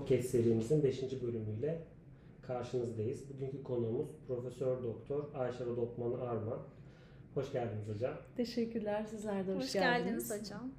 Podcast 0.00 0.28
serimizin 0.28 0.82
5. 0.82 1.02
bölümüyle 1.22 1.82
karşınızdayız. 2.42 3.24
Bugünkü 3.34 3.62
konuğumuz 3.62 4.08
Profesör 4.28 4.82
Doktor 4.82 5.24
Ayşe 5.34 5.64
Rodopman 5.64 6.12
Arman. 6.12 6.58
Hoş 7.34 7.52
geldiniz 7.52 7.88
hocam. 7.88 8.14
Teşekkürler. 8.36 9.04
Sizler 9.04 9.46
de 9.46 9.54
hoş, 9.54 9.62
Hoş 9.64 9.72
geldiniz 9.72 10.30
hocam. 10.40 10.72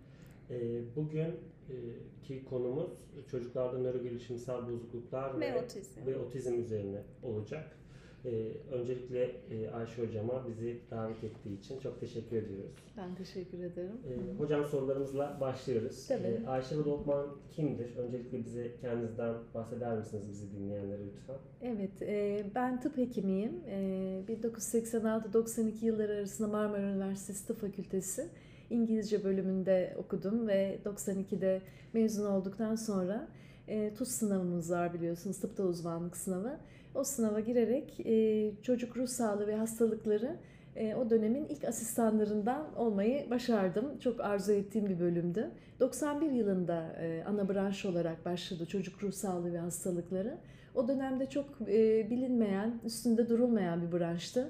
Ee, 0.49 0.81
Bugünkü 0.95 2.45
konumuz 2.49 2.89
çocuklarda 3.31 3.77
nörogelişimsel 3.80 4.68
bozukluklar 4.68 5.40
Ve 5.41 5.53
ve, 5.53 5.62
otizm. 5.63 6.05
ve 6.05 6.17
otizm 6.17 6.59
üzerine 6.59 7.02
olacak. 7.23 7.77
Ee, 8.25 8.51
Öncelikle 8.71 9.23
e, 9.51 9.69
Ayşe 9.69 10.01
hocama 10.07 10.47
bizi 10.47 10.79
davet 10.91 11.23
ettiği 11.23 11.59
için 11.59 11.79
çok 11.79 11.99
teşekkür 11.99 12.38
ediyoruz. 12.38 12.71
Ben 12.97 13.15
teşekkür 13.15 13.59
ederim. 13.63 13.91
Ee, 14.09 14.39
Hocam 14.39 14.65
sorularımızla 14.65 15.38
başlıyoruz. 15.41 16.07
Tabii. 16.07 16.27
Ee, 16.27 16.48
Ayşe 16.48 16.76
Rodopman 16.76 17.26
kimdir? 17.55 17.95
Öncelikle 17.98 18.45
bize 18.45 18.76
kendinizden 18.81 19.34
bahseder 19.53 19.98
misiniz 19.98 20.23
bizi 20.29 20.52
dinleyenlere 20.52 20.99
lütfen? 21.05 21.35
Evet, 21.62 22.02
e, 22.02 22.45
ben 22.55 22.81
tıp 22.81 22.98
hekimiyim. 22.98 23.52
E, 23.67 24.23
1986-92 24.29 25.85
yılları 25.85 26.12
arasında 26.12 26.48
Marmara 26.48 26.81
Üniversitesi 26.91 27.48
Tıp 27.48 27.62
Fakültesi 27.62 28.27
İngilizce 28.70 29.23
bölümünde 29.23 29.95
okudum 29.98 30.48
ve 30.48 30.79
92'de 30.85 31.62
mezun 31.93 32.26
olduktan 32.26 32.76
sonra 32.76 33.27
e, 33.67 33.93
TUS 33.93 34.09
sınavımız 34.09 34.71
var 34.71 34.93
biliyorsunuz, 34.93 35.40
tıpta 35.40 35.63
uzmanlık 35.63 36.17
sınavı. 36.17 36.57
O 36.95 37.04
sınava 37.04 37.40
girerek 37.40 38.00
e, 38.05 38.52
çocuk 38.62 38.98
ruh 38.98 39.08
sağlığı 39.08 39.48
ve 39.48 39.55
hastalıkları 39.55 40.36
e, 40.76 40.95
o 40.95 41.09
dönemin 41.09 41.45
ilk 41.45 41.63
asistanlarından 41.63 42.76
olmayı 42.76 43.30
başardım. 43.30 43.99
Çok 43.99 44.22
arzu 44.22 44.52
ettiğim 44.52 44.90
bir 44.90 44.99
bölümdü. 44.99 45.52
91 45.80 46.32
yılında 46.32 46.96
e, 47.02 47.24
ana 47.27 47.49
branş 47.49 47.85
olarak 47.85 48.26
başladı 48.26 48.65
çocuk 48.65 49.04
ruh 49.04 49.12
sağlığı 49.12 49.54
ve 49.54 49.60
hastalıkları. 49.60 50.38
O 50.76 50.88
dönemde 50.88 51.26
çok 51.26 51.46
e, 51.62 52.10
bilinmeyen, 52.10 52.80
üstünde 52.85 53.30
durulmayan 53.30 53.82
bir 53.82 53.99
branştı. 53.99 54.49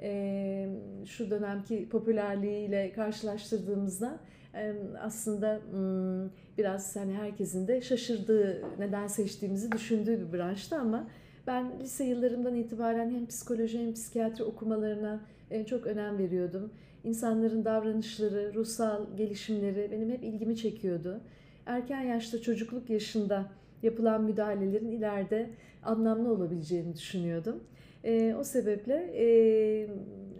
E, 0.00 0.68
şu 1.06 1.30
dönemki 1.30 1.88
popülerliğiyle 1.88 2.92
karşılaştırdığımızda 2.92 4.18
e, 4.54 4.74
aslında 5.00 5.60
hmm, 5.70 6.30
biraz 6.58 6.96
hani 6.96 7.14
herkesin 7.14 7.68
de 7.68 7.80
şaşırdığı, 7.80 8.62
neden 8.78 9.06
seçtiğimizi 9.06 9.72
düşündüğü 9.72 10.26
bir 10.26 10.38
branştı 10.38 10.76
ama 10.76 11.06
ben 11.50 11.80
lise 11.80 12.04
yıllarımdan 12.04 12.54
itibaren 12.54 13.10
hem 13.10 13.26
psikoloji 13.26 13.78
hem 13.78 13.94
psikiyatri 13.94 14.44
okumalarına 14.44 15.20
e, 15.50 15.66
çok 15.66 15.86
önem 15.86 16.18
veriyordum. 16.18 16.70
İnsanların 17.04 17.64
davranışları, 17.64 18.54
ruhsal 18.54 19.16
gelişimleri 19.16 19.88
benim 19.92 20.10
hep 20.10 20.24
ilgimi 20.24 20.56
çekiyordu. 20.56 21.20
Erken 21.66 22.00
yaşta 22.00 22.42
çocukluk 22.42 22.90
yaşında 22.90 23.46
yapılan 23.82 24.24
müdahalelerin 24.24 24.88
ileride 24.88 25.50
anlamlı 25.82 26.32
olabileceğini 26.32 26.94
düşünüyordum. 26.94 27.64
E, 28.04 28.34
o 28.34 28.44
sebeple 28.44 29.10
e, 29.14 29.26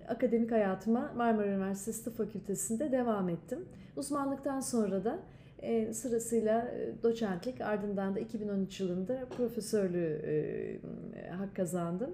akademik 0.08 0.52
hayatıma 0.52 1.12
Marmara 1.16 1.46
Üniversitesi 1.46 2.04
Tıp 2.04 2.16
Fakültesi'nde 2.16 2.92
devam 2.92 3.28
ettim. 3.28 3.58
Uzmanlıktan 3.96 4.60
sonra 4.60 5.04
da 5.04 5.18
e, 5.62 5.94
sırasıyla 5.94 6.60
e, 6.60 7.02
doçentlik 7.02 7.60
ardından 7.60 8.14
da 8.14 8.20
2013 8.20 8.80
yılında 8.80 9.26
profesörlüğü 9.36 10.20
e, 10.26 11.30
hak 11.30 11.56
kazandım. 11.56 12.10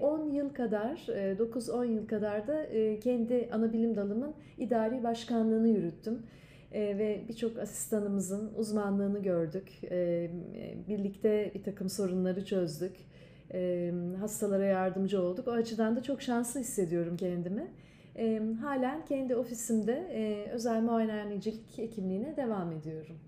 10 0.00 0.30
yıl 0.30 0.48
kadar, 0.48 0.96
9-10 1.08 1.86
yıl 1.86 2.06
kadar 2.06 2.46
da 2.46 2.66
kendi 3.00 3.48
ana 3.52 3.72
bilim 3.72 3.96
dalımın 3.96 4.34
idari 4.58 5.02
başkanlığını 5.02 5.68
yürüttüm. 5.68 6.22
Ve 6.72 7.24
birçok 7.28 7.58
asistanımızın 7.58 8.52
uzmanlığını 8.56 9.22
gördük. 9.22 9.72
Birlikte 10.88 11.50
bir 11.54 11.62
takım 11.62 11.88
sorunları 11.88 12.44
çözdük. 12.44 12.96
Hastalara 14.20 14.64
yardımcı 14.64 15.22
olduk. 15.22 15.48
O 15.48 15.50
açıdan 15.50 15.96
da 15.96 16.02
çok 16.02 16.22
şanslı 16.22 16.60
hissediyorum 16.60 17.16
kendimi. 17.16 17.66
Halen 18.60 19.04
kendi 19.04 19.36
ofisimde 19.36 20.50
özel 20.52 20.82
muayenehanecilik 20.82 21.78
hekimliğine 21.78 22.36
devam 22.36 22.72
ediyorum. 22.72 23.18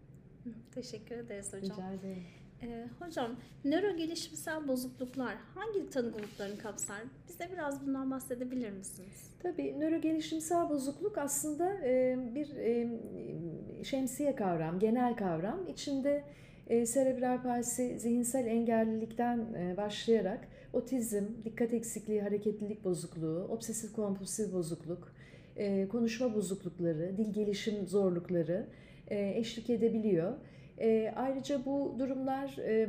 Teşekkür 0.75 1.16
ederiz 1.16 1.53
hocam. 1.53 1.76
Rica 1.76 1.93
ederim. 1.93 2.22
Ee, 2.62 2.87
hocam, 2.98 3.37
nöro 3.65 3.97
gelişimsel 3.97 4.69
bozukluklar 4.69 5.37
hangi 5.54 5.91
tanı 5.91 6.12
gruplarını 6.12 6.59
kapsar? 6.59 7.00
Bize 7.28 7.48
biraz 7.53 7.87
bundan 7.87 8.10
bahsedebilir 8.10 8.71
misiniz? 8.71 9.31
Tabii 9.43 9.81
nöro 9.81 10.00
gelişimsel 10.00 10.69
bozukluk 10.69 11.19
aslında 11.19 11.75
e, 11.75 12.19
bir 12.34 12.56
e, 12.56 12.88
şemsiye 13.84 14.34
kavram, 14.34 14.78
genel 14.78 15.16
kavram. 15.16 15.66
İçinde 15.69 16.25
e, 16.66 16.87
serebral 16.87 17.43
palsi, 17.43 17.98
zihinsel 17.98 18.47
engellilikten 18.47 19.38
e, 19.38 19.77
başlayarak 19.77 20.48
otizm, 20.73 21.25
dikkat 21.45 21.75
eksikliği, 21.75 22.23
hareketlilik 22.23 22.84
bozukluğu, 22.84 23.49
obsesif 23.51 23.93
kompulsif 23.93 24.53
bozukluk, 24.53 25.12
e, 25.56 25.89
konuşma 25.89 26.34
bozuklukları, 26.34 27.17
dil 27.17 27.33
gelişim 27.33 27.87
zorlukları 27.87 28.67
e, 29.09 29.39
eşlik 29.39 29.71
edebiliyor. 29.71 30.33
E, 30.81 31.12
ayrıca 31.17 31.65
bu 31.65 31.97
durumlar 31.99 32.57
e, 32.59 32.89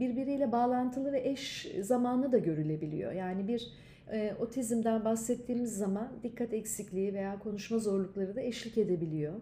birbiriyle 0.00 0.52
bağlantılı 0.52 1.12
ve 1.12 1.28
eş 1.28 1.72
zamanlı 1.80 2.32
da 2.32 2.38
görülebiliyor. 2.38 3.12
Yani 3.12 3.48
bir 3.48 3.72
e, 4.12 4.34
otizmden 4.40 5.04
bahsettiğimiz 5.04 5.76
zaman 5.76 6.08
dikkat 6.22 6.52
eksikliği 6.52 7.14
veya 7.14 7.38
konuşma 7.38 7.78
zorlukları 7.78 8.36
da 8.36 8.40
eşlik 8.40 8.78
edebiliyor. 8.78 9.34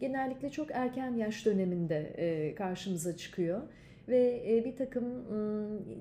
Genellikle 0.00 0.50
çok 0.50 0.70
erken 0.70 1.14
yaş 1.14 1.46
döneminde 1.46 1.96
e, 2.16 2.54
karşımıza 2.54 3.16
çıkıyor 3.16 3.62
ve 4.08 4.42
e, 4.48 4.64
bir 4.64 4.76
takım 4.76 5.04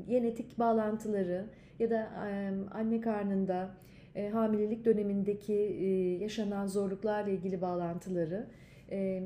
genetik 0.08 0.60
bağlantıları 0.60 1.46
ya 1.80 1.90
da 1.90 2.10
anne 2.72 3.02
karnında 3.02 3.70
e, 4.16 4.30
hamilelik 4.30 4.86
dönemindeki 4.86 5.54
e, 5.54 5.86
yaşanan 6.18 6.68
zorluklarla 6.68 7.30
ilgili 7.30 7.62
bağlantıları 7.62 8.48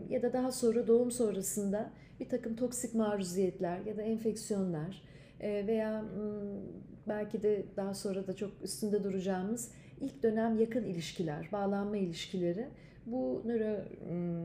ya 0.09 0.21
da 0.21 0.33
daha 0.33 0.51
sonra 0.51 0.87
doğum 0.87 1.11
sonrasında 1.11 1.91
bir 2.19 2.29
takım 2.29 2.55
toksik 2.55 2.95
maruziyetler 2.95 3.79
ya 3.85 3.97
da 3.97 4.01
enfeksiyonlar 4.01 5.03
veya 5.41 6.05
belki 7.07 7.43
de 7.43 7.65
daha 7.77 7.93
sonra 7.93 8.27
da 8.27 8.35
çok 8.35 8.51
üstünde 8.63 9.03
duracağımız 9.03 9.71
ilk 9.99 10.23
dönem 10.23 10.59
yakın 10.59 10.83
ilişkiler, 10.83 11.49
bağlanma 11.51 11.97
ilişkileri 11.97 12.67
bu 13.05 13.41
nöro 13.45 13.83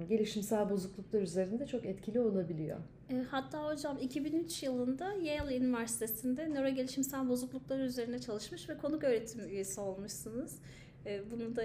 gelişimsel 0.09 0.71
bozukluklar 0.71 1.23
üzerinde 1.23 1.67
çok 1.67 1.87
etkili 1.87 2.21
olabiliyor. 2.21 2.79
Hatta 3.31 3.73
hocam 3.73 3.99
2003 4.01 4.63
yılında 4.63 5.13
Yale 5.23 5.57
Üniversitesi'nde 5.57 6.49
nöro 6.49 6.69
gelişimsel 6.69 7.29
bozukluklar 7.29 7.79
üzerine 7.79 8.19
çalışmış 8.19 8.69
ve 8.69 8.79
konuk 8.79 9.05
öğretim 9.05 9.49
üyesi 9.49 9.81
olmuşsunuz. 9.81 10.53
Bunu 11.31 11.57
da 11.57 11.63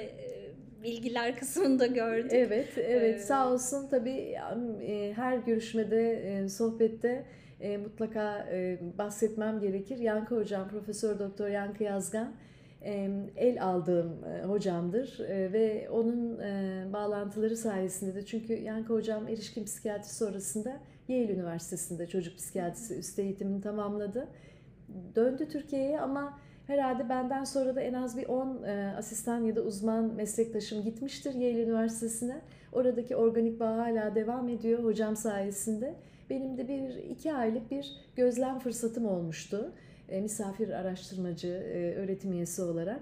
bilgiler 0.84 1.36
kısmında 1.40 1.86
gördük. 1.86 2.32
Evet, 2.34 2.78
evet. 2.78 3.16
Ee, 3.16 3.20
Sağ 3.20 3.54
olsun 3.54 3.88
tabii 3.88 4.36
her 5.16 5.38
görüşmede, 5.38 6.50
sohbette 6.50 7.26
mutlaka 7.84 8.48
bahsetmem 8.98 9.60
gerekir. 9.60 9.98
Yankı 9.98 10.36
Hocam, 10.36 10.70
Profesör 10.70 11.20
Doktor 11.20 11.48
Yankı 11.48 11.84
Yazgan 11.84 12.34
el 13.36 13.64
aldığım 13.64 14.24
hocamdır 14.48 15.20
ve 15.30 15.90
onun 15.90 16.40
bağlantıları 16.94 17.58
sayesinde 17.58 18.16
de 18.16 18.26
çünkü 18.26 18.54
Yankı 18.54 18.94
Hocam 18.94 19.28
erişkin 19.28 19.66
psikiyatri 19.66 20.10
sonrasında 20.10 20.80
Yale 21.08 21.34
Üniversitesi'nde 21.34 22.08
çocuk 22.08 22.38
psikiyatrisi 22.38 22.96
üst 22.96 23.20
eğitimini 23.20 23.62
tamamladı. 23.62 24.28
Döndü 25.16 25.50
Türkiye'ye 25.50 26.00
ama 26.00 26.40
Herhalde 26.72 27.10
benden 27.10 27.44
sonra 27.44 27.76
da 27.76 27.82
en 27.82 27.94
az 27.94 28.18
bir 28.18 28.26
10 28.28 28.64
e, 28.64 28.94
asistan 28.98 29.44
ya 29.44 29.56
da 29.56 29.62
uzman 29.62 30.14
meslektaşım 30.14 30.84
gitmiştir 30.84 31.34
Yale 31.34 31.64
Üniversitesi'ne. 31.64 32.42
Oradaki 32.72 33.16
organik 33.16 33.60
bağ 33.60 33.78
hala 33.78 34.16
devam 34.16 34.50
ediyor 34.50 34.84
hocam 34.84 35.16
sayesinde. 35.16 35.96
Benim 36.30 36.58
de 36.58 36.68
bir 36.68 36.96
iki 36.96 37.34
aylık 37.34 37.72
bir 37.72 37.98
gözlem 38.16 38.60
fırsatım 38.60 39.06
olmuştu. 39.06 39.72
E, 40.10 40.22
misafir 40.22 40.70
araştırmacı, 40.70 41.48
e, 41.48 41.96
öğretim 41.96 42.34
üyesi 42.34 42.62
olarak. 42.62 43.02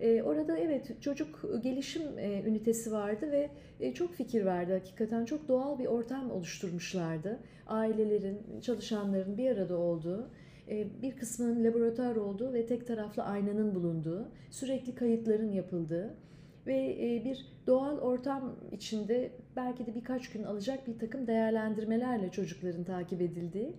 E, 0.00 0.22
orada 0.22 0.58
evet 0.58 1.02
çocuk 1.02 1.44
gelişim 1.62 2.18
e, 2.18 2.42
ünitesi 2.42 2.92
vardı 2.92 3.32
ve 3.32 3.50
e, 3.80 3.94
çok 3.94 4.14
fikir 4.14 4.44
verdi 4.44 4.72
hakikaten. 4.72 5.24
Çok 5.24 5.48
doğal 5.48 5.78
bir 5.78 5.86
ortam 5.86 6.30
oluşturmuşlardı. 6.30 7.38
Ailelerin, 7.66 8.60
çalışanların 8.60 9.38
bir 9.38 9.50
arada 9.50 9.76
olduğu 9.76 10.30
e, 10.68 11.02
bir 11.02 11.16
kısmının 11.16 11.64
laboratuvar 11.64 12.16
olduğu 12.16 12.52
ve 12.52 12.66
tek 12.66 12.86
taraflı 12.86 13.22
aynanın 13.22 13.74
bulunduğu, 13.74 14.28
sürekli 14.50 14.94
kayıtların 14.94 15.52
yapıldığı 15.52 16.14
ve 16.66 16.96
e, 17.00 17.24
bir 17.24 17.46
doğal 17.66 17.98
ortam 17.98 18.56
içinde 18.72 19.30
belki 19.56 19.86
de 19.86 19.94
birkaç 19.94 20.30
gün 20.30 20.42
alacak 20.42 20.86
bir 20.86 20.98
takım 20.98 21.26
değerlendirmelerle 21.26 22.30
çocukların 22.30 22.84
takip 22.84 23.20
edildiği 23.20 23.74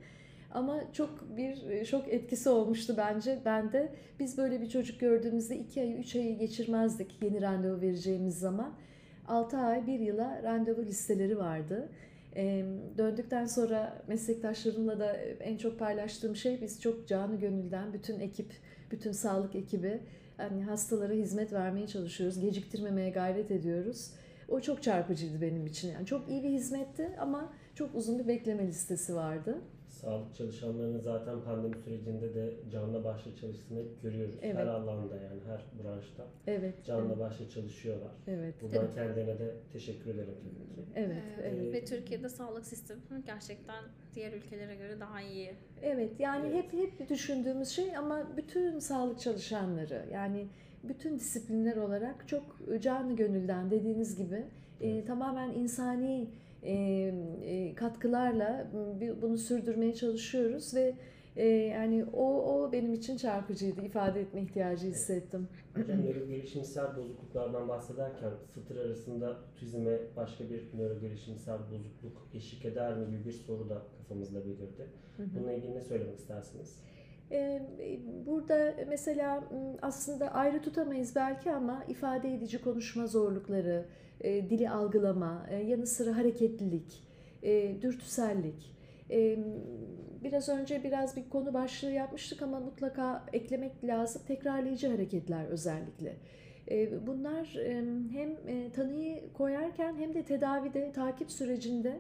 ama 0.54 0.94
çok 0.94 1.38
bir 1.38 1.70
e, 1.70 1.86
şok 1.86 2.08
etkisi 2.08 2.50
olmuştu 2.50 2.94
bence. 2.98 3.40
Ben 3.46 3.72
de 3.72 3.92
biz 4.20 4.38
böyle 4.38 4.62
bir 4.62 4.70
çocuk 4.70 5.00
gördüğümüzde 5.00 5.58
2 5.58 5.82
ayı 5.82 5.98
3 5.98 6.16
ayı 6.16 6.38
geçirmezdik 6.38 7.24
yeni 7.24 7.42
randevu 7.42 7.82
vereceğimiz 7.82 8.40
zaman. 8.40 8.74
6 9.28 9.58
ay 9.58 9.88
1 9.88 10.00
yıla 10.00 10.44
randevu 10.44 10.86
listeleri 10.86 11.38
vardı. 11.38 11.90
E, 12.36 12.66
döndükten 12.98 13.46
sonra 13.46 14.04
meslektaşlarımla 14.08 15.00
da 15.00 15.14
en 15.40 15.58
çok 15.58 15.80
paylaştığım 15.80 16.36
şey 16.36 16.62
biz 16.62 16.82
çok 16.82 17.08
canı 17.08 17.40
gönülden 17.40 17.94
bütün 17.94 18.20
ekip, 18.20 18.52
bütün 18.92 19.12
sağlık 19.12 19.56
ekibi 19.56 20.00
hani 20.38 20.64
hastalara 20.64 21.14
hizmet 21.14 21.54
vermeye 21.54 21.88
çalışıyoruz. 21.88 22.40
Geciktirmemeye 22.40 23.10
gayret 23.10 23.52
ediyoruz. 23.52 24.12
O 24.50 24.60
çok 24.60 24.84
çarpıcıydı 24.84 25.42
benim 25.42 25.66
için. 25.66 25.92
Yani 25.92 26.06
çok 26.06 26.30
iyi 26.30 26.44
bir 26.44 26.50
hizmetti 26.50 27.10
ama 27.20 27.54
çok 27.76 27.96
uzun 27.96 28.20
bir 28.20 28.28
bekleme 28.28 28.68
listesi 28.68 29.16
vardı. 29.16 29.62
Sağlık 30.02 30.36
çalışanlarının 30.36 31.00
zaten 31.00 31.42
pandemi 31.42 31.76
sürecinde 31.78 32.36
de 32.36 32.54
canla 32.72 33.04
başla 33.04 33.36
çalıştığını 33.36 33.80
hep 33.80 34.02
görüyoruz. 34.02 34.36
Evet. 34.42 34.56
Her 34.56 34.68
alanda 34.68 35.16
yani 35.16 35.40
her 35.48 35.84
branşta 35.84 36.24
Evet. 36.48 36.86
canla 36.86 37.06
evet, 37.08 37.20
başla 37.20 37.50
çalışıyorlar. 37.50 38.12
Evet. 38.28 38.56
Buradan 38.62 38.92
kendilerine 38.96 39.40
de 39.40 39.56
teşekkür 39.74 40.16
ederim 40.16 40.34
tabii 40.44 40.76
ki. 40.86 40.92
Evet, 40.96 41.24
Ee, 41.44 41.48
evet. 41.48 41.74
Ve 41.74 41.86
Türkiye'de 41.86 42.30
sağlık 42.30 42.66
sistemi 42.66 43.02
gerçekten 43.26 43.84
diğer 44.16 44.34
ülkelere 44.34 44.76
göre 44.76 45.00
daha 45.00 45.22
iyi. 45.22 45.52
Evet 45.82 46.20
yani 46.20 46.48
Evet. 46.48 46.64
hep 46.74 46.74
hep 47.00 47.10
düşündüğümüz 47.10 47.70
şey 47.70 47.98
ama 47.98 48.28
bütün 48.38 48.80
sağlık 48.80 49.20
çalışanları 49.20 50.06
yani 50.14 50.48
bütün 50.84 51.16
disiplinler 51.20 51.78
olarak 51.78 52.28
çok 52.28 52.44
canı 52.82 53.16
gönülden 53.16 53.72
dediğiniz 53.72 54.18
gibi 54.18 54.36
e, 54.82 54.90
Evet. 54.90 55.08
tamamen 55.08 55.50
insani 55.50 56.14
e, 56.14 56.22
e, 56.22 56.28
katkılarla 57.76 58.68
bu- 58.74 59.22
bunu 59.22 59.38
sürdürmeye 59.38 59.94
çalışıyoruz 59.94 60.76
ve 60.76 60.94
e, 61.36 61.48
yani 61.48 62.06
o 62.14 62.26
o 62.54 62.72
benim 62.72 62.94
için 62.94 63.18
çarpıcıydı 63.18 63.82
ifade 63.82 64.22
etme 64.22 64.42
ihtiyacı 64.42 64.88
hissettim. 64.88 65.48
Hocam 65.76 66.06
nörogelişimsel 66.06 66.98
bozukluklardan 66.98 67.68
bahsederken 67.68 68.32
satır 68.56 68.78
arasında 68.86 69.38
otizme 69.54 69.98
başka 70.18 70.50
bir 70.50 70.70
nörogelişimsel 70.78 71.58
bozukluk 71.72 72.28
eşlik 72.34 72.66
eder 72.66 72.98
mi 72.98 73.06
gibi 73.12 73.26
bir 73.26 73.32
soru 73.32 73.70
da 73.70 73.82
kafamızda 73.98 74.46
belirdi. 74.46 74.88
Bununla 75.18 75.52
ilgili 75.54 75.76
ne 75.76 75.82
söylemek 75.82 76.18
istersiniz? 76.20 76.80
Ee, 77.32 77.62
Burada 78.26 78.74
mesela 78.90 79.44
aslında 79.82 80.28
ayrı 80.34 80.62
tutamayız 80.62 81.16
belki 81.16 81.52
ama 81.52 81.84
ifade 81.88 82.34
edici 82.34 82.62
konuşma 82.62 83.08
zorlukları, 83.08 83.86
e, 84.24 84.50
dili 84.50 84.70
algılama, 84.70 85.46
e, 85.50 85.56
yanı 85.56 85.88
sıra 85.88 86.18
hareketlilik, 86.18 87.04
e, 87.44 87.82
dürtüsellik. 87.82 88.72
E, 89.12 89.38
Biraz 90.24 90.50
önce 90.50 90.84
biraz 90.84 91.18
bir 91.18 91.30
konu 91.30 91.54
başlığı 91.54 91.92
yapmıştık 91.92 92.42
ama 92.42 92.60
mutlaka 92.60 93.26
eklemek 93.34 93.84
lazım 93.84 94.22
tekrarlayıcı 94.28 94.88
hareketler 94.92 95.46
özellikle. 95.46 96.16
E, 96.72 97.08
Bunlar 97.08 97.56
e, 97.66 97.76
hem 98.12 98.30
e, 98.48 98.72
tanıyı 98.72 99.34
koyarken 99.34 99.96
hem 99.96 100.14
de 100.14 100.24
tedavide, 100.24 100.92
takip 100.92 101.32
sürecinde 101.32 102.00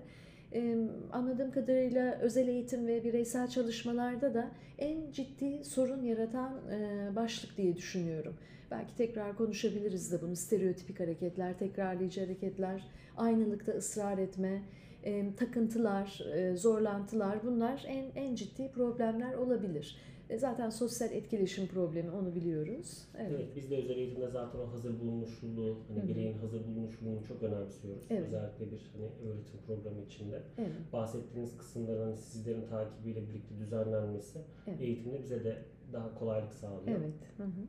e, 0.53 0.75
anladığım 1.12 1.51
kadarıyla 1.51 2.18
özel 2.21 2.47
eğitim 2.47 2.88
ve 2.88 3.03
bireysel 3.03 3.47
çalışmalarda 3.47 4.33
da 4.33 4.51
en 4.79 5.12
ciddi 5.12 5.63
sorun 5.65 6.03
yaratan 6.03 6.53
e, 6.71 7.09
başlık 7.15 7.57
diye 7.57 7.75
düşünüyorum. 7.75 8.35
Belki 8.71 8.95
tekrar 8.95 9.38
konuşabiliriz 9.38 10.12
de 10.12 10.21
bunu. 10.21 10.35
Stereotipik 10.35 11.00
hareketler, 11.00 11.57
tekrarlayıcı 11.59 12.21
hareketler, 12.21 12.83
aynılıkta 13.18 13.71
ısrar 13.71 14.18
etme, 14.18 14.62
e, 15.03 15.35
takıntılar, 15.35 16.19
e, 16.35 16.56
zorlantılar 16.56 17.44
bunlar 17.44 17.83
en 17.88 18.06
en 18.15 18.35
ciddi 18.35 18.71
problemler 18.71 19.33
olabilir. 19.33 19.97
E, 20.29 20.38
Zaten 20.38 20.69
sosyal 20.69 21.12
etkileşim 21.12 21.68
problemi 21.68 22.12
onu 22.12 22.35
biliyoruz. 22.35 23.07
Evet. 23.18 23.31
Evet. 23.35 23.56
biz 23.56 23.71
de 23.71 23.77
özel 23.77 23.97
eğitimde 23.97 24.27
zaten 24.27 24.59
o 24.59 24.71
hazır 24.71 25.00
bulunmuşluğu, 25.00 25.77
hani 25.88 26.00
Hı 26.00 26.03
hı. 26.03 26.07
bireyin 26.07 26.38
hazır 26.38 26.68
bulunmuşluğunu 26.68 27.23
çok 27.27 27.44
önemsiyoruz. 27.44 28.03
Evet. 28.09 28.23
Özellikle 28.27 28.71
bir 28.71 28.91
hani 28.94 29.06
öğretim 29.31 29.59
programı 29.68 30.01
içinde. 30.01 30.41
Evet. 30.57 30.69
Bahsettiğiniz 30.94 31.57
kısımların 31.57 32.03
hani 32.06 32.18
sizlerin 32.18 32.68
takibiyle 32.68 33.27
birlikte 33.29 33.57
düzenlenmesi 33.59 34.39
Evet. 34.68 34.81
eğitimde 34.81 35.23
bize 35.23 35.44
de 35.44 35.57
daha 35.94 36.15
kolaylık 36.19 36.53
sağlıyor. 36.53 37.00
Evet. 37.00 37.13
Hı 37.38 37.44
hı. 37.44 37.62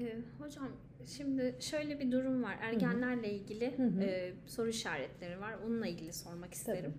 Ee, 0.00 0.16
hocam 0.38 0.68
şimdi 1.06 1.56
şöyle 1.60 2.00
bir 2.00 2.12
durum 2.12 2.42
var. 2.42 2.58
Ergenlerle 2.60 3.32
ilgili 3.32 3.78
Hı 3.78 3.82
hı. 3.82 4.00
e, 4.02 4.32
soru 4.46 4.68
işaretleri 4.68 5.40
var. 5.40 5.54
Onunla 5.66 5.86
ilgili 5.86 6.12
sormak 6.12 6.54
isterim. 6.54 6.94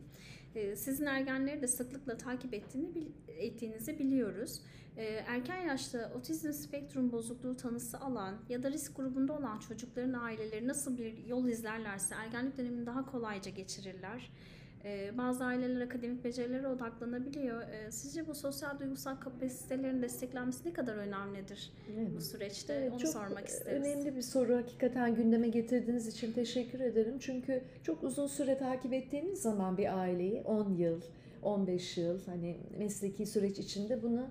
Ee, 0.56 0.75
sizin 0.75 1.06
ergenleri 1.06 1.62
de 1.62 1.68
sıklıkla 1.68 2.18
takip 2.18 2.53
ettiğini 2.53 2.95
bil- 2.95 3.12
ettiğinizi 3.27 4.00
biliyoruz. 4.00 4.62
Ee, 4.98 5.03
erken 5.27 5.62
yaşta 5.62 6.12
otizm 6.15 6.51
spektrum 6.51 7.12
bozukluğu 7.12 7.57
tanısı 7.57 7.98
alan 8.00 8.36
ya 8.50 8.63
da 8.63 8.71
risk 8.71 8.98
grubunda 8.98 9.33
olan 9.33 9.59
çocukların 9.59 10.13
aileleri 10.13 10.68
nasıl 10.68 10.98
bir 10.98 11.25
yol 11.25 11.48
izlerlerse 11.48 12.15
ergenlik 12.15 12.57
dönemini 12.57 12.86
daha 12.86 13.06
kolayca 13.06 13.51
geçirirler. 13.51 14.31
Ee, 14.86 15.18
bazı 15.18 15.44
aileler 15.44 15.81
akademik 15.81 16.24
becerilere 16.24 16.68
odaklanabiliyor. 16.68 17.62
Ee, 17.62 17.92
sizce 17.92 18.28
bu 18.28 18.36
sosyal 18.36 18.80
duygusal 18.80 19.16
kapasitelerin 19.16 20.01
desteklenmesi 20.01 20.68
ne 20.69 20.74
kadar 20.74 20.95
önemlidir 20.95 21.72
Evet. 21.98 22.07
bu 22.18 22.22
süreçte? 22.22 22.74
Evet, 22.74 22.92
Onu 22.92 23.00
çok 23.00 23.12
sormak 23.12 23.48
isteriz. 23.48 23.86
Önemli 23.88 24.16
bir 24.16 24.22
soru. 24.22 24.56
Hakikaten 24.56 25.16
gündeme 25.16 25.48
getirdiğiniz 25.48 26.07
için 26.07 26.31
teşekkür 26.31 26.80
ederim. 26.80 27.19
Çünkü 27.19 27.62
çok 27.83 28.04
uzun 28.04 28.28
süre 28.28 28.57
takip 28.57 28.94
ettiğiniz 28.94 29.42
zaman 29.42 29.78
bir 29.78 29.98
aileyi 30.00 30.42
10 30.42 30.74
yıl, 30.74 31.01
15 31.44 31.98
yıl 31.98 32.25
hani 32.25 32.57
mesleki 32.77 33.25
süreç 33.25 33.60
içinde 33.60 34.04
bunu 34.04 34.27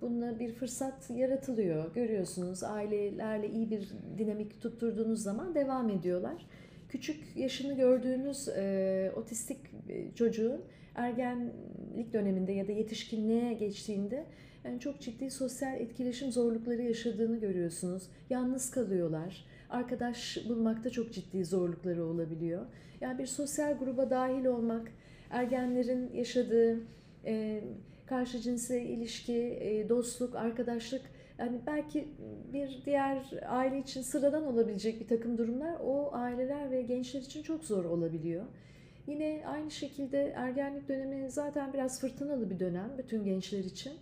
bununla 0.00 0.38
bir 0.38 0.52
fırsat 0.52 1.10
yaratılıyor. 1.10 1.94
Görüyorsunuz 1.94 2.62
ailelerle 2.62 3.48
iyi 3.50 3.70
bir 3.70 3.88
dinamik 4.18 4.60
tutturduğunuz 4.62 5.22
zaman 5.22 5.54
devam 5.54 5.90
ediyorlar. 5.90 6.46
Küçük 6.88 7.36
yaşını 7.36 7.76
gördüğünüz 7.76 8.48
e, 8.48 9.12
otistik 9.16 9.58
e, 9.88 10.14
çocuğun 10.14 10.60
ergenlik 10.94 12.12
döneminde 12.12 12.52
ya 12.52 12.68
da 12.68 12.72
yetişkinliğe 12.72 13.52
geçtiğinde 13.52 14.26
yani 14.64 14.80
çok 14.80 15.00
ciddi 15.00 15.30
sosyal 15.30 15.80
etkileşim 15.80 16.32
zorlukları 16.32 16.82
yaşadığını 16.82 17.40
görüyorsunuz. 17.40 18.02
Yalnız 18.30 18.70
kalıyorlar. 18.70 19.44
Arkadaş 19.70 20.38
bulmakta 20.48 20.90
çok 20.90 21.12
ciddi 21.12 21.44
zorlukları 21.44 22.04
olabiliyor. 22.04 22.66
Yani 23.00 23.18
bir 23.18 23.26
sosyal 23.26 23.78
gruba 23.78 24.10
dahil 24.10 24.44
olmak, 24.44 24.92
ergenlerin 25.30 26.12
yaşadığı 26.14 26.80
e, 27.24 27.64
karşı 28.06 28.40
cinsel 28.40 28.82
ilişki, 28.82 29.58
e, 29.60 29.88
dostluk, 29.88 30.34
arkadaşlık 30.34 31.02
yani 31.38 31.60
belki 31.66 32.08
bir 32.52 32.82
diğer 32.84 33.30
aile 33.46 33.78
için 33.78 34.02
sıradan 34.02 34.46
olabilecek 34.46 35.00
bir 35.00 35.06
takım 35.06 35.38
durumlar 35.38 35.76
o 35.84 36.10
aileler 36.12 36.70
ve 36.70 36.82
gençler 36.82 37.20
için 37.20 37.42
çok 37.42 37.64
zor 37.64 37.84
olabiliyor. 37.84 38.44
Yine 39.06 39.42
aynı 39.46 39.70
şekilde 39.70 40.32
ergenlik 40.36 40.88
dönemi 40.88 41.30
zaten 41.30 41.72
biraz 41.72 42.00
fırtınalı 42.00 42.50
bir 42.50 42.60
dönem 42.60 42.90
bütün 42.98 43.24
gençler 43.24 43.64
için. 43.64 43.92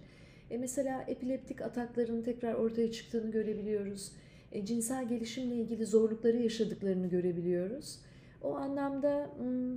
E 0.50 0.58
mesela 0.58 1.04
epileptik 1.08 1.62
atakların 1.62 2.22
tekrar 2.22 2.54
ortaya 2.54 2.92
çıktığını 2.92 3.30
görebiliyoruz. 3.30 4.12
E, 4.52 4.64
cinsel 4.64 5.08
gelişimle 5.08 5.54
ilgili 5.54 5.86
zorlukları 5.86 6.36
yaşadıklarını 6.36 7.06
görebiliyoruz. 7.06 7.98
O 8.42 8.54
anlamda 8.54 9.30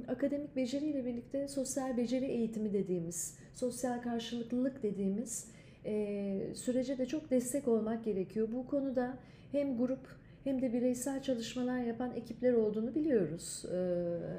akademik 0.07 0.55
beceriyle 0.55 1.05
birlikte 1.05 1.47
sosyal 1.47 1.97
beceri 1.97 2.25
eğitimi 2.25 2.73
dediğimiz, 2.73 3.37
sosyal 3.53 4.01
karşılıklılık 4.01 4.83
dediğimiz 4.83 5.51
sürece 6.55 6.97
de 6.97 7.05
çok 7.05 7.31
destek 7.31 7.67
olmak 7.67 8.03
gerekiyor. 8.03 8.47
Bu 8.51 8.67
konuda 8.67 9.17
hem 9.51 9.77
grup 9.77 10.17
hem 10.43 10.61
de 10.61 10.73
bireysel 10.73 11.21
çalışmalar 11.21 11.79
yapan 11.79 12.15
ekipler 12.15 12.53
olduğunu 12.53 12.95
biliyoruz. 12.95 13.65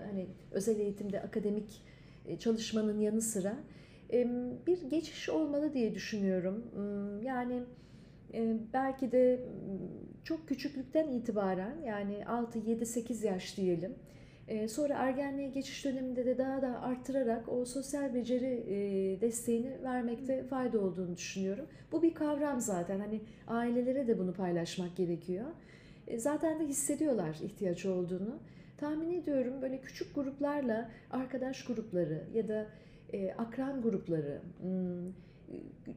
Hani 0.07 0.27
özel 0.53 0.79
eğitimde 0.81 1.21
akademik 1.21 1.83
çalışmanın 2.39 3.01
yanı 3.01 3.21
sıra 3.23 3.57
bir 4.67 4.83
geçiş 4.91 5.29
olmalı 5.29 5.75
diye 5.75 5.95
düşünüyorum. 5.95 6.65
M, 6.77 7.25
Yani 7.25 7.63
belki 8.73 9.13
de 9.13 9.37
m, 9.37 9.79
çok 10.25 10.49
küçüklükten 10.49 11.09
itibaren 11.09 11.83
yani 11.87 12.27
6, 12.27 12.59
7, 12.59 12.87
8 12.87 13.25
yaş 13.25 13.57
diyelim. 13.57 13.95
E, 14.49 14.69
Sonra 14.69 14.95
ergenliğe 14.95 15.49
geçiş 15.49 15.85
döneminde 15.85 16.27
de 16.27 16.39
daha 16.39 16.63
da 16.63 16.81
arttırarak 16.83 17.49
o 17.49 17.65
sosyal 17.65 18.15
beceri 18.15 18.47
e, 18.69 19.21
desteğini 19.21 19.83
vermekte 19.83 20.45
fayda 20.45 20.81
olduğunu 20.81 21.17
düşünüyorum. 21.17 21.67
Bu 21.93 22.03
bir 22.03 22.15
kavram 22.15 22.61
zaten. 22.61 23.01
Hani 23.01 23.21
ailelere 23.47 24.07
de 24.09 24.19
bunu 24.19 24.33
paylaşmak 24.35 24.97
gerekiyor. 24.97 25.47
E, 26.07 26.19
Zaten 26.19 26.61
de 26.61 26.65
hissediyorlar 26.67 27.37
ihtiyaç 27.45 27.87
olduğunu. 27.87 28.39
Tahmin 28.79 29.11
ediyorum 29.23 29.63
böyle 29.63 29.81
küçük 29.81 30.15
gruplarla 30.15 30.91
arkadaş 31.11 31.65
grupları 31.65 32.25
ya 32.35 32.49
da 32.49 32.67
e, 33.13 33.33
akran 33.33 33.83
grupları 33.83 34.41
hmm, 34.61 35.13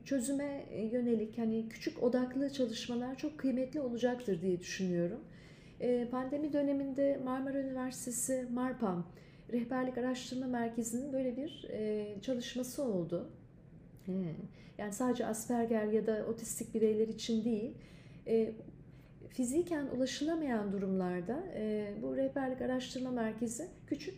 çözüme 0.05 0.65
yönelik 0.91 1.37
hani 1.37 1.69
küçük 1.69 2.03
odaklı 2.03 2.49
çalışmalar 2.53 3.17
çok 3.17 3.37
kıymetli 3.37 3.81
olacaktır 3.81 4.41
diye 4.41 4.59
düşünüyorum. 4.59 5.19
E, 5.81 6.07
Pandemi 6.11 6.53
döneminde 6.53 7.19
Marmara 7.23 7.59
Üniversitesi 7.59 8.47
MARPAM 8.53 9.05
Rehberlik 9.51 9.97
Araştırma 9.97 10.47
Merkezi'nin 10.47 11.13
böyle 11.13 11.37
bir 11.37 11.67
e, 11.69 12.07
çalışması 12.21 12.83
oldu. 12.83 13.29
E, 14.07 14.11
Yani 14.77 14.93
sadece 14.93 15.25
Asperger 15.25 15.85
ya 15.85 16.07
da 16.07 16.25
otistik 16.29 16.73
bireyler 16.73 17.07
için 17.07 17.45
değil, 17.45 17.73
e, 18.27 18.51
fiziken 19.29 19.87
ulaşılamayan 19.87 20.71
durumlarda 20.71 21.43
e, 21.55 21.93
bu 22.01 22.17
rehberlik 22.17 22.61
araştırma 22.61 23.11
merkezi 23.11 23.67
küçük 23.87 24.15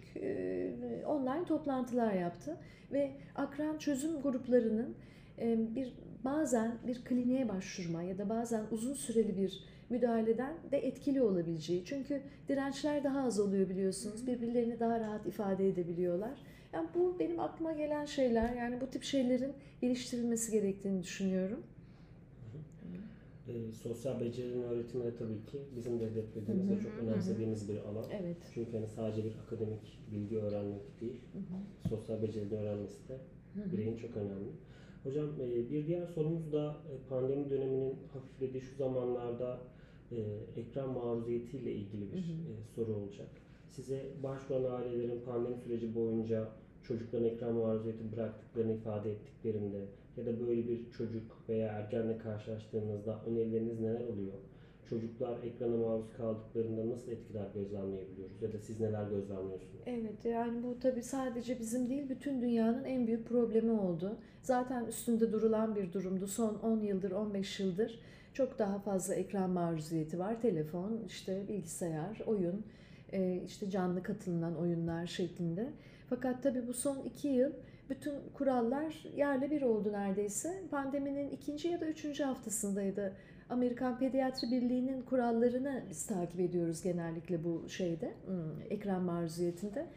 online 1.08 1.46
toplantılar 1.46 2.13
yaptı 2.13 2.58
ve 2.91 3.12
akran 3.36 3.77
çözüm 3.77 4.22
gruplarının 4.22 4.96
bir 5.75 5.93
bazen 6.24 6.77
bir 6.88 7.03
kliniğe 7.03 7.50
başvurma 7.50 8.03
ya 8.03 8.17
da 8.17 8.29
bazen 8.29 8.63
uzun 8.72 8.93
süreli 8.93 9.38
bir 9.38 9.72
müdahaleden 9.89 10.53
de 10.71 10.77
etkili 10.77 11.21
olabileceği. 11.21 11.85
Çünkü 11.85 12.21
dirençler 12.49 13.03
daha 13.03 13.21
az 13.21 13.39
oluyor 13.39 13.69
biliyorsunuz. 13.69 14.27
Birbirlerini 14.27 14.79
daha 14.79 14.99
rahat 14.99 15.25
ifade 15.25 15.67
edebiliyorlar. 15.69 16.39
Yani 16.73 16.87
bu 16.95 17.19
benim 17.19 17.39
aklıma 17.39 17.71
gelen 17.73 18.05
şeyler. 18.05 18.53
Yani 18.55 18.81
bu 18.81 18.87
tip 18.87 19.03
şeylerin 19.03 19.53
geliştirilmesi 19.81 20.51
gerektiğini 20.51 21.03
düşünüyorum. 21.03 21.63
E, 23.47 23.71
sosyal 23.71 24.19
becerilerin 24.19 24.61
öğretimi 24.63 25.03
de 25.03 25.15
tabii 25.15 25.45
ki 25.45 25.57
bizim 25.75 25.99
de 25.99 26.11
hedeflediğimiz 26.11 26.67
Hı 26.69 26.73
hı. 26.73 26.77
ve 26.77 26.81
çok 26.83 26.91
önemsediğimiz 27.03 27.69
bir 27.69 27.77
alan. 27.77 28.05
Evet. 28.21 28.37
Çünkü 28.53 28.71
hani 28.71 28.87
sadece 28.87 29.23
bir 29.25 29.35
akademik 29.45 29.99
bilgi 30.11 30.37
öğrenmek 30.37 31.01
değil, 31.01 31.21
Hı 31.33 31.39
hı. 31.39 31.89
sosyal 31.89 32.21
becerilerini 32.21 32.59
öğrenmesi 32.59 33.07
de 33.09 33.17
Hı 33.53 33.61
hı. 33.63 33.71
bireyin 33.71 33.97
çok 33.97 34.17
önemli. 34.17 34.49
Hocam 35.03 35.29
e, 35.41 35.69
bir 35.72 35.88
diğer 35.88 36.05
sorumuz 36.05 36.53
da 36.53 36.75
e, 36.91 37.10
pandemi 37.10 37.50
döneminin 37.50 37.95
hafiflediği 38.13 38.62
şu 38.62 38.75
zamanlarda 38.75 39.60
e, 40.12 40.17
ekran 40.57 40.89
maruziyetiyle 40.89 41.72
ilgili 41.72 42.12
bir 42.12 42.17
Hı 42.17 42.22
hı. 42.22 42.75
soru 42.75 42.93
olacak. 42.95 43.27
Size 43.67 44.05
başvuran 44.24 44.72
ailelerin 44.72 45.22
pandemi 45.25 45.57
süreci 45.57 45.95
boyunca 45.95 46.48
çocukların 46.83 47.27
ekran 47.27 47.53
maruziyeti 47.53 48.12
bıraktıklarını 48.12 48.74
ifade 48.74 49.12
ettiklerinde 49.12 49.86
ya 50.17 50.25
da 50.25 50.39
böyle 50.48 50.67
bir 50.67 50.91
çocuk 50.91 51.50
veya 51.50 51.67
ergenle 51.67 52.17
karşılaştığınızda 52.17 53.22
önerileriniz 53.27 53.79
neler 53.79 54.07
oluyor? 54.07 54.33
Çocuklar 54.93 55.43
ekrana 55.43 55.77
maruz 55.77 56.05
kaldıklarında 56.17 56.89
nasıl 56.89 57.12
etkiler 57.12 57.47
gözlemleyebiliyoruz 57.53 58.41
ya 58.41 58.53
da 58.53 58.59
siz 58.59 58.79
neler 58.79 59.03
gözlemliyorsunuz? 59.03 59.81
Evet 59.85 60.25
yani 60.25 60.63
bu 60.63 60.79
tabii 60.79 61.03
sadece 61.03 61.59
bizim 61.59 61.89
değil 61.89 62.09
bütün 62.09 62.41
dünyanın 62.41 62.83
en 62.83 63.07
büyük 63.07 63.27
problemi 63.27 63.71
oldu. 63.71 64.17
Zaten 64.41 64.85
üstünde 64.85 65.31
durulan 65.31 65.75
bir 65.75 65.93
durumdu. 65.93 66.27
Son 66.27 66.55
10 66.55 66.79
yıldır 66.79 67.12
15 67.12 67.59
yıldır 67.59 68.00
çok 68.33 68.59
daha 68.59 68.79
fazla 68.79 69.15
ekran 69.15 69.50
maruziyeti 69.50 70.19
var. 70.19 70.41
Telefon, 70.41 71.03
işte 71.07 71.47
bilgisayar, 71.47 72.21
oyun, 72.25 72.65
e, 73.13 73.41
işte 73.45 73.69
canlı 73.69 74.03
katılınan 74.03 74.57
oyunlar 74.57 75.07
şeklinde. 75.07 75.69
Fakat 76.09 76.43
tabii 76.43 76.67
bu 76.67 76.73
son 76.73 77.00
2 77.00 77.27
yıl 77.27 77.51
bütün 77.89 78.13
kurallar 78.33 79.05
yerle 79.15 79.51
bir 79.51 79.62
oldu 79.62 79.91
neredeyse. 79.91 80.63
Pandeminin 80.71 81.29
ikinci 81.29 81.67
ya 81.67 81.81
da 81.81 81.85
üçüncü 81.85 82.23
haftasındaydı. 82.23 83.13
Amerikan 83.50 84.00
Pediatri 84.00 84.51
Birliği'nin 84.51 85.01
kurallarını 85.01 85.83
biz 85.89 86.05
takip 86.05 86.39
ediyoruz 86.39 86.81
genellikle 86.81 87.43
bu 87.43 87.69
şeyde, 87.69 88.13
hmm, 88.25 88.62
ekran 88.69 89.01
maruziyetinde. 89.01 89.88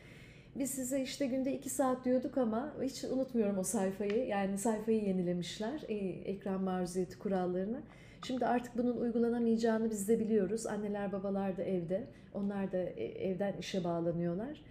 Biz 0.57 0.71
size 0.71 1.03
işte 1.03 1.27
günde 1.27 1.53
2 1.53 1.71
saat 1.71 2.05
diyorduk 2.05 2.39
ama 2.39 2.75
hiç 2.83 3.05
unutmuyorum 3.05 3.59
o 3.59 3.63
sayfayı. 3.63 4.27
Yani 4.27 4.59
sayfayı 4.59 5.05
yenilemişler, 5.05 5.83
e, 5.89 5.95
ekran 6.25 6.63
maruziyeti 6.63 7.19
kurallarını. 7.19 7.81
Şimdi 8.27 8.47
artık 8.47 8.79
bunun 8.79 8.97
uygulanamayacağını 8.97 9.91
biz 9.91 10.09
de 10.09 10.21
biliyoruz. 10.21 10.67
Anneler 10.67 11.13
babalar 11.13 11.57
da 11.57 11.63
evde. 11.63 12.07
Onlar 12.35 12.73
da 12.73 12.79
e, 12.79 13.05
evden 13.05 13.55
işe 13.61 13.85
bağlanıyorlar. 13.85 14.63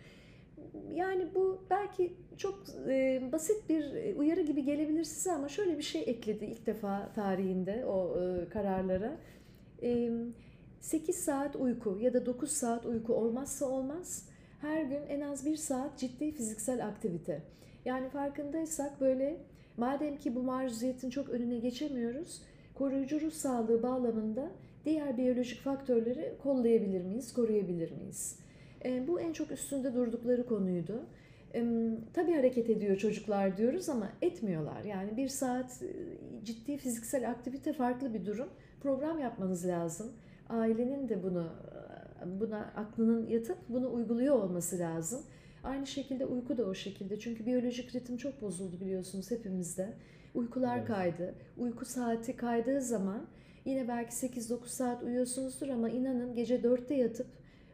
Yani 0.94 1.27
bu 1.36 1.65
belki 1.70 2.13
çok 2.38 2.63
e, 2.88 3.22
basit 3.32 3.70
bir 3.70 3.94
e, 3.94 4.15
uyarı 4.15 4.41
gibi 4.41 4.63
gelebilir 4.63 5.03
size 5.03 5.32
ama 5.32 5.50
şöyle 5.50 5.77
bir 5.77 5.84
şey 5.84 6.01
ekledi 6.01 6.46
ilk 6.46 6.65
defa 6.65 7.12
tarihinde 7.15 7.86
o 7.86 8.22
e, 8.22 8.50
kararlara. 8.50 9.17
E, 9.84 10.10
8 10.79 11.15
saat 11.15 11.55
uyku 11.55 11.98
ya 12.01 12.13
da 12.13 12.25
9 12.25 12.51
saat 12.51 12.86
uyku 12.86 13.13
olmazsa 13.13 13.65
olmaz. 13.65 14.29
Her 14.62 14.84
gün 14.84 15.01
en 15.10 15.22
az 15.22 15.46
1 15.46 15.55
saat 15.55 16.00
ciddi 16.00 16.32
fiziksel 16.32 16.88
aktivite. 16.88 17.41
Yani 17.86 18.10
farkındaysak 18.10 19.01
böyle 19.01 19.38
madem 19.77 20.17
ki 20.17 20.36
bu 20.36 20.44
maruziyetin 20.44 21.10
çok 21.10 21.29
önüne 21.29 21.58
geçemiyoruz, 21.58 22.41
koruyucu 22.75 23.22
ruh 23.22 23.32
sağlığı 23.32 23.84
bağlamında 23.84 24.51
diğer 24.86 25.17
biyolojik 25.17 25.62
faktörleri 25.62 26.34
kollayabilir 26.44 27.01
miyiz, 27.01 27.34
koruyabilir 27.34 27.91
miyiz? 27.91 28.45
E, 28.86 29.08
bu 29.08 29.20
en 29.20 29.34
çok 29.34 29.51
üstünde 29.51 29.94
durdukları 29.94 30.46
konuydu. 30.46 31.04
E, 31.56 31.89
tabii 32.13 32.34
hareket 32.34 32.70
ediyor 32.70 32.98
çocuklar 32.98 33.58
diyoruz 33.58 33.89
ama 33.89 34.10
etmiyorlar. 34.22 34.84
Yani 34.84 35.18
bir 35.18 35.27
saat 35.27 35.84
e, 35.84 35.89
ciddi 36.46 36.77
fiziksel 36.77 37.30
aktivite 37.30 37.74
farklı 37.74 38.13
bir 38.13 38.25
durum. 38.25 38.50
Program 38.82 39.20
yapmanız 39.20 39.68
lazım. 39.68 40.12
Ailenin 40.50 41.10
de 41.10 41.24
bunu 41.24 41.48
buna 42.25 42.60
aklının 42.75 43.27
yatıp 43.27 43.58
bunu 43.70 43.94
uyguluyor 43.94 44.36
olması 44.36 44.80
lazım. 44.80 45.22
Aynı 45.63 45.88
şekilde 45.88 46.25
uyku 46.25 46.58
da 46.58 46.65
o 46.65 46.74
şekilde. 46.74 47.20
Çünkü 47.20 47.46
biyolojik 47.46 47.96
ritim 47.96 48.18
çok 48.18 48.42
bozuldu 48.42 48.80
biliyorsunuz 48.82 49.32
hepimizde. 49.32 49.94
Uykular 50.34 50.77
Evet. 50.77 50.88
kaydı. 50.88 51.36
Uyku 51.58 51.86
saati 51.86 52.36
kaydığı 52.36 52.82
zaman 52.82 53.27
yine 53.65 53.88
belki 53.88 54.15
8-9 54.15 54.68
saat 54.68 55.04
uyuyorsunuzdur 55.04 55.70
ama 55.70 55.89
inanın 55.89 56.36
gece 56.36 56.56
4'te 56.56 56.96
yatıp 56.96 57.27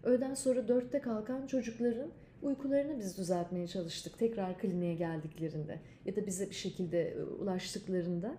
öğleden 0.03 0.33
sonra 0.33 0.59
4'te 0.59 0.99
kalkan 1.01 1.47
çocukların 1.47 2.09
uykularını 2.41 2.99
biz 2.99 3.17
düzeltmeye 3.17 3.67
çalıştık. 3.67 4.19
Tekrar 4.19 4.57
kliniğe 4.57 4.93
geldiklerinde 4.93 5.79
ya 6.05 6.15
da 6.15 6.25
bize 6.25 6.49
bir 6.49 6.55
şekilde 6.55 7.09
e, 7.09 7.23
ulaştıklarında. 7.23 8.35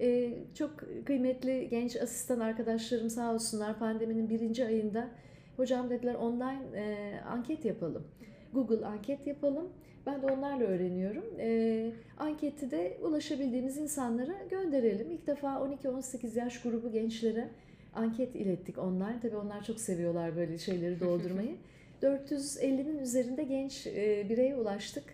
Ee, 0.00 0.34
çok 0.54 0.70
kıymetli 1.04 1.68
genç 1.68 1.96
asistan 1.96 2.40
arkadaşlarım 2.40 3.10
sağ 3.10 3.34
olsunlar 3.34 3.78
pandeminin 3.78 4.30
birinci 4.30 4.66
ayında 4.66 5.08
hocam 5.56 5.90
dediler 5.90 6.14
online 6.14 6.78
e, 6.80 7.14
anket 7.20 7.64
yapalım. 7.64 8.06
Google 8.52 8.86
anket 8.86 9.26
yapalım. 9.26 9.68
Ben 10.06 10.22
de 10.22 10.26
onlarla 10.26 10.64
öğreniyorum. 10.64 11.24
E, 11.38 11.90
anketi 12.18 12.70
de 12.70 12.98
ulaşabildiğimiz 13.02 13.76
insanlara 13.76 14.34
gönderelim. 14.50 15.10
İlk 15.10 15.26
defa 15.26 15.48
12-18 15.48 16.38
yaş 16.38 16.62
grubu 16.62 16.92
gençlere 16.92 17.48
anket 17.94 18.34
ilettik 18.34 18.78
online. 18.78 19.18
Tabii 19.22 19.36
onlar 19.36 19.64
çok 19.64 19.80
seviyorlar 19.80 20.36
böyle 20.36 20.58
şeyleri 20.58 21.00
doldurmayı. 21.00 21.56
450'nin 22.02 22.98
üzerinde 22.98 23.42
genç 23.42 23.86
e, 23.86 24.26
bireye 24.28 24.56
ulaştık. 24.56 25.04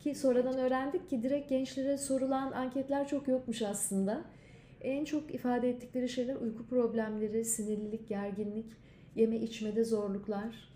Ki 0.00 0.14
sonradan 0.14 0.58
öğrendik 0.58 1.10
ki 1.10 1.22
direkt 1.22 1.48
gençlere 1.48 1.98
sorulan 1.98 2.52
anketler 2.52 3.08
çok 3.08 3.28
yokmuş 3.28 3.62
aslında. 3.62 4.24
En 4.80 5.04
çok 5.04 5.34
ifade 5.34 5.70
ettikleri 5.70 6.08
şeyler 6.08 6.36
uyku 6.36 6.66
problemleri, 6.66 7.44
sinirlilik, 7.44 8.08
gerginlik, 8.08 8.66
yeme 9.16 9.36
içmede 9.36 9.84
zorluklar. 9.84 10.72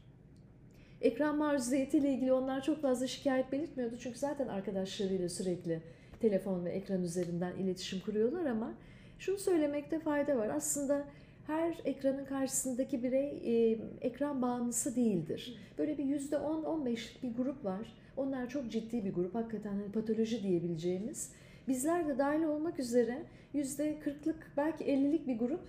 Ekran 1.00 1.37
maruziyeti 1.37 1.99
ile 1.99 2.12
ilgili 2.12 2.33
onlar 2.33 2.62
çok 2.62 2.83
fazla 2.83 3.07
şikayet 3.07 3.53
belirtmiyordu. 3.53 3.97
Çünkü 4.00 4.19
zaten 4.19 4.49
arkadaşlarıyla 4.49 5.29
sürekli 5.29 5.83
telefon 6.21 6.65
ve 6.65 6.71
ekran 6.71 7.03
üzerinden 7.03 7.57
iletişim 7.57 8.00
kuruyorlar 8.00 8.47
ama 8.47 8.75
şunu 9.19 9.38
söylemekte 9.38 9.99
fayda 9.99 10.37
var. 10.37 10.49
Aslında 10.49 11.05
her 11.47 11.81
ekranın 11.85 12.25
karşısındaki 12.25 13.03
birey 13.03 13.29
e, 13.45 13.79
ekran 14.00 14.43
bağımlısı 14.43 14.97
değildir. 14.97 15.59
Böyle 15.79 15.99
bir 15.99 16.05
%10-15'lik 16.05 17.23
bir 17.23 17.35
grup 17.35 17.65
var. 17.65 17.95
Onlar 18.17 18.49
çok 18.49 18.71
ciddi 18.71 19.05
bir 19.05 19.15
grup. 19.15 19.35
Hakikaten 19.35 19.71
hani 19.71 19.93
patoloji 19.93 20.43
diyebileceğimiz. 20.43 21.33
Bizler 21.69 22.09
de 22.09 22.19
dahil 22.19 22.43
olmak 22.43 22.79
üzere 22.79 23.23
%40'lık 23.55 24.53
belki 24.57 24.85
50'lik 24.85 25.26
bir 25.26 25.38
grup 25.38 25.61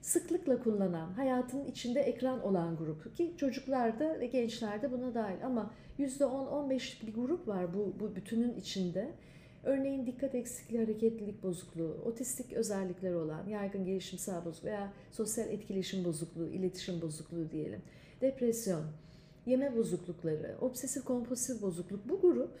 sıklıkla 0.00 0.62
kullanan, 0.62 1.12
hayatının 1.12 1.64
içinde 1.64 2.00
ekran 2.00 2.42
olan 2.42 2.76
grup 2.76 3.16
ki 3.16 3.34
çocuklarda 3.36 4.20
ve 4.20 4.26
gençlerde 4.26 4.92
buna 4.92 5.14
dahil 5.14 5.46
ama 5.46 5.70
%10-15'lik 5.98 7.06
bir 7.06 7.14
grup 7.14 7.48
var 7.48 7.74
bu, 7.74 7.94
bu 8.00 8.16
bütünün 8.16 8.54
içinde. 8.54 9.12
Örneğin 9.64 10.06
dikkat 10.06 10.34
eksikliği, 10.34 10.82
hareketlilik 10.82 11.42
bozukluğu, 11.42 11.96
otistik 12.04 12.52
özellikleri 12.52 13.16
olan 13.16 13.46
yaygın 13.46 13.84
gelişimsel 13.84 14.44
bozukluğu 14.44 14.68
veya 14.68 14.92
sosyal 15.10 15.48
etkileşim 15.48 16.04
bozukluğu, 16.04 16.48
iletişim 16.48 17.00
bozukluğu 17.02 17.50
diyelim, 17.50 17.82
depresyon, 18.20 18.84
yeme 19.46 19.76
bozuklukları, 19.76 20.56
obsesif 20.60 21.04
kompulsif 21.04 21.62
bozukluk 21.62 22.08
bu 22.08 22.20
grup 22.20 22.52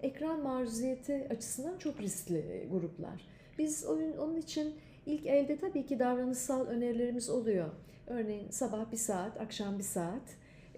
ekran 0.00 0.42
maruziyeti 0.42 1.26
açısından 1.30 1.78
çok 1.78 2.00
riskli 2.00 2.68
gruplar. 2.70 3.26
Biz 3.58 3.84
oyun 3.86 4.16
onun 4.16 4.36
için 4.36 4.74
ilk 5.06 5.26
elde 5.26 5.58
tabii 5.58 5.86
ki 5.86 5.98
davranışsal 5.98 6.66
önerilerimiz 6.66 7.30
oluyor. 7.30 7.68
Örneğin 8.06 8.50
sabah 8.50 8.92
bir 8.92 8.96
saat, 8.96 9.40
akşam 9.40 9.78
bir 9.78 9.84
saat 9.84 10.22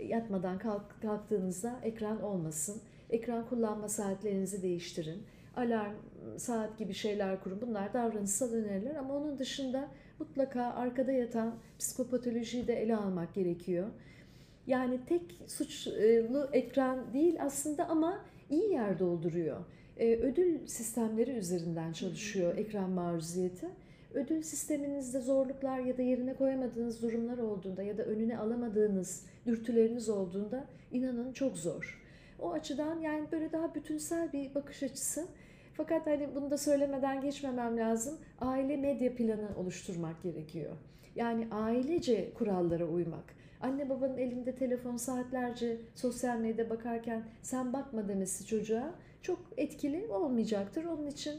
yatmadan 0.01 0.59
kalk, 0.59 1.03
kalktığınızda 1.03 1.81
ekran 1.83 2.23
olmasın. 2.23 2.83
Ekran 3.11 3.49
kullanma 3.49 3.89
saatlerinizi 3.89 4.63
değiştirin. 4.63 5.23
Alarm, 5.57 5.95
saat 6.37 6.79
gibi 6.79 6.95
şeyler 6.95 7.41
kurun. 7.41 7.61
Bunlar 7.61 7.95
davranışsal 7.95 8.53
öneriler 8.53 8.95
ama 8.95 9.15
onun 9.15 9.39
dışında 9.39 9.89
mutlaka 10.19 10.63
arkada 10.63 11.13
yatan 11.13 11.55
psikopatolojiyi 11.79 12.67
de 12.67 12.75
ele 12.83 12.97
almak 12.97 13.35
gerekiyor. 13.35 13.89
Yani 14.67 15.01
tek 15.09 15.23
suçlu 15.47 16.49
ekran 16.53 17.13
değil 17.13 17.37
aslında 17.43 17.89
ama 17.89 18.25
iyi 18.51 18.73
yer 18.73 18.99
dolduruyor. 18.99 19.57
Ödül 19.99 20.67
sistemleri 20.67 21.31
üzerinden 21.31 21.93
çalışıyor 21.93 22.59
ekran 22.59 22.91
maruziyeti. 22.91 23.67
ödül 24.15 24.43
sisteminizde 24.43 25.21
zorluklar 25.21 25.79
ya 25.79 25.99
da 25.99 26.03
yerine 26.03 26.35
koyamadığınız 26.35 27.03
durumlar 27.03 27.39
olduğunda 27.39 27.83
ya 27.83 27.99
da 27.99 28.03
önüne 28.03 28.39
alamadığınız 28.39 29.27
dürtüleriniz 29.47 30.09
olduğunda 30.09 30.65
inanın 30.93 31.33
çok 31.33 31.57
zor. 31.57 32.00
O 32.41 32.53
açıdan 32.53 33.01
yani 33.01 33.27
böyle 33.33 33.53
daha 33.53 33.75
bütünsel 33.75 34.33
bir 34.33 34.55
bakış 34.55 34.83
açısı. 34.83 35.27
Fakat 35.75 36.07
hani 36.07 36.35
bunu 36.35 36.51
da 36.51 36.59
söylemeden 36.59 37.21
geçmemem 37.21 37.77
lazım. 37.77 38.19
Aile 38.41 38.77
medya 38.77 39.15
planı 39.15 39.49
oluşturmak 39.57 40.23
gerekiyor. 40.23 40.77
Yani 41.17 41.49
ailece 41.51 42.35
kurallara 42.35 42.87
uymak. 42.87 43.25
Anne 43.61 43.91
babanın 43.91 44.19
elinde 44.19 44.55
telefon 44.55 44.97
saatlerce 44.97 45.77
sosyal 45.95 46.39
medyada 46.39 46.71
bakarken 46.71 47.23
sen 47.43 47.73
bakma 47.73 48.09
demesi 48.09 48.47
çocuğa 48.47 48.95
çok 49.23 49.39
etkili 49.57 50.07
olmayacaktır. 50.07 50.85
Onun 50.85 51.07
için 51.07 51.35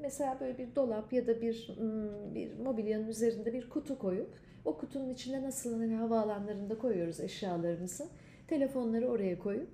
mesela 0.00 0.36
böyle 0.40 0.58
bir 0.58 0.74
dolap 0.74 1.12
ya 1.12 1.26
da 1.26 1.42
bir 1.42 1.76
bir 2.34 2.58
mobilyanın 2.58 3.08
üzerinde 3.08 3.52
bir 3.52 3.68
kutu 3.68 3.98
koyup 3.98 4.30
o 4.64 4.76
kutunun 4.78 5.08
içine 5.08 5.42
nasıl 5.42 5.78
hani 5.78 5.94
havaalanlarında 5.94 6.78
koyuyoruz 6.78 7.20
eşyalarımızı. 7.20 8.08
Telefonları 8.48 9.08
oraya 9.08 9.38
koyup 9.38 9.68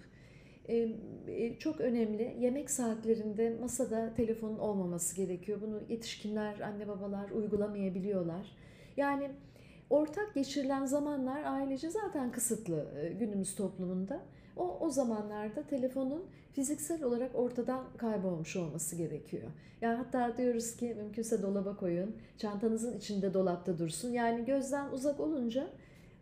çok 1.58 1.80
önemli. 1.80 2.37
Yemek 2.40 2.70
saatlerinde 2.70 3.56
masada 3.61 4.14
telefonun 4.16 4.58
olmaması 4.58 5.16
gerekiyor. 5.16 5.58
Bunu 5.62 5.80
yetişkinler, 5.88 6.61
anne 6.61 6.88
babalar 6.88 7.30
uygulamayabiliyorlar. 7.30 8.56
Yani 8.96 9.30
ortak 9.90 10.35
geçirilen 10.35 10.87
zamanlar 10.87 11.44
ailece 11.44 11.90
zaten 11.90 12.32
kısıtlı 12.32 12.87
e, 13.00 13.08
günümüz 13.08 13.54
toplumunda. 13.54 14.20
O, 14.56 14.78
o 14.80 14.90
zamanlarda 14.90 15.62
telefonun 15.62 16.25
fiziksel 16.52 17.02
olarak 17.02 17.30
ortadan 17.35 17.85
kaybolmuş 17.96 18.56
olması 18.56 18.96
gerekiyor. 18.96 19.49
Yani 19.80 19.96
hatta 19.96 20.37
diyoruz 20.37 20.76
ki 20.76 20.94
mümkünse 20.94 21.42
dolaba 21.42 21.76
koyun, 21.76 22.16
çantanızın 22.38 22.99
içinde 22.99 23.35
dolapta 23.35 23.78
dursun. 23.78 24.12
Yani 24.12 24.44
gözden 24.44 24.90
uzak 24.90 25.20
olunca 25.20 25.66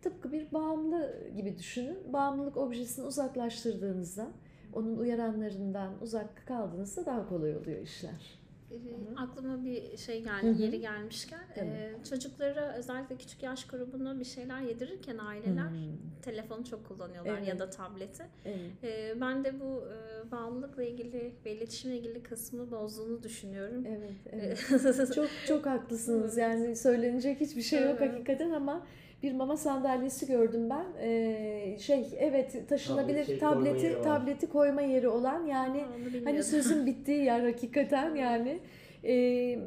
tıpkı 0.05 0.33
bir 0.33 0.53
bağımlı 0.53 1.13
gibi 1.37 1.59
düşünün. 1.59 2.13
Bağımlılık 2.13 2.57
objesini 2.57 3.05
uzaklaştırdığınızda, 3.07 4.27
onun 4.73 4.97
uyaranlarından 4.97 5.93
uzak 6.03 6.47
kaldığınızda 6.47 7.07
daha 7.07 7.29
kolay 7.29 7.57
oluyor 7.57 7.83
işler. 7.83 8.39
Ee, 8.71 8.75
hı. 8.75 9.23
Aklıma 9.23 9.65
bir 9.65 9.97
şey 9.97 10.23
geldi 10.25 10.47
hı. 10.59 10.63
yeri 10.63 10.81
gelmişken 10.81 11.41
Evet. 11.57 11.73
e, 12.01 12.05
çocuklara 12.11 12.75
özellikle 12.77 13.17
küçük 13.17 13.43
yaş 13.43 13.67
grubuna 13.67 14.21
bir 14.21 14.25
şeyler 14.25 14.61
yedirirken 14.61 15.19
aileler 15.19 15.69
Hmm, 15.71 16.21
telefonu 16.23 16.65
çok 16.65 16.89
kullanıyorlar 16.89 17.39
Evet. 17.39 17.49
ya 17.49 17.59
da 17.59 17.71
tableti. 17.71 18.23
evet. 18.45 18.59
E, 18.85 19.21
ben 19.21 19.45
de 19.45 19.61
bu 19.61 19.83
e, 19.85 20.31
bağımlılıkla 20.31 20.83
ilgili 20.85 21.33
ve 21.45 21.53
iletişimle 21.57 21.99
ilgili 21.99 22.23
kısmı 22.23 22.71
bozduğunu 22.71 23.23
düşünüyorum. 23.23 23.85
Evet, 23.89 24.13
E, 24.33 24.37
evet. 24.37 25.15
çok 25.15 25.29
çok 25.49 25.67
haklısınız. 25.75 26.39
Evet. 26.39 26.51
Yani 26.63 26.77
söylenecek 26.77 27.41
hiçbir 27.41 27.63
şey 27.63 27.83
yok 27.83 27.97
Evet. 27.99 28.13
hakikaten 28.13 28.51
ama 28.51 28.87
bir 29.23 29.33
mama 29.33 29.57
sandalyesi 29.57 30.27
gördüm 30.27 30.71
ben. 30.71 30.87
Ee, 31.01 31.77
şey 31.81 32.07
evet 32.19 32.69
taşınabilir 32.69 33.25
şey, 33.25 33.39
koyma 33.39 33.55
tableti 33.55 33.97
var. 33.97 34.03
tableti 34.03 34.49
koyma 34.49 34.83
yeri 34.83 35.09
olan 35.09 35.47
yani 35.47 35.85
bilmiyordum. 35.97 36.25
hani 36.25 36.43
sözün 36.43 36.87
bittiği 36.87 37.25
yer 37.25 37.41
hakikaten 37.41 38.15
yani 38.15 38.61
Ee, 39.07 39.59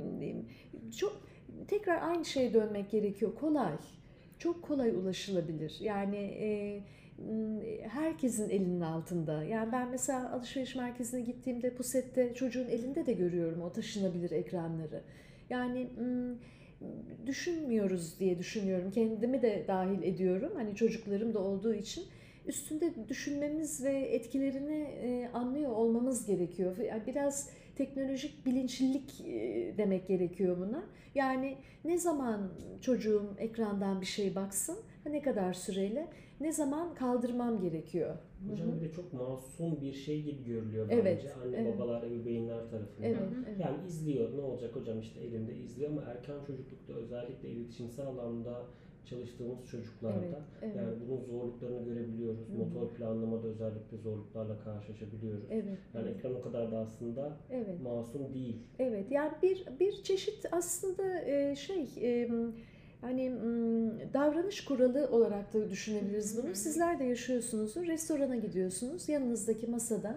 çok 0.97 1.21
tekrar 1.67 2.01
aynı 2.01 2.25
şeye 2.25 2.53
dönmek 2.53 2.91
gerekiyor. 2.91 3.35
Kolay. 3.35 3.73
Çok 4.39 4.63
kolay 4.63 4.89
ulaşılabilir. 4.89 5.77
Yani 5.81 6.17
e, 6.17 6.79
herkesin 7.87 8.49
elinin 8.49 8.81
altında. 8.81 9.43
Yani 9.43 9.71
ben 9.71 9.89
mesela 9.89 10.31
alışveriş 10.33 10.75
merkezine 10.75 11.21
gittiğimde 11.21 11.75
pusette 11.75 12.33
çocuğun 12.33 12.67
elinde 12.67 13.05
de 13.05 13.13
görüyorum 13.13 13.61
o 13.61 13.71
taşınabilir 13.71 14.31
ekranları. 14.31 15.01
Yani 15.49 15.87
düşünmüyoruz 17.25 18.19
diye 18.19 18.39
düşünüyorum. 18.39 18.91
Kendimi 18.91 19.41
de 19.41 19.65
dahil 19.67 20.03
ediyorum. 20.03 20.51
Hani 20.55 20.75
çocuklarım 20.75 21.33
da 21.33 21.39
olduğu 21.39 21.73
için 21.73 22.03
üstünde 22.45 22.93
düşünmemiz 23.09 23.83
ve 23.83 23.99
etkilerini 23.99 24.81
e, 24.81 25.29
anlıyor 25.33 25.71
olmamız 25.71 26.25
gerekiyor. 26.25 26.77
Biraz 27.07 27.49
teknolojik 27.75 28.45
bilinçlilik 28.45 29.21
e, 29.21 29.73
demek 29.77 30.07
gerekiyor 30.07 30.57
buna. 30.57 30.83
Yani 31.15 31.57
ne 31.85 31.97
zaman 31.97 32.51
çocuğum 32.81 33.35
ekrandan 33.37 34.01
bir 34.01 34.05
şey 34.05 34.35
baksın, 34.35 34.77
ne 35.05 35.21
kadar 35.21 35.53
süreyle, 35.53 36.07
ne 36.41 36.51
zaman 36.53 36.95
kaldırmam 36.95 37.59
gerekiyor. 37.61 38.15
Hocam 38.51 38.67
bir 38.75 38.81
de 38.81 38.91
çok 38.91 39.13
masum 39.13 39.81
bir 39.81 39.93
şey 39.93 40.23
gibi 40.23 40.43
görülüyor 40.43 40.89
bence 40.89 41.01
Evet, 41.01 41.35
anne 41.45 41.57
evet. 41.57 41.79
babalar, 41.79 42.03
ebeveynler 42.03 42.69
tarafından. 42.69 43.09
Evet, 43.09 43.21
evet. 43.47 43.59
Yani 43.59 43.87
izliyor 43.87 44.37
ne 44.37 44.41
olacak 44.41 44.75
hocam 44.75 44.99
işte 44.99 45.19
elinde 45.19 45.55
izliyor 45.55 45.91
ama 45.91 46.01
erken 46.01 46.35
çocuklukta 46.47 46.93
özellikle 46.93 47.49
iletişimsel 47.49 48.07
alanda 48.07 48.61
çalıştığımız 49.05 49.65
çocuklarda 49.71 50.25
Evet, 50.25 50.37
evet. 50.61 50.75
yani 50.75 50.95
bunun 51.07 51.21
zorluklarını 51.21 51.85
görebiliyoruz. 51.85 52.49
Hı 52.49 52.53
hı. 52.53 52.57
Motor 52.57 52.93
planlamada 52.95 53.47
özellikle 53.47 53.97
zorluklarla 53.97 54.59
karşılaşabiliyoruz. 54.59 55.43
Evet, 55.51 55.79
Yani 55.93 56.07
evet, 56.07 56.17
ekran 56.17 56.35
o 56.35 56.41
kadar 56.41 56.71
da 56.71 56.77
aslında 56.77 57.37
evet. 57.49 57.81
masum 57.81 58.33
değil. 58.33 58.57
Evet 58.79 59.11
yani 59.11 59.31
bir 59.43 59.65
bir 59.79 60.03
çeşit 60.03 60.45
aslında 60.51 61.25
şey 61.55 61.87
hani 63.01 63.31
davranış 64.13 64.65
kuralı 64.65 65.09
olarak 65.11 65.53
da 65.53 65.69
düşünebiliriz 65.69 66.43
bunu. 66.43 66.55
Sizler 66.55 66.99
de 66.99 67.03
yaşıyorsunuzdur. 67.03 67.87
Restorana 67.87 68.35
gidiyorsunuz. 68.35 69.09
Yanınızdaki 69.09 69.67
masada 69.67 70.15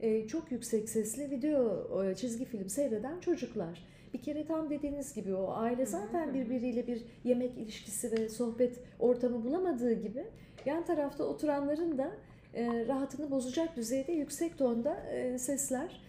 e, 0.00 0.26
çok 0.26 0.52
yüksek 0.52 0.88
sesli 0.88 1.30
video 1.30 2.14
çizgi 2.14 2.44
film 2.44 2.68
seyreden 2.68 3.20
çocuklar. 3.20 3.84
Bir 4.14 4.22
kere 4.22 4.46
tam 4.46 4.70
dediğiniz 4.70 5.14
gibi 5.14 5.34
o 5.34 5.52
aile 5.52 5.86
zaten 5.86 6.34
birbiriyle 6.34 6.86
bir 6.86 7.02
yemek 7.24 7.58
ilişkisi 7.58 8.12
ve 8.12 8.28
sohbet 8.28 8.78
ortamı 8.98 9.44
bulamadığı 9.44 9.92
gibi 9.92 10.24
yan 10.66 10.84
tarafta 10.84 11.24
oturanların 11.24 11.98
da 11.98 12.10
e, 12.54 12.86
rahatını 12.86 13.30
bozacak 13.30 13.76
düzeyde 13.76 14.12
yüksek 14.12 14.58
tonda 14.58 14.96
e, 15.00 15.38
sesler. 15.38 16.00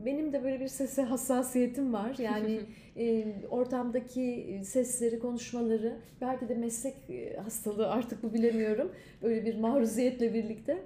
E, 0.00 0.06
benim 0.06 0.32
de 0.32 0.44
böyle 0.44 0.60
bir 0.60 0.68
sese 0.68 1.02
hassasiyetim 1.02 1.92
var. 1.92 2.16
Yani 2.18 2.60
e, 2.96 3.24
ortamdaki 3.50 4.60
sesleri, 4.64 5.18
konuşmaları, 5.18 5.96
belki 6.20 6.48
de 6.48 6.54
meslek 6.54 6.94
e, 7.10 7.36
hastalığı 7.36 7.88
artık 7.88 8.22
bu 8.22 8.34
bilemiyorum. 8.34 8.92
Böyle 9.22 9.44
bir 9.44 9.58
maruziyetle 9.58 10.34
birlikte 10.34 10.78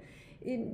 e, 0.47 0.67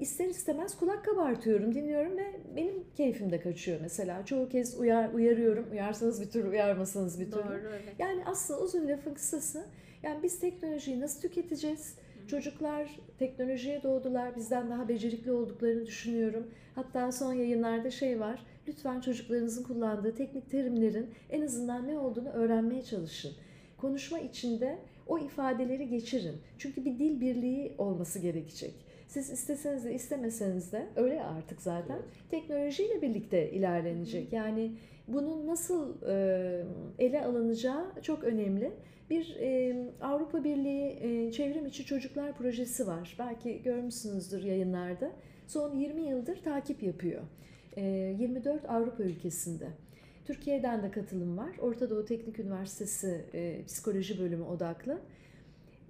ister 0.00 0.26
istemez 0.26 0.76
kulak 0.76 1.04
kabartıyorum, 1.04 1.74
dinliyorum 1.74 2.16
ve 2.16 2.26
benim 2.56 2.84
keyfim 2.96 3.30
de 3.30 3.40
kaçıyor 3.40 3.78
mesela. 3.80 4.24
Çoğu 4.24 4.48
kez 4.48 4.78
uyar, 4.78 5.12
uyarıyorum. 5.12 5.66
Uyarsanız 5.72 6.20
bir 6.22 6.30
türlü, 6.30 6.48
uyarmasanız 6.48 7.20
bir 7.20 7.30
türlü. 7.30 7.44
Doğru 7.44 7.60
evet. 7.68 7.94
Yani 7.98 8.22
aslında 8.26 8.60
uzun 8.60 8.88
lafın 8.88 9.14
kısası 9.14 9.64
yani 10.02 10.22
biz 10.22 10.40
teknolojiyi 10.40 11.00
nasıl 11.00 11.20
tüketeceğiz? 11.20 11.94
Çocuklar 12.28 13.00
teknolojiye 13.18 13.82
doğdular. 13.82 14.36
Bizden 14.36 14.70
daha 14.70 14.88
becerikli 14.88 15.32
olduklarını 15.32 15.86
düşünüyorum. 15.86 16.46
Hatta 16.74 17.12
son 17.12 17.32
yayınlarda 17.32 17.90
şey 17.90 18.20
var. 18.20 18.46
Lütfen 18.68 19.00
çocuklarınızın 19.00 19.64
kullandığı 19.64 20.14
teknik 20.14 20.50
terimlerin 20.50 21.10
en 21.30 21.42
azından 21.42 21.88
ne 21.88 21.98
olduğunu 21.98 22.28
öğrenmeye 22.28 22.82
çalışın. 22.82 23.32
Konuşma 23.78 24.18
içinde 24.18 24.78
o 25.06 25.18
ifadeleri 25.18 25.88
geçirin. 25.88 26.36
Çünkü 26.58 26.84
bir 26.84 26.98
dil 26.98 27.20
birliği 27.20 27.74
olması 27.78 28.18
gerekecek. 28.18 28.74
Siz 29.08 29.30
isteseniz 29.30 29.84
de 29.84 29.94
istemeseniz 29.94 30.72
de 30.72 30.86
öyle 30.96 31.22
artık 31.22 31.62
zaten 31.62 31.98
teknolojiyle 32.30 33.02
birlikte 33.02 33.50
ilerlenecek. 33.50 34.32
Yani 34.32 34.72
bunun 35.08 35.46
nasıl 35.46 36.02
e, 36.08 36.64
ele 36.98 37.24
alınacağı 37.24 38.02
çok 38.02 38.24
önemli. 38.24 38.72
Bir 39.10 39.36
e, 39.40 39.76
Avrupa 40.00 40.44
Birliği 40.44 40.98
e, 41.00 41.32
Çevrim 41.32 41.66
İçi 41.66 41.86
Çocuklar 41.86 42.36
Projesi 42.36 42.86
var. 42.86 43.16
Belki 43.18 43.62
görmüşsünüzdür 43.62 44.42
yayınlarda. 44.42 45.12
Son 45.46 45.76
20 45.76 46.02
yıldır 46.02 46.42
takip 46.42 46.82
yapıyor. 46.82 47.22
E, 47.76 47.82
24 48.18 48.70
Avrupa 48.70 49.02
ülkesinde. 49.02 49.68
Türkiye'den 50.24 50.82
de 50.82 50.90
katılım 50.90 51.38
var. 51.38 51.50
Orta 51.60 51.90
Doğu 51.90 52.04
Teknik 52.04 52.38
Üniversitesi 52.38 53.24
e, 53.34 53.64
Psikoloji 53.66 54.18
Bölümü 54.18 54.44
odaklı. 54.44 54.98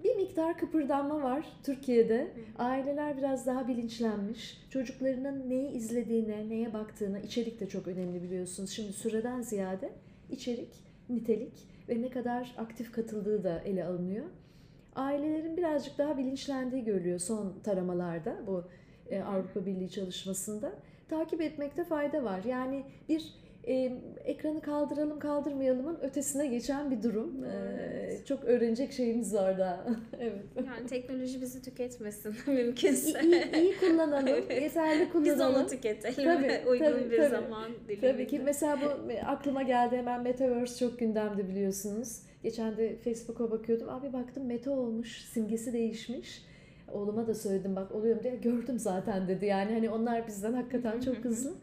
Bir 0.03 0.15
miktar 0.15 0.57
kıpırdanma 0.57 1.23
var 1.23 1.45
Türkiye'de. 1.63 2.31
Aileler 2.57 3.17
biraz 3.17 3.45
daha 3.45 3.67
bilinçlenmiş. 3.67 4.57
Çocuklarının 4.69 5.49
neyi 5.49 5.71
izlediğine, 5.71 6.49
neye 6.49 6.73
baktığına, 6.73 7.19
içerik 7.19 7.59
de 7.59 7.69
çok 7.69 7.87
önemli 7.87 8.23
biliyorsunuz. 8.23 8.69
Şimdi 8.69 8.93
süreden 8.93 9.41
ziyade 9.41 9.89
içerik, 10.29 10.90
nitelik 11.11 11.53
ve 11.89 12.01
ne 12.01 12.09
kadar 12.09 12.55
aktif 12.57 12.91
katıldığı 12.91 13.43
da 13.43 13.59
ele 13.59 13.85
alınıyor. 13.85 14.25
Ailelerin 14.95 15.57
birazcık 15.57 15.97
daha 15.97 16.17
bilinçlendiği 16.17 16.83
görülüyor 16.83 17.19
son 17.19 17.53
taramalarda 17.63 18.47
bu 18.47 18.63
e, 19.09 19.21
Avrupa 19.21 19.65
Birliği 19.65 19.89
çalışmasında. 19.89 20.73
Takip 21.09 21.41
etmekte 21.41 21.83
fayda 21.83 22.23
var. 22.23 22.43
Yani 22.43 22.83
bir 23.09 23.33
e, 23.67 23.91
ekranı 24.25 24.61
kaldıralım 24.61 25.19
kaldırmayalımın 25.19 25.99
ötesine 26.01 26.47
geçen 26.47 26.91
bir 26.91 27.03
durum. 27.03 27.45
Evet. 27.45 28.21
E, 28.21 28.25
çok 28.25 28.43
öğrenecek 28.43 28.91
şeyimiz 28.93 29.33
var 29.33 29.57
daha. 29.57 29.85
evet. 30.19 30.43
Yani 30.57 30.87
teknoloji 30.87 31.41
bizi 31.41 31.61
tüketmesin 31.61 32.35
mümkünse. 32.47 33.21
İyi, 33.21 33.61
iyi 33.61 33.77
kullanalım, 33.79 34.27
Evet. 34.49 34.61
yeterli 34.61 35.01
Biz 35.05 35.11
kullanalım. 35.11 35.61
onu 35.61 35.67
tüketelim 35.67 36.23
Tabii, 36.25 36.69
uygun 36.69 36.85
tabii, 36.85 37.11
bir 37.11 37.17
tabii. 37.17 37.29
zaman 37.29 37.71
diliminde. 37.87 38.11
Tabii 38.11 38.27
ki 38.27 38.39
mesela 38.39 38.79
bu 38.81 39.11
aklıma 39.27 39.63
geldi 39.63 39.97
hemen 39.97 40.21
Metaverse 40.23 40.77
çok 40.89 40.99
gündemde 40.99 41.47
biliyorsunuz. 41.49 42.19
Geçen 42.43 42.77
de 42.77 42.95
Facebook'a 42.95 43.51
bakıyordum. 43.51 43.89
Abi 43.89 44.13
baktım 44.13 44.45
meta 44.45 44.71
olmuş, 44.71 45.21
simgesi 45.21 45.73
değişmiş. 45.73 46.45
Oğluma 46.93 47.27
da 47.27 47.35
söyledim 47.35 47.75
bak 47.75 47.91
oluyorum 47.91 48.23
diye 48.23 48.35
gördüm 48.35 48.79
zaten 48.79 49.27
dedi. 49.27 49.45
Yani 49.45 49.73
hani 49.73 49.89
onlar 49.89 50.27
bizden 50.27 50.53
hakikaten 50.53 50.99
çok 50.99 51.15
hızlı. 51.15 51.53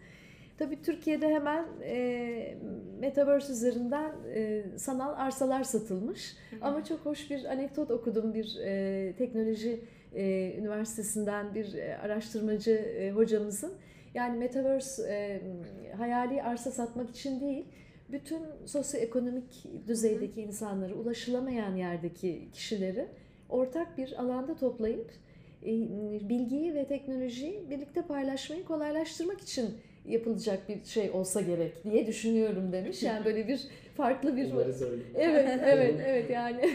Tabii 0.58 0.82
Türkiye'de 0.82 1.28
hemen 1.28 1.66
e, 1.82 2.54
Metaverse 3.00 3.52
üzerinden 3.52 4.12
e, 4.34 4.64
sanal 4.76 5.12
arsalar 5.16 5.64
satılmış. 5.64 6.36
Ama 6.60 6.84
çok 6.84 7.00
hoş 7.00 7.30
bir 7.30 7.44
anekdot 7.44 7.90
okudum 7.90 8.34
bir 8.34 8.56
e, 8.64 9.12
teknoloji 9.18 9.80
e, 10.14 10.54
üniversitesinden 10.58 11.54
bir 11.54 11.74
e, 11.74 11.98
araştırmacı 11.98 12.70
e, 12.70 13.10
hocamızın. 13.10 13.72
Yani 14.14 14.38
Metaverse 14.38 15.02
e, 15.12 15.40
hayali 15.96 16.42
arsa 16.42 16.70
satmak 16.70 17.10
için 17.10 17.40
değil, 17.40 17.64
bütün 18.12 18.40
sosyoekonomik 18.66 19.64
düzeydeki 19.86 20.40
insanları, 20.42 20.94
ulaşılamayan 20.94 21.76
yerdeki 21.76 22.48
kişileri 22.52 23.06
ortak 23.48 23.98
bir 23.98 24.22
alanda 24.22 24.56
toplayıp 24.56 25.10
e, 25.62 25.68
bilgiyi 26.28 26.74
ve 26.74 26.86
teknolojiyi 26.86 27.70
birlikte 27.70 28.02
paylaşmayı 28.02 28.64
kolaylaştırmak 28.64 29.40
için 29.40 29.74
yapılacak 30.08 30.68
bir 30.68 30.84
şey 30.84 31.10
olsa 31.10 31.40
gerek 31.40 31.84
diye 31.84 32.06
düşünüyorum 32.06 32.72
demiş. 32.72 33.02
Yani 33.02 33.24
böyle 33.24 33.48
bir 33.48 33.60
farklı 33.96 34.36
bir. 34.36 34.52
Evet, 35.14 35.48
evet, 35.64 35.94
evet 36.06 36.30
yani. 36.30 36.70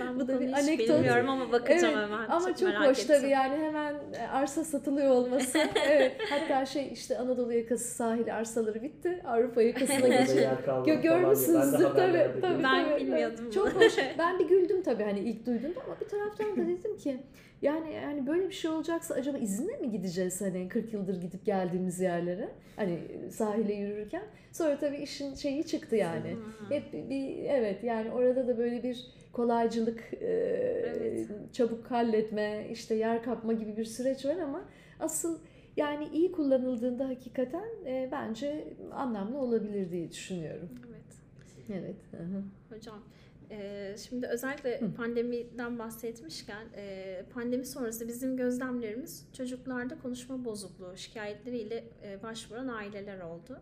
ben 0.00 0.20
Bu 0.20 0.28
da 0.28 0.40
bir 0.40 0.52
anekdot. 0.52 0.98
bilmiyorum 0.98 1.28
ama 1.28 1.52
bakacağım 1.52 1.94
Evet, 1.98 2.08
hemen. 2.10 2.28
Ama 2.28 2.56
çok, 2.56 2.62
merak 2.68 2.88
hoş 2.90 2.98
ettim. 2.98 3.16
tabii 3.20 3.30
yani 3.30 3.64
hemen 3.64 3.94
arsa 4.32 4.64
satılıyor 4.64 5.10
olması. 5.10 5.58
evet. 5.88 6.12
Hatta 6.30 6.66
şey 6.66 6.88
işte 6.92 7.18
Anadolu 7.18 7.52
yakası 7.52 7.94
sahili 7.94 8.32
arsaları 8.32 8.82
bitti. 8.82 9.22
Avrupa 9.26 9.62
yakasına 9.62 9.96
Orada 9.96 10.08
geçti. 10.18 10.38
yer 10.38 10.64
kalmadı 10.64 10.90
Gö- 10.90 11.02
falan 11.02 11.04
diye. 11.04 11.04
Ben 11.04 11.20
de 11.22 11.22
görmüşsünüzdür 11.22 11.84
tabii, 11.84 12.40
tabii. 12.40 12.62
Ben 12.62 12.84
tabii, 12.90 13.00
bilmiyordum. 13.00 13.50
Çok 13.50 13.68
hoş. 13.74 13.92
Ben 14.18 14.38
bir 14.38 14.48
güldüm 14.48 14.82
tabii 14.82 15.02
hani 15.02 15.20
ilk 15.20 15.46
duyduğumda 15.46 15.80
ama 15.86 15.96
bir 16.00 16.08
taraftan 16.08 16.56
da 16.56 16.68
dedim 16.68 16.96
ki 16.96 17.16
yani 17.62 17.92
yani 17.94 18.26
böyle 18.26 18.48
bir 18.48 18.52
şey 18.54 18.70
olacaksa 18.70 19.14
acaba 19.14 19.38
izinle 19.38 19.76
mi 19.76 19.90
gideceğiz 19.90 20.40
hani 20.40 20.68
40 20.68 20.92
yıldır 20.92 21.20
gidip 21.20 21.44
geldiğimiz 21.46 22.00
yerlere? 22.00 22.48
Hani 22.76 22.98
sahile 23.30 23.74
yürürken. 23.74 24.22
Sonra 24.52 24.78
tabii 24.78 24.96
işin 24.96 25.34
şeyi 25.34 25.66
çıktı 25.66 25.96
yani. 25.96 26.36
Hep 26.68 26.92
bir 26.92 27.44
evet 27.44 27.84
yani 27.84 28.10
orada 28.10 28.48
da 28.48 28.58
böyle 28.58 28.82
bir 28.82 29.06
kolaycılık, 29.32 30.04
e, 30.20 30.26
Evet. 30.26 31.28
çabuk 31.52 31.90
halletme, 31.90 32.66
işte 32.72 32.94
yer 32.94 33.22
kapma 33.22 33.52
gibi 33.52 33.76
bir 33.76 33.84
süreç 33.84 34.24
var 34.26 34.36
ama 34.36 34.64
asıl 35.00 35.38
yani 35.76 36.08
iyi 36.12 36.32
kullanıldığında 36.32 37.08
hakikaten 37.08 37.68
e, 37.86 38.08
bence 38.12 38.64
anlamlı 38.92 39.38
olabilir 39.38 39.90
diye 39.90 40.10
düşünüyorum. 40.10 40.68
Evet. 40.88 41.02
Evet. 41.82 41.96
hı 42.10 42.22
hı. 42.22 42.42
Hocam 42.76 42.98
e, 43.52 43.94
şimdi 44.08 44.26
özellikle 44.26 44.80
Hı. 44.80 44.94
pandemiden 44.94 45.78
bahsetmişken 45.78 46.66
e, 46.76 47.22
pandemi 47.34 47.66
sonrası 47.66 48.08
bizim 48.08 48.36
gözlemlerimiz 48.36 49.28
çocuklarda 49.32 49.98
konuşma 49.98 50.44
bozukluğu 50.44 50.96
şikayetleriyle 50.96 51.84
e, 52.04 52.22
başvuran 52.22 52.68
aileler 52.68 53.20
oldu. 53.20 53.60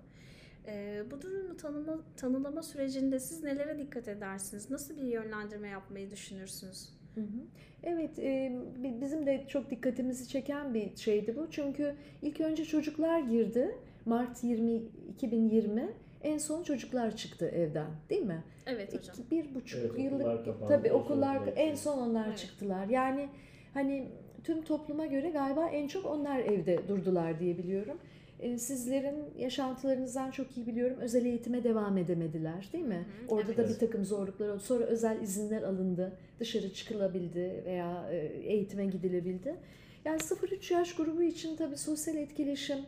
E, 0.66 1.03
bu 1.11 1.22
durumu 1.22 1.57
tanıma, 1.57 1.98
tanılama 2.16 2.62
sürecinde 2.62 3.20
siz 3.20 3.42
nelere 3.42 3.79
dikkat 3.79 4.09
edersiniz? 4.09 4.70
Nasıl 4.70 4.96
bir 4.96 5.03
yönlendirme 5.03 5.68
yapmayı 5.68 6.11
düşünürsünüz? 6.11 6.88
Hı 7.14 7.20
hı. 7.20 7.40
Evet, 7.83 8.18
e, 8.18 8.53
bi- 8.83 9.00
bizim 9.00 9.26
de 9.26 9.44
çok 9.48 9.70
dikkatimizi 9.70 10.29
çeken 10.29 10.74
bir 10.74 10.96
şeydi 10.96 11.37
bu. 11.37 11.50
Çünkü 11.50 11.94
ilk 12.22 12.40
önce 12.40 12.64
çocuklar 12.64 13.20
girdi. 13.20 13.74
Mart 14.07 14.44
20 14.44 14.83
2020 15.09 15.92
en 16.22 16.38
son 16.38 16.62
çocuklar 16.62 17.16
çıktı 17.16 17.46
evden, 17.48 17.90
değil 18.11 18.22
mi? 18.22 18.44
Evet 18.66 18.94
hocam. 18.94 19.16
İki, 19.18 19.30
bir 19.30 19.54
buçuk 19.54 19.80
Evet, 19.80 19.98
yıllık 19.98 20.20
okullar 20.26 20.44
kapandı, 20.44 20.68
tabii 20.68 20.92
okullar 20.92 21.40
en 21.56 21.74
son 21.74 21.98
onlar 21.98 22.26
Evet. 22.28 22.38
çıktılar. 22.38 22.88
Yani 22.88 23.28
hani 23.74 24.09
tüm 24.44 24.62
topluma 24.62 25.06
göre 25.06 25.30
galiba 25.30 25.68
en 25.68 25.88
çok 25.88 26.06
onlar 26.06 26.38
evde 26.38 26.88
durdular 26.88 27.40
diye 27.40 27.59
biliyorum. 27.59 27.98
Ee, 28.40 28.59
Sizlerin 28.59 29.24
yaşantılarınızdan 29.38 30.30
çok 30.30 30.56
iyi 30.56 30.66
biliyorum. 30.66 30.96
Özel 31.00 31.24
eğitime 31.24 31.64
devam 31.64 31.98
edemediler 31.98 32.68
değil 32.72 32.85
mi? 32.85 33.06
Hı 33.28 33.35
Orada 33.35 33.56
da 33.56 33.62
evet. 33.62 33.68
bir 33.68 33.87
takım 33.87 34.04
zorluklar 34.04 34.48
oldu. 34.48 34.61
Sonra 34.61 34.85
özel 34.85 35.20
izinler 35.22 35.62
alındı. 35.62 36.12
Dışarı 36.40 36.72
çıkılabildi 36.72 37.62
veya 37.66 38.09
e, 38.12 38.16
eğitime 38.44 38.87
gidilebildi. 38.87 39.56
Yani 40.04 40.18
0-3 40.18 40.72
yaş 40.74 40.94
grubu 40.94 41.22
için 41.22 41.56
tabii 41.56 41.76
sosyal 41.76 42.16
etkileşim, 42.16 42.78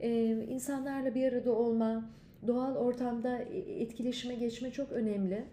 e, 0.00 0.10
insanlarla 0.50 1.14
bir 1.14 1.32
arada 1.32 1.52
olma, 1.52 2.10
doğal 2.46 2.76
ortamda 2.76 3.38
e, 3.38 3.58
etkileşime 3.58 4.34
geçme 4.34 4.70
çok 4.70 4.92
önemli. 4.92 5.44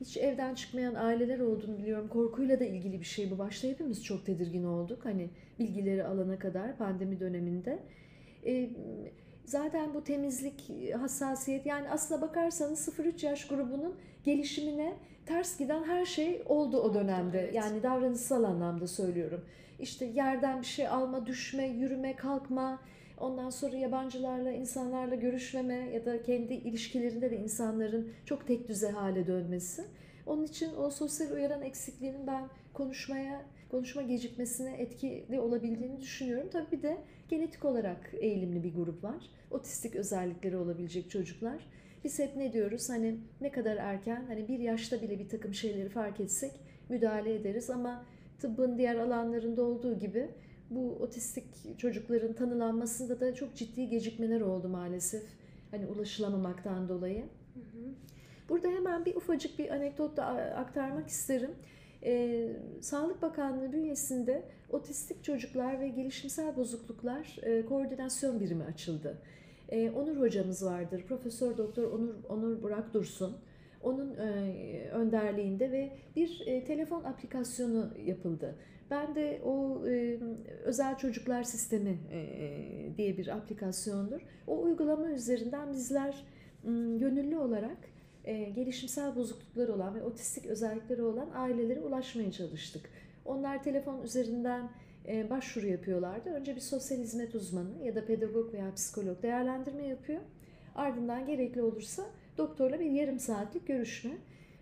Hiç 0.00 0.16
evden 0.16 0.54
çıkmayan 0.54 0.94
aileler 0.94 1.38
olduğunu 1.38 1.78
biliyorum. 1.78 2.08
Korkuyla 2.08 2.60
da 2.60 2.64
ilgili 2.64 3.00
bir 3.00 3.04
şey 3.06 3.30
bu. 3.30 3.38
Başta 3.38 3.68
hepimiz 3.68 4.04
çok 4.04 4.26
tedirgin 4.26 4.64
olduk. 4.64 5.04
Hani 5.04 5.30
bilgileri 5.58 6.04
alana 6.04 6.38
kadar 6.38 6.76
pandemi 6.76 7.20
döneminde. 7.20 7.78
E, 8.46 8.70
zaten 9.44 9.94
bu 9.94 10.04
temizlik, 10.04 10.70
hassasiyet 11.00 11.66
yani 11.66 11.90
aslına 11.90 12.20
bakarsanız 12.20 12.88
0-3 12.88 13.26
yaş 13.26 13.48
grubunun 13.48 13.94
gelişimine 14.24 14.96
ters 15.26 15.58
giden 15.58 15.84
her 15.84 16.04
şey 16.04 16.42
oldu 16.46 16.80
o 16.80 16.94
dönemde. 16.94 17.40
evet. 17.40 17.54
Yani 17.54 17.82
davranışsal 17.82 18.44
anlamda 18.44 18.86
söylüyorum. 18.86 19.44
İşte 19.80 20.04
yerden 20.04 20.60
bir 20.60 20.66
şey 20.66 20.88
alma, 20.88 21.26
düşme, 21.26 21.66
yürüme, 21.66 22.16
kalkma, 22.16 22.78
ondan 23.18 23.50
sonra 23.50 23.76
yabancılarla, 23.76 24.50
insanlarla 24.50 25.14
görüşmeme 25.14 25.74
ya 25.74 26.06
da 26.06 26.22
kendi 26.22 26.54
ilişkilerinde 26.54 27.30
de 27.30 27.36
insanların 27.36 28.12
çok 28.24 28.46
tek 28.46 28.68
düze 28.68 28.90
hale 28.90 29.26
dönmesi. 29.26 29.84
Onun 30.26 30.44
için 30.44 30.76
o 30.76 30.90
sosyal 30.90 31.30
uyaran 31.30 31.62
eksikliğinin 31.62 32.26
ben 32.26 32.48
konuşmaya, 32.74 33.42
konuşma 33.70 34.02
gecikmesine 34.02 34.76
etkili 34.76 35.40
olabildiğini 35.40 36.00
düşünüyorum. 36.00 36.48
Tabii 36.52 36.72
bir 36.72 36.82
de 36.82 36.98
genetik 37.28 37.64
olarak 37.64 38.10
eğilimli 38.12 38.64
bir 38.64 38.74
grup 38.74 39.04
var. 39.04 39.30
Otistik 39.50 39.96
özellikleri 39.96 40.56
olabilecek 40.56 41.10
çocuklar. 41.10 41.66
Biz 42.04 42.18
hep 42.18 42.36
ne 42.36 42.52
diyoruz 42.52 42.90
hani 42.90 43.18
ne 43.40 43.50
kadar 43.50 43.76
erken 43.76 44.24
hani 44.28 44.48
bir 44.48 44.58
yaşta 44.58 45.02
bile 45.02 45.18
bir 45.18 45.28
takım 45.28 45.54
şeyleri 45.54 45.88
fark 45.88 46.20
etsek 46.20 46.52
müdahale 46.88 47.34
ederiz 47.34 47.70
ama 47.70 48.04
tıbbın 48.38 48.78
diğer 48.78 48.96
alanlarında 48.96 49.62
olduğu 49.62 49.98
gibi 49.98 50.28
bu 50.70 50.96
otistik 51.00 51.78
çocukların 51.78 52.32
tanılanmasında 52.32 53.20
da 53.20 53.34
çok 53.34 53.54
ciddi 53.54 53.88
gecikmeler 53.88 54.40
oldu 54.40 54.68
maalesef. 54.68 55.22
Hani 55.70 55.86
ulaşılamamaktan 55.86 56.88
dolayı. 56.88 57.22
Hı 57.54 57.60
hı. 57.60 57.94
Burada 58.48 58.68
hemen 58.68 59.04
bir 59.04 59.14
ufacık 59.16 59.58
bir 59.58 59.70
anekdot 59.70 60.16
da 60.16 60.24
aktarmak 60.56 61.08
isterim. 61.08 61.50
Ee, 62.04 62.48
Sağlık 62.80 63.22
Bakanlığı 63.22 63.72
bünyesinde 63.72 64.42
otistik 64.70 65.24
çocuklar 65.24 65.80
ve 65.80 65.88
gelişimsel 65.88 66.56
bozukluklar 66.56 67.36
e, 67.42 67.66
koordinasyon 67.66 68.40
birimi 68.40 68.64
açıldı. 68.64 69.18
E, 69.68 69.90
Onur 69.90 70.20
hocamız 70.20 70.64
vardır. 70.64 71.04
Profesör 71.08 71.56
Doktor 71.56 71.92
Onur 71.92 72.14
Onur 72.28 72.62
Burak 72.62 72.94
Dursun. 72.94 73.36
Onun 73.82 74.16
e, 74.16 74.90
önderliğinde 74.92 75.72
ve 75.72 75.92
bir 76.16 76.42
e, 76.46 76.64
telefon 76.64 77.04
aplikasyonu 77.04 77.90
yapıldı. 78.04 78.54
Ben 78.90 79.14
de 79.14 79.40
o 79.44 79.82
e, 79.88 80.18
özel 80.64 80.98
çocuklar 80.98 81.42
sistemi 81.42 81.98
e, 82.12 82.20
diye 82.96 83.18
bir 83.18 83.28
aplikasyondur. 83.28 84.20
O 84.46 84.62
uygulama 84.62 85.10
üzerinden 85.10 85.72
bizler 85.72 86.24
gönüllü 86.98 87.38
olarak 87.38 87.76
e, 88.24 88.44
gelişimsel 88.44 89.16
bozuklukları 89.16 89.74
olan 89.74 89.94
ve 89.94 90.02
otistik 90.02 90.46
özellikleri 90.46 91.02
olan 91.02 91.30
ailelere 91.34 91.80
ulaşmaya 91.80 92.32
çalıştık. 92.32 92.90
Onlar 93.24 93.62
telefon 93.62 94.02
üzerinden 94.02 94.70
e, 95.08 95.30
başvuru 95.30 95.66
yapıyorlardı. 95.66 96.30
Önce 96.30 96.56
bir 96.56 96.60
sosyal 96.60 96.98
hizmet 96.98 97.34
uzmanı 97.34 97.84
ya 97.84 97.94
da 97.94 98.06
pedagog 98.06 98.54
veya 98.54 98.74
psikolog 98.74 99.22
değerlendirme 99.22 99.86
yapıyor. 99.86 100.20
Ardından 100.74 101.26
gerekli 101.26 101.62
olursa 101.62 102.02
doktorla 102.38 102.80
bir 102.80 102.90
yarım 102.90 103.18
saatlik 103.18 103.66
görüşme. 103.66 104.12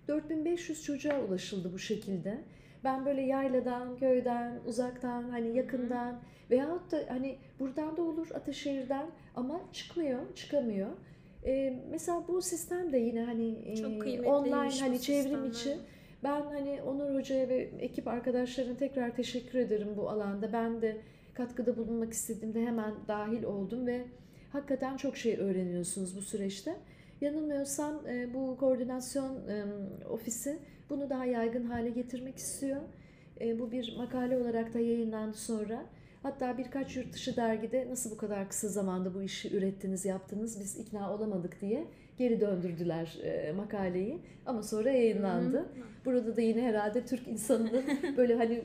4500 0.09 0.83
çocuğa 0.83 1.21
ulaşıldı 1.25 1.73
bu 1.73 1.79
şekilde. 1.79 2.39
Ben 2.85 3.07
böyle 3.07 3.21
yayladan, 3.21 3.97
köyden, 3.97 4.61
uzaktan, 4.67 5.23
hani 5.23 5.57
yakından 5.57 6.21
veyahut 6.51 6.93
da 6.93 6.99
hani 7.09 7.39
buradan 7.61 7.97
da 7.97 8.03
olur 8.03 8.29
Ataşehir'den 8.35 9.07
ama 9.37 9.61
çıkmıyor, 9.73 10.35
çıkamıyor. 10.35 10.89
Ee, 11.47 11.77
mesela 11.91 12.25
bu 12.29 12.43
sistem 12.43 12.93
de 12.93 12.99
yine 12.99 13.25
hani 13.25 13.59
e, 13.67 13.77
Çok 13.77 14.01
kıymetliymiş 14.01 14.29
online 14.29 14.81
hani 14.81 15.01
çevrim 15.01 15.45
içi. 15.45 15.79
Ben 16.25 16.43
hani 16.43 16.83
Onur 16.83 17.15
Hoca'ya 17.15 17.49
ve 17.49 17.71
ekip 17.79 18.09
arkadaşlarına 18.09 18.77
tekrar 18.77 19.17
teşekkür 19.17 19.59
ederim 19.59 19.89
bu 19.97 20.11
alanda. 20.11 20.53
Ben 20.53 20.83
de 20.83 20.97
katkıda 21.35 21.77
bulunmak 21.77 22.13
istediğimde 22.13 22.67
hemen 22.67 22.95
dahil 23.09 23.43
oldum 23.43 23.87
ve 23.87 24.05
hakikaten 24.53 24.97
çok 24.97 25.17
şey 25.17 25.37
öğreniyorsunuz 25.37 26.17
bu 26.17 26.23
süreçte. 26.23 26.77
Yanılmıyorsam 27.21 28.09
e, 28.09 28.35
bu 28.35 28.57
koordinasyon 28.57 29.49
e, 29.49 29.65
ofisi 30.11 30.59
bunu 30.91 31.11
daha 31.11 31.25
yaygın 31.25 31.65
hale 31.65 31.91
getirmek 31.91 32.37
istiyor. 32.39 32.81
E, 33.41 33.59
bu 33.59 33.73
bir 33.73 33.97
makale 33.97 34.39
olarak 34.39 34.75
da 34.75 34.79
yayınlandı 34.79 35.37
sonra. 35.37 35.87
Hatta 36.23 36.59
birkaç 36.59 36.97
yurt 36.97 37.13
dışı 37.13 37.37
dergide 37.37 37.87
nasıl 37.91 38.11
bu 38.11 38.17
kadar 38.17 38.49
kısa 38.49 38.69
zamanda 38.69 39.15
bu 39.15 39.23
işi 39.23 39.57
ürettiniz, 39.57 40.05
yaptınız, 40.05 40.61
biz 40.61 40.79
ikna 40.79 41.15
olamadık 41.15 41.61
diye 41.61 41.87
geri 42.19 42.41
döndürdüler 42.41 43.19
e, 43.23 43.53
makaleyi. 43.53 44.19
Ama 44.47 44.63
sonra 44.63 44.91
yayınlandı. 44.91 45.65
Burada 46.05 46.37
da 46.37 46.41
yine 46.41 46.63
herhalde 46.63 47.07
Türk 47.07 47.29
insanının 47.29 47.85
böyle 48.17 48.35
hani 48.35 48.63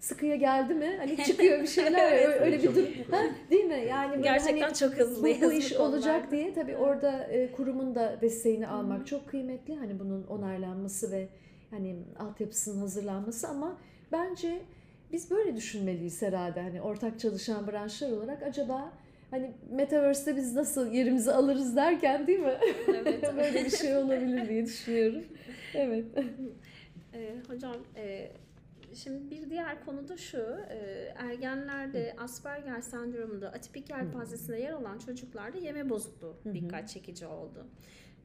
sıkıya 0.00 0.36
geldi 0.36 0.74
mi 0.74 0.96
hani 0.98 1.16
çıkıyor 1.24 1.62
bir 1.62 1.66
şeyler 1.66 2.12
Evet. 2.22 2.40
öyle 2.40 2.62
bir 2.62 2.74
durum. 2.74 2.88
Ha, 3.10 3.20
değil 3.50 3.64
mi? 3.64 3.84
Yani 3.88 4.10
böyle 4.10 4.22
Gerçekten 4.22 4.60
hani 4.62 4.74
çok 4.74 4.92
bu, 4.92 4.96
hızlıyız. 4.96 5.42
bu 5.42 5.52
iş 5.52 5.72
konularda. 5.72 5.96
olacak 5.96 6.30
diye 6.30 6.54
tabii 6.54 6.76
orada 6.76 7.24
e, 7.24 7.52
kurumun 7.52 7.94
da 7.94 8.18
desteğini 8.20 8.66
almak 8.68 9.06
çok 9.06 9.28
kıymetli. 9.28 9.76
Hani 9.76 10.00
bunun 10.00 10.26
onaylanması 10.26 11.12
ve 11.12 11.28
hani 11.70 11.96
altyapısının 12.18 12.80
hazırlanması 12.80 13.48
ama 13.48 13.76
bence 14.12 14.58
biz 15.12 15.30
böyle 15.30 15.56
düşünmeliyiz 15.56 16.22
herhalde. 16.22 16.60
Hani 16.60 16.82
ortak 16.82 17.20
çalışan 17.20 17.66
branşlar 17.66 18.10
olarak 18.10 18.42
acaba 18.42 18.92
hani 19.32 19.52
metaverse'te 19.70 20.36
biz 20.36 20.54
nasıl 20.54 20.92
yerimizi 20.92 21.32
alırız 21.32 21.76
derken 21.76 22.26
değil 22.26 22.38
mi? 22.38 22.58
Evet. 22.88 23.22
böyle 23.36 23.64
bir 23.64 23.70
şey 23.70 23.96
olabilir 23.96 24.48
diye 24.48 24.66
düşünüyorum. 24.66 25.24
Evet. 25.74 26.04
Ee, 27.14 27.34
hocam 27.48 27.76
e, 27.96 28.32
şimdi 28.94 29.30
bir 29.30 29.50
diğer 29.50 29.84
konu 29.84 30.08
da 30.08 30.16
şu 30.16 30.38
e, 30.70 30.76
ergenlerde 31.16 32.14
Asperger 32.18 32.80
sendromunda 32.80 33.48
atipik 33.48 33.90
yelpazesinde 33.90 34.56
yer 34.58 34.72
alan 34.72 34.98
çocuklarda 34.98 35.58
yeme 35.58 35.90
bozukluğu 35.90 36.36
Hı 36.42 36.48
hı. 36.48 36.54
dikkat 36.54 36.88
çekici 36.88 37.26
oldu. 37.26 37.66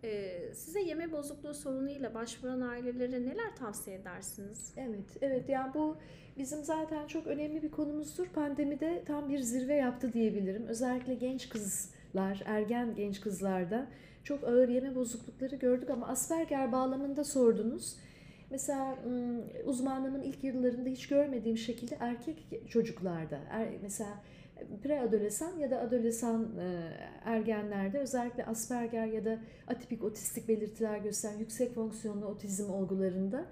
Ee, 0.03 0.53
size 0.53 0.81
yeme 0.81 1.11
bozukluğu 1.11 1.53
sorunuyla 1.53 2.13
başvuran 2.13 2.61
ailelere 2.61 3.21
neler 3.21 3.55
tavsiye 3.55 3.95
edersiniz? 3.95 4.73
Evet, 4.77 5.17
evet. 5.21 5.49
Yani 5.49 5.73
bu 5.73 5.97
bizim 6.37 6.63
zaten 6.63 7.07
çok 7.07 7.27
önemli 7.27 7.63
bir 7.63 7.71
konumuzdur. 7.71 8.27
Pandemide 8.27 9.03
tam 9.07 9.29
bir 9.29 9.39
zirve 9.39 9.75
yaptı 9.75 10.13
diyebilirim. 10.13 10.67
Özellikle 10.67 11.13
genç 11.13 11.49
kızlar, 11.49 12.43
ergen 12.45 12.95
genç 12.95 13.21
kızlarda 13.21 13.87
çok 14.23 14.43
ağır 14.43 14.69
yeme 14.69 14.95
bozuklukları 14.95 15.55
gördük 15.55 15.89
ama 15.89 16.07
Asperger 16.07 16.71
bağlamında 16.71 17.23
sordunuz. 17.23 17.95
Mesela 18.49 18.97
ım, 19.05 19.43
uzmanlığımın 19.65 20.21
ilk 20.21 20.43
yıllarında 20.43 20.89
hiç 20.89 21.07
görmediğim 21.07 21.57
şekilde 21.57 21.97
erkek 21.99 22.37
çocuklarda, 22.69 23.39
er, 23.51 23.67
mesela 23.81 24.09
preadolesan 24.83 25.57
ya 25.59 25.71
da 25.71 25.79
adolesan 25.79 26.57
e, 26.59 26.93
ergenlerde 27.25 27.99
özellikle 27.99 28.45
Asperger 28.45 29.05
ya 29.05 29.25
da 29.25 29.39
atipik 29.67 30.03
otistik 30.03 30.47
belirtiler 30.47 30.97
gösteren 30.97 31.37
yüksek 31.39 31.73
fonksiyonlu 31.73 32.25
otizm 32.25 32.69
olgularında 32.69 33.45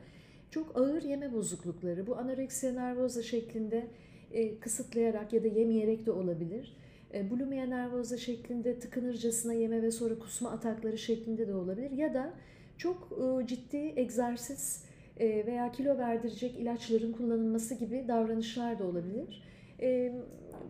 çok 0.52 0.78
ağır 0.78 1.04
yeme 1.04 1.34
bozuklukları, 1.34 2.08
bu 2.08 2.18
anoreksiya 2.18 2.74
nervoza 2.74 3.24
şeklinde 3.24 3.88
e, 4.32 4.60
kısıtlayarak 4.60 5.34
ya 5.34 5.44
da 5.44 5.48
yemeyerek 5.48 6.06
de 6.06 6.12
olabilir. 6.12 6.78
E, 7.14 7.30
bulimia 7.30 7.66
nervoza 7.66 8.18
şeklinde 8.18 8.80
tıkınırcasına 8.80 9.54
yeme 9.54 9.82
ve 9.82 9.92
sonra 9.92 10.20
kusma 10.20 10.52
atakları 10.52 10.98
şeklinde 10.98 11.48
de 11.48 11.56
olabilir. 11.56 11.92
Ya 11.92 12.14
da 12.14 12.34
çok 12.78 13.20
ciddi 13.46 13.94
egzersiz 13.96 14.86
veya 15.20 15.72
kilo 15.72 15.98
verdirecek 15.98 16.60
ilaçların 16.60 17.12
kullanılması 17.12 17.76
gibi 17.76 18.06
davranışlar 18.08 18.80
da 18.80 18.84
olabilir. 18.84 19.44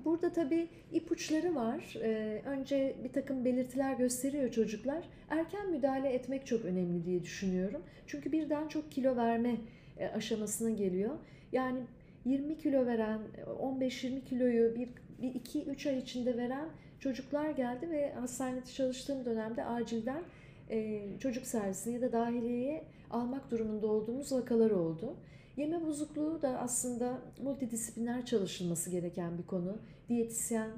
Burada 0.06 0.34
tabii 0.34 0.68
ipuçları 0.92 1.56
var. 1.56 1.98
E, 2.04 2.42
önce 2.46 2.96
bir 3.04 3.14
takım 3.14 3.46
belirtiler 3.46 3.94
gösteriyor 3.94 4.52
çocuklar. 4.52 5.10
Erken 5.30 5.72
müdahale 5.72 6.10
etmek 6.10 6.46
çok 6.46 6.66
önemli 6.66 7.06
diye 7.06 7.24
düşünüyorum. 7.24 7.82
Çünkü 8.08 8.32
birden 8.32 8.68
çok 8.68 8.92
kilo 8.92 9.16
verme 9.16 9.56
e, 9.98 10.08
aşamasına 10.08 10.70
geliyor. 10.70 11.18
Yani 11.52 11.80
20 12.26 12.58
kilo 12.58 12.86
veren, 12.86 13.20
15-20 13.60 14.24
kiloyu 14.24 14.76
bir, 14.76 14.90
bir 15.22 15.40
2-3 15.40 15.90
ay 15.90 15.98
içinde 15.98 16.38
veren 16.38 16.70
çocuklar 17.00 17.50
geldi 17.50 17.90
ve 17.90 18.14
hastanede 18.14 18.66
çalıştığım 18.66 19.26
dönemde 19.26 19.66
acilden 19.66 20.24
e, 20.70 21.02
çocuk 21.20 21.46
servisine 21.46 21.94
ya 21.94 22.02
da 22.02 22.12
dahiliyeye 22.12 22.84
almak 23.12 23.52
durumunda 23.52 23.88
olduğumuz 23.88 24.32
vakalar 24.32 24.72
oldu. 24.72 25.16
Yeme 25.58 25.86
bozukluğu 25.86 26.42
da 26.42 26.60
aslında 26.60 27.22
multidisipliner 27.44 28.26
çalışılması 28.26 28.90
gereken 28.90 29.38
bir 29.38 29.44
konu. 29.44 29.78
Diyetisyen, 30.10 30.70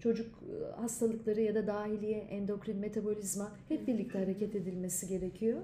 çocuk 0.00 0.26
e, 0.42 0.80
hastalıkları 0.80 1.40
ya 1.40 1.54
da 1.54 1.66
dahiliye, 1.66 2.18
endokrin, 2.18 2.76
metabolizma 2.76 3.52
hep 3.68 3.86
birlikte 3.86 4.18
hareket 4.18 4.54
edilmesi 4.54 5.08
gerekiyor. 5.08 5.62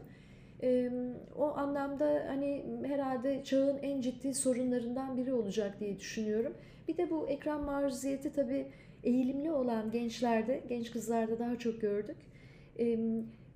Ee, 0.62 0.90
o 1.36 1.44
anlamda 1.44 2.24
hani 2.28 2.64
herhalde 2.86 3.44
çağın 3.44 3.78
en 3.78 4.00
ciddi 4.00 4.34
sorunlarından 4.34 5.16
biri 5.16 5.34
olacak 5.34 5.80
diye 5.80 5.98
düşünüyorum. 5.98 6.54
Bir 6.88 6.96
de 6.96 7.10
bu 7.10 7.28
ekran 7.28 7.64
maruziyeti 7.64 8.32
tabii 8.32 8.66
eğilimli 9.04 9.50
olan 9.50 9.90
gençlerde, 9.90 10.62
genç 10.68 10.90
kızlarda 10.90 11.38
daha 11.38 11.58
çok 11.58 11.80
gördük. 11.80 12.16
Ee, 12.78 12.98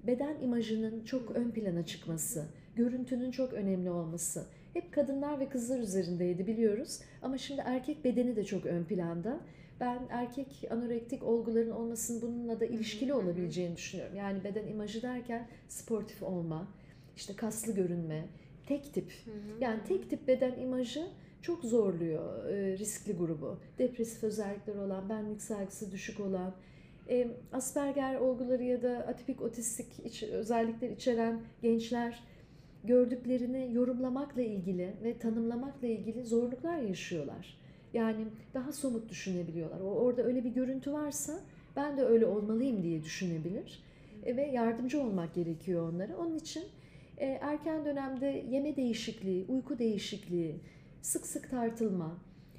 beden 0.07 0.41
imajının 0.41 1.05
çok 1.05 1.31
ön 1.31 1.51
plana 1.51 1.87
çıkması, 1.87 2.45
görüntünün 2.77 3.31
çok 3.31 3.53
önemli 3.53 3.91
olması. 3.91 4.47
Hep 4.73 4.93
kadınlar 4.93 5.41
ve 5.41 5.49
kızlar 5.49 5.79
üzerindeydi 5.79 6.47
biliyoruz. 6.47 7.01
Ama 7.23 7.39
şimdi 7.39 7.63
erkek 7.65 8.05
bedeni 8.05 8.37
de 8.37 8.45
çok 8.45 8.67
ön 8.67 8.85
planda. 8.85 9.41
Ben 9.81 9.99
erkek 10.11 10.65
anorektik 10.71 11.23
olguların 11.23 11.71
olmasının 11.71 12.23
bununla 12.23 12.61
da 12.61 12.65
ilişkili 12.65 13.15
olabileceğini 13.15 13.77
düşünüyorum. 13.77 14.17
Yani 14.17 14.45
beden 14.45 14.67
imajı 14.67 15.03
derken 15.03 15.49
sportif 15.69 16.23
olma, 16.23 16.69
işte 17.17 17.37
kaslı 17.37 17.75
görünme, 17.75 18.25
tek 18.67 18.95
tip. 18.95 19.13
Yani 19.61 19.81
tek 19.89 20.11
tip 20.11 20.29
beden 20.29 20.61
imajı 20.61 21.07
çok 21.43 21.65
zorluyor 21.65 22.47
e, 22.47 22.79
riskli 22.79 23.17
grubu. 23.17 23.59
Depresif 23.79 24.25
özellikler 24.25 24.75
olan, 24.75 25.09
benlik 25.09 25.43
saygısı 25.43 25.93
düşük 25.93 26.21
olan, 26.21 26.55
e, 27.09 27.29
Asperger 27.53 28.17
olguları 28.17 28.63
ya 28.63 28.83
da 28.83 28.97
atipik 29.09 29.43
otistik 29.43 29.87
iç, 30.05 30.23
özellikler 30.23 30.91
içeren 30.91 31.41
gençler 31.63 32.23
gördüklerini 32.85 33.75
yorumlamakla 33.75 34.43
ilgili 34.43 34.95
ve 35.05 35.19
tanımlamakla 35.19 35.89
ilgili 35.89 36.25
zorluklar 36.25 36.79
yaşıyorlar. 36.79 37.59
Yani 37.95 38.27
daha 38.55 38.73
somut 38.73 39.09
düşünebiliyorlar. 39.09 39.81
Orada 39.81 40.23
öyle 40.23 40.45
bir 40.45 40.51
görüntü 40.51 40.93
varsa 40.93 41.41
ben 41.77 41.97
de 41.97 42.03
öyle 42.03 42.27
olmalıyım 42.27 42.83
diye 42.83 43.05
düşünebilir 43.05 43.83
E, 44.27 44.37
ve 44.37 44.47
yardımcı 44.47 45.03
olmak 45.03 45.35
gerekiyor 45.35 45.93
onlara. 45.93 46.17
Onun 46.17 46.37
için 46.37 46.65
e, 47.19 47.27
erken 47.27 47.85
dönemde 47.85 48.45
yeme 48.51 48.77
değişikliği, 48.77 49.45
uyku 49.49 49.79
değişikliği, 49.79 50.61
sık 51.03 51.27
sık 51.27 51.51
tartılma, 51.51 52.19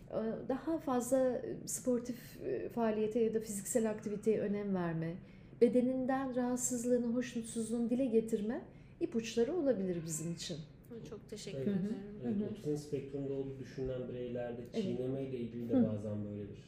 e, 0.09 0.19
daha 0.49 0.77
fazla 0.77 1.41
sportif 1.65 2.17
faaliyete 2.75 3.19
ya 3.19 3.33
da 3.33 3.39
fiziksel 3.39 3.89
aktiviteye 3.89 4.39
önem 4.39 4.75
verme, 4.75 5.15
bedeninden 5.61 6.35
rahatsızlığını, 6.35 7.07
hoşnutsuzluğunu 7.07 7.89
dile 7.89 8.05
getirme 8.05 8.61
ipuçları 9.01 9.53
olabilir 9.55 9.97
bizim 10.05 10.31
için. 10.31 10.57
Çok 11.09 11.29
teşekkür 11.29 11.57
Evet. 11.57 11.67
ederim. 11.67 11.97
Evet, 12.25 12.51
otizm 12.51 12.77
spektrumda 12.87 13.33
olduğu 13.33 13.59
düşünülen 13.59 14.07
bireylerde 14.09 14.61
Evet. 14.73 14.83
çiğneme 14.83 15.23
ile 15.23 15.37
ilgili 15.37 15.69
de 15.69 15.73
bazen 15.73 16.25
böyle 16.25 16.41
bir 16.49 16.63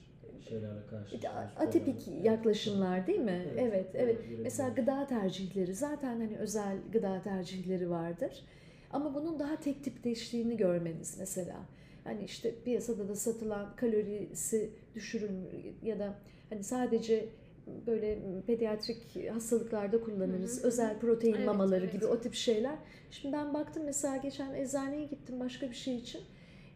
şeylerle 0.50 0.86
karşılaşıyoruz. 0.90 1.52
Atipik 1.58 2.08
Evet. 2.08 2.26
yaklaşımlar 2.26 3.08
değil 3.08 3.20
mi? 3.20 3.46
Evet, 3.54 3.62
Evet, 3.74 3.88
evet. 3.96 4.20
Mesela 4.44 4.70
gıda 4.70 5.08
tercihleri 5.08 5.74
zaten 5.76 6.20
hani 6.20 6.38
özel 6.38 6.78
gıda 6.92 7.22
tercihleri 7.22 7.90
vardır. 7.90 8.44
Ama 8.92 9.16
bunun 9.16 9.40
daha 9.40 9.60
tek 9.60 9.84
tipleştiğini 9.84 10.58
görmeniz 10.58 11.16
mesela. 11.20 11.56
Hani 12.04 12.24
işte 12.24 12.56
piyasada 12.66 13.08
da 13.10 13.16
satılan 13.16 13.76
kalorisi 13.76 14.70
düşürün 14.96 15.40
ya 15.84 16.00
da 16.00 16.16
hani 16.50 16.64
sadece 16.64 17.26
böyle 17.88 18.20
pediatrik 18.48 19.30
hastalıklarda 19.34 20.02
kullanırız. 20.02 20.58
Hı 20.58 20.64
hı. 20.64 20.68
Özel 20.68 21.00
protein 21.00 21.34
Evet, 21.34 21.46
mamaları 21.46 21.84
evet. 21.84 21.94
gibi 21.94 22.06
o 22.06 22.20
tip 22.20 22.34
şeyler. 22.34 22.76
Şimdi 23.12 23.36
ben 23.36 23.54
baktım 23.54 23.84
mesela 23.86 24.18
geçen 24.18 24.54
eczaneye 24.54 25.06
gittim 25.06 25.40
başka 25.40 25.70
bir 25.70 25.76
şey 25.76 25.96
için. 25.96 26.22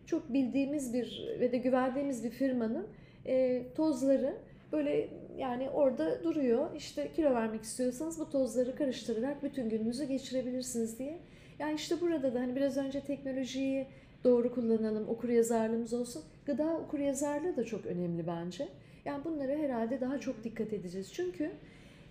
Çok 0.05 0.33
bildiğimiz 0.33 0.93
bir 0.93 1.37
ve 1.39 1.51
de 1.51 1.57
güvendiğimiz 1.57 2.23
bir 2.23 2.29
firmanın 2.29 2.87
e, 3.25 3.63
tozları 3.75 4.35
böyle 4.71 5.09
yani 5.37 5.69
orada 5.69 6.23
duruyor. 6.23 6.75
İşte 6.75 7.11
kilo 7.15 7.33
vermek 7.33 7.63
istiyorsanız 7.63 8.19
bu 8.19 8.29
tozları 8.29 8.75
karıştırarak 8.75 9.43
bütün 9.43 9.69
gününüzü 9.69 10.05
geçirebilirsiniz 10.05 10.99
diye. 10.99 11.19
Yani 11.59 11.73
işte 11.73 12.01
burada 12.01 12.33
da 12.33 12.39
hani 12.39 12.55
biraz 12.55 12.77
önce 12.77 13.01
teknolojiyi 13.01 13.87
doğru 14.23 14.53
kullanalım, 14.53 15.09
okur 15.09 15.29
yazarlığımız 15.29 15.93
olsun. 15.93 16.23
Gıda 16.45 16.77
okur 16.77 16.99
yazarlığı 16.99 17.57
da 17.57 17.63
çok 17.63 17.85
önemli 17.85 18.27
bence. 18.27 18.67
Yani 19.09 19.23
bunlara 19.23 19.51
herhalde 19.51 20.01
daha 20.01 20.19
çok 20.19 20.43
dikkat 20.43 20.73
edeceğiz. 20.73 21.13
Çünkü 21.13 21.51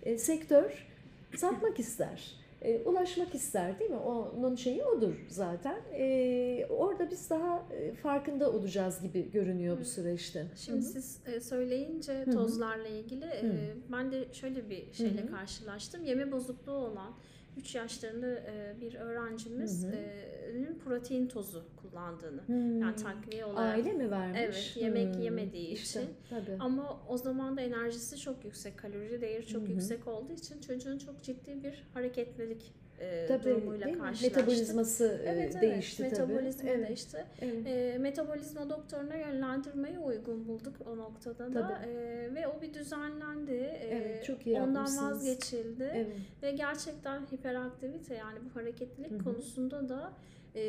e, 0.03 0.17
sektör 0.17 0.87
satmak 1.35 1.79
ister. 1.85 2.31
e, 2.61 2.79
ulaşmak 2.85 3.35
ister 3.35 3.79
değil 3.79 3.91
mi? 3.91 3.97
Onun 3.97 4.55
şeyi 4.55 4.83
odur 4.83 5.13
zaten. 5.27 5.77
E, 5.93 6.65
orada 6.69 7.11
biz 7.11 7.29
daha 7.29 7.63
e, 7.73 7.93
farkında 7.93 8.51
olacağız 8.51 9.01
gibi 9.01 9.31
görünüyor 9.31 9.77
bu 9.77 9.81
Hı. 9.81 9.85
süreçte. 9.85 10.45
Şimdi 10.55 10.77
Hı 10.77 10.81
hı. 10.81 10.85
siz 10.85 11.19
e, 11.27 11.39
söyleyince 11.39 12.25
tozlarla 12.33 12.87
ilgili 12.87 13.25
e, 13.25 13.41
Hı. 13.43 13.53
ben 13.91 14.11
de 14.11 14.25
şöyle 14.33 14.69
bir 14.69 14.93
şeyle 14.93 15.21
Hı 15.21 15.27
hı. 15.27 15.31
karşılaştım. 15.31 16.03
Yeme 16.03 16.31
bozukluğu 16.31 16.71
olan 16.71 17.13
3 17.59 17.75
yaşlarında 17.75 18.27
e, 18.35 18.75
bir 18.81 18.95
öğrencimiz 18.95 19.83
Hı 19.83 19.87
hı. 19.87 19.95
e, 19.95 20.77
protein 20.85 21.27
tozu 21.27 21.65
kullandığını 21.81 22.41
Hmm. 22.47 22.81
yani 22.81 22.95
takviye 22.95 23.45
olarak. 23.45 23.75
Aile 23.75 23.93
mi 23.93 24.11
vermiş? 24.11 24.37
Evet, 24.39 24.71
yemek 24.75 25.15
Hmm. 25.15 25.21
yemediği 25.23 25.67
İşte, 25.67 26.01
için. 26.01 26.13
Tabii. 26.29 26.57
Ama 26.59 27.01
o 27.07 27.17
zaman 27.17 27.57
da 27.57 27.61
enerjisi 27.61 28.17
çok 28.17 28.45
yüksek, 28.45 28.77
kalori 28.77 29.21
değeri 29.21 29.47
çok 29.47 29.61
Hı 29.61 29.65
hı. 29.65 29.71
yüksek 29.71 30.07
olduğu 30.07 30.33
için 30.33 30.61
çocuğun 30.61 30.97
çok 30.97 31.23
ciddi 31.23 31.63
bir 31.63 31.83
hareketlilik 31.93 32.73
e, 32.99 33.25
Tabii, 33.27 33.43
durumuyla 33.43 33.87
karşılaştık. 33.87 34.35
Metabolizması 34.35 35.21
e, 35.23 35.29
Evet, 35.29 35.51
evet. 35.51 35.61
değişti 35.61 36.09
tabii. 36.09 36.09
Metabolizma 36.31 36.69
Evet, 36.69 36.87
değişti. 36.87 37.25
evet. 37.41 37.67
E, 37.67 37.97
metabolizma 37.99 38.69
doktoruna 38.69 39.15
yönlendirmeyi 39.15 39.99
uygun 39.99 40.47
bulduk 40.47 40.73
o 40.85 40.97
noktada 40.97 41.53
da 41.53 41.67
Tabii. 41.67 41.89
E, 41.89 41.95
ve 42.35 42.47
o 42.47 42.61
bir 42.61 42.73
düzenlendi. 42.73 43.51
E, 43.51 43.87
Evet, 43.91 44.25
çok 44.25 44.47
iyi 44.47 44.55
Ondan 44.61 44.97
vazgeçildi 44.97 45.91
Evet. 45.95 46.07
ve 46.43 46.51
gerçekten 46.51 47.21
hiperaktivite 47.33 48.15
yani 48.15 48.39
bu 48.45 48.59
hareketlilik 48.59 49.11
Hı 49.11 49.15
hı. 49.15 49.23
konusunda 49.23 49.89
da 49.89 50.13
e, 50.55 50.63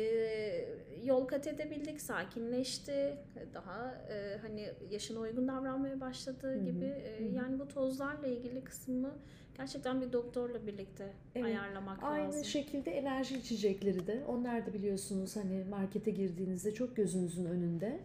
yol 1.03 1.25
kat 1.27 1.47
edebildik, 1.47 2.01
sakinleşti, 2.01 3.17
daha 3.53 3.95
e, 4.09 4.37
hani 4.41 4.69
yaşına 4.91 5.19
uygun 5.19 5.47
davranmaya 5.47 6.01
başladığı 6.01 6.53
Hı 6.55 6.59
hı, 6.59 6.63
gibi 6.65 6.85
e, 6.85 7.23
yani 7.35 7.59
bu 7.59 7.67
tozlarla 7.67 8.27
ilgili 8.27 8.63
kısmı 8.63 9.09
gerçekten 9.57 10.01
bir 10.01 10.13
doktorla 10.13 10.67
birlikte 10.67 11.13
Evet, 11.35 11.45
ayarlamak 11.45 12.03
Aynı 12.03 12.27
lazım. 12.27 12.43
şekilde 12.45 12.91
enerji 12.91 13.37
içecekleri 13.37 14.07
de 14.07 14.23
onlar 14.27 14.65
da 14.65 14.73
biliyorsunuz 14.73 15.35
hani 15.35 15.63
markete 15.69 16.11
girdiğinizde 16.11 16.73
çok 16.73 16.95
gözünüzün 16.95 17.45
önünde 17.45 17.99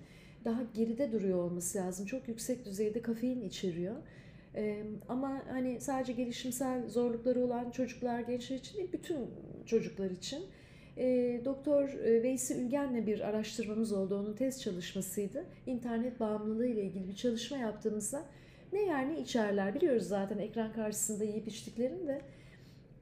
daha 0.45 0.63
geride 0.75 1.13
duruyor 1.13 1.39
olması 1.39 1.79
lazım. 1.79 2.07
Çok 2.07 2.29
yüksek 2.29 2.65
düzeyde 2.65 3.03
kafein 3.03 3.41
içeriyor. 3.43 3.97
Ee, 4.55 4.83
ama 5.09 5.43
hani 5.51 5.81
sadece 5.81 6.13
gelişimsel 6.13 6.89
zorlukları 6.89 7.45
olan 7.45 7.71
çocuklar, 7.71 8.21
gençler 8.21 8.57
için 8.57 8.77
değil, 8.79 8.93
bütün 8.93 9.17
çocuklar 9.67 10.11
için. 10.11 10.45
Ee, 10.99 11.41
Doktor 11.45 11.89
e, 11.89 12.23
Veysi 12.23 12.55
Ülgen'le 12.55 13.07
bir 13.07 13.21
araştırmamız 13.21 13.93
oldu. 13.93 14.19
Onun 14.19 14.35
test 14.35 14.61
çalışmasıydı. 14.61 15.45
İnternet 15.67 16.21
bağımlılığı 16.21 16.67
ile 16.67 16.83
ilgili 16.83 17.09
bir 17.09 17.17
çalışma 17.17 17.57
yaptığımızda 17.57 18.23
ne 18.73 18.83
yer 18.83 19.09
ne 19.09 19.21
içerler 19.21 19.75
biliyoruz 19.75 20.09
zaten 20.09 20.39
ekran 20.39 20.73
karşısında 20.73 21.25
yiyip 21.25 21.49
içtiklerini 21.49 22.09
de 22.09 22.21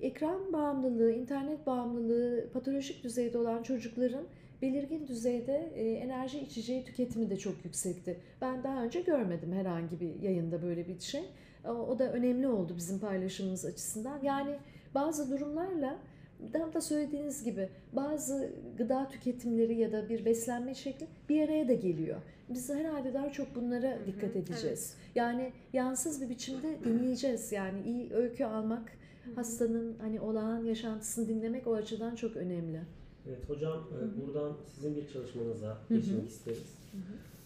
ekran 0.01 0.53
bağımlılığı, 0.53 1.13
internet 1.13 1.67
bağımlılığı 1.67 2.49
patolojik 2.53 3.05
düzeyde 3.05 3.39
olan 3.39 3.63
çocukların 3.63 4.25
belirgin 4.63 5.07
düzeyde 5.07 5.73
e, 5.75 5.93
enerji 5.93 6.41
içeceği 6.41 6.85
tüketimi 6.85 7.31
de 7.31 7.37
çok 7.37 7.65
yüksekti. 7.65 8.21
Ben 8.41 8.65
daha 8.65 8.83
önce 8.83 9.01
görmedim 9.01 9.53
herhangi 9.53 10.01
bir 10.01 10.23
yayında 10.23 10.63
böyle 10.63 10.89
bir 10.89 11.01
şey. 11.01 11.25
O, 11.65 11.99
da 11.99 12.13
önemli 12.13 12.49
oldu 12.49 12.75
bizim 12.77 12.99
paylaşımımız 12.99 13.65
açısından. 13.65 14.23
Yani 14.23 14.57
bazı 14.95 15.31
durumlarla 15.31 15.99
daha 16.53 16.73
da 16.75 16.81
söylediğiniz 16.81 17.45
gibi 17.45 17.69
bazı 17.93 18.53
gıda 18.79 19.09
tüketimleri 19.09 19.79
ya 19.79 19.93
da 19.93 20.09
bir 20.09 20.25
beslenme 20.25 20.75
şekli 20.75 21.07
bir 21.29 21.43
araya 21.43 21.69
da 21.69 21.75
geliyor. 21.75 22.21
Biz 22.49 22.71
herhalde 22.71 23.15
daha 23.15 23.33
çok 23.33 23.55
bunlara 23.55 23.99
dikkat 24.07 24.37
edeceğiz. 24.37 24.97
Yani 25.15 25.53
yansız 25.73 26.23
bir 26.23 26.29
biçimde 26.29 26.79
dinleyeceğiz. 26.85 27.53
Yani 27.53 27.83
iyi 27.87 28.13
öykü 28.13 28.45
almak, 28.45 28.93
hastanın 29.35 29.99
hani 29.99 30.21
olağan 30.21 30.65
yaşantısını 30.65 31.29
dinlemek 31.29 31.67
o 31.67 31.75
açıdan 31.75 32.15
çok 32.15 32.37
önemli. 32.37 32.81
Evet 33.29 33.49
hocam 33.49 33.73
e, 33.73 34.01
Hı 34.01 34.05
hı. 34.05 34.27
buradan 34.27 34.57
sizin 34.75 34.97
bir 34.97 35.09
çalışmanıza 35.09 35.79
geçmek 35.89 36.29
isteriz. 36.29 36.75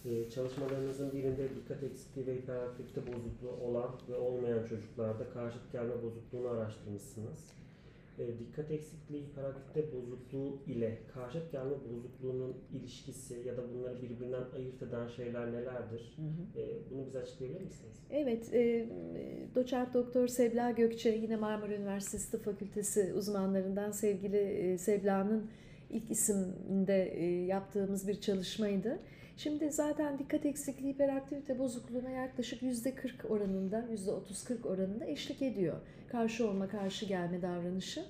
E, 0.04 0.30
Çalışmalarınızın 0.30 1.12
birinde 1.12 1.48
dikkat 1.56 1.82
eksikliği 1.82 2.26
ve 2.26 2.34
hiperaktivite 2.36 3.00
bozukluğu 3.06 3.64
olan 3.64 3.90
ve 4.08 4.14
olmayan 4.16 4.66
çocuklarda 4.66 5.30
karşıt 5.34 5.72
gelme 5.72 6.02
bozukluğunu 6.02 6.48
araştırmışsınız. 6.48 7.52
E, 8.18 8.38
Dikkat 8.38 8.70
eksikliği, 8.70 9.22
hiperaktivite 9.22 9.92
bozukluğu 9.96 10.62
ile 10.66 10.98
karşıt 11.14 11.52
gelme 11.52 11.74
bozukluğunun 11.90 12.56
ilişkisi 12.72 13.42
ya 13.46 13.56
da 13.56 13.62
bunları 13.74 14.02
birbirinden 14.02 14.44
ayırt 14.56 14.82
eden 14.82 15.06
şeyler 15.08 15.52
nelerdir? 15.52 16.16
E, 16.56 16.62
Bunu 16.90 17.06
bize 17.06 17.18
açıklayabilir 17.18 17.60
misiniz? 17.60 17.96
Evet, 18.10 18.54
e, 18.54 18.88
doçent 19.54 19.94
doktor 19.94 20.26
Sebla 20.28 20.70
Gökçe 20.70 21.10
yine 21.10 21.36
Marmara 21.36 21.74
Üniversitesi 21.74 22.30
Tıp 22.30 22.44
Fakültesi 22.44 23.12
uzmanlarından 23.16 23.90
sevgili 23.90 24.36
e, 24.38 24.78
Sebla'nın 24.78 25.50
ilk 25.90 26.10
isimde 26.10 27.12
e, 27.14 27.24
yaptığımız 27.44 28.08
bir 28.08 28.20
çalışmaydı. 28.20 28.98
Şimdi 29.38 29.70
zaten 29.72 30.18
dikkat 30.18 30.46
eksikliği 30.46 30.92
hiperaktivite 30.92 31.58
bozukluğuna 31.58 32.10
yaklaşık 32.10 32.62
%40 32.62 33.26
oranında, 33.28 33.84
%30-40 33.94 34.68
oranında 34.68 35.06
eşlik 35.06 35.42
ediyor. 35.42 35.76
Karşı 36.08 36.48
olma, 36.48 36.68
karşı 36.68 37.06
gelme 37.06 37.42
davranışı. 37.42 38.04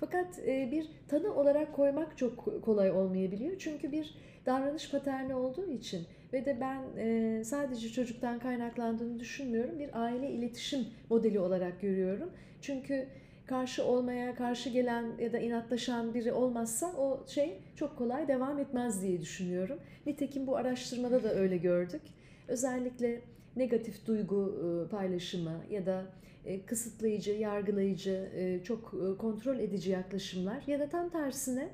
Fakat 0.00 0.38
e, 0.38 0.68
bir 0.72 0.88
tanı 1.08 1.34
olarak 1.34 1.74
koymak 1.74 2.18
çok 2.18 2.62
kolay 2.64 2.90
olmayabiliyor. 2.90 3.58
Çünkü 3.58 3.92
bir 3.92 4.14
davranış 4.46 4.90
paterni 4.90 5.34
olduğu 5.34 5.70
için 5.70 6.06
ve 6.32 6.44
de 6.44 6.58
ben 6.60 6.82
e, 6.98 7.44
sadece 7.44 7.88
çocuktan 7.88 8.38
kaynaklandığını 8.38 9.20
düşünmüyorum. 9.20 9.78
Bir 9.78 10.02
aile 10.02 10.30
iletişim 10.30 10.86
modeli 11.10 11.40
olarak 11.40 11.80
görüyorum. 11.80 12.30
Çünkü 12.60 13.08
karşı 13.46 13.84
olmaya, 13.84 14.34
karşı 14.34 14.70
gelen 14.70 15.04
ya 15.20 15.32
da 15.32 15.38
inatlaşan 15.38 16.14
biri 16.14 16.32
olmazsa 16.32 16.86
o 16.86 17.26
şey 17.26 17.58
çok 17.76 17.98
kolay 17.98 18.28
devam 18.28 18.58
etmez 18.58 19.02
diye 19.02 19.20
düşünüyorum. 19.20 19.78
Nitekim 20.06 20.46
bu 20.46 20.56
araştırmada 20.56 21.22
da 21.22 21.34
öyle 21.34 21.56
gördük. 21.56 22.02
Özellikle 22.48 23.20
negatif 23.56 24.06
duygu 24.06 24.54
e, 24.64 24.90
paylaşımı 24.90 25.60
ya 25.70 25.86
da 25.86 26.04
e, 26.44 26.66
kısıtlayıcı, 26.66 27.32
yargılayıcı, 27.32 28.30
e, 28.34 28.64
çok 28.64 28.94
kontrol 29.18 29.58
edici 29.58 29.90
yaklaşımlar 29.90 30.62
ya 30.66 30.80
da 30.80 30.88
tam 30.88 31.08
tersine 31.08 31.68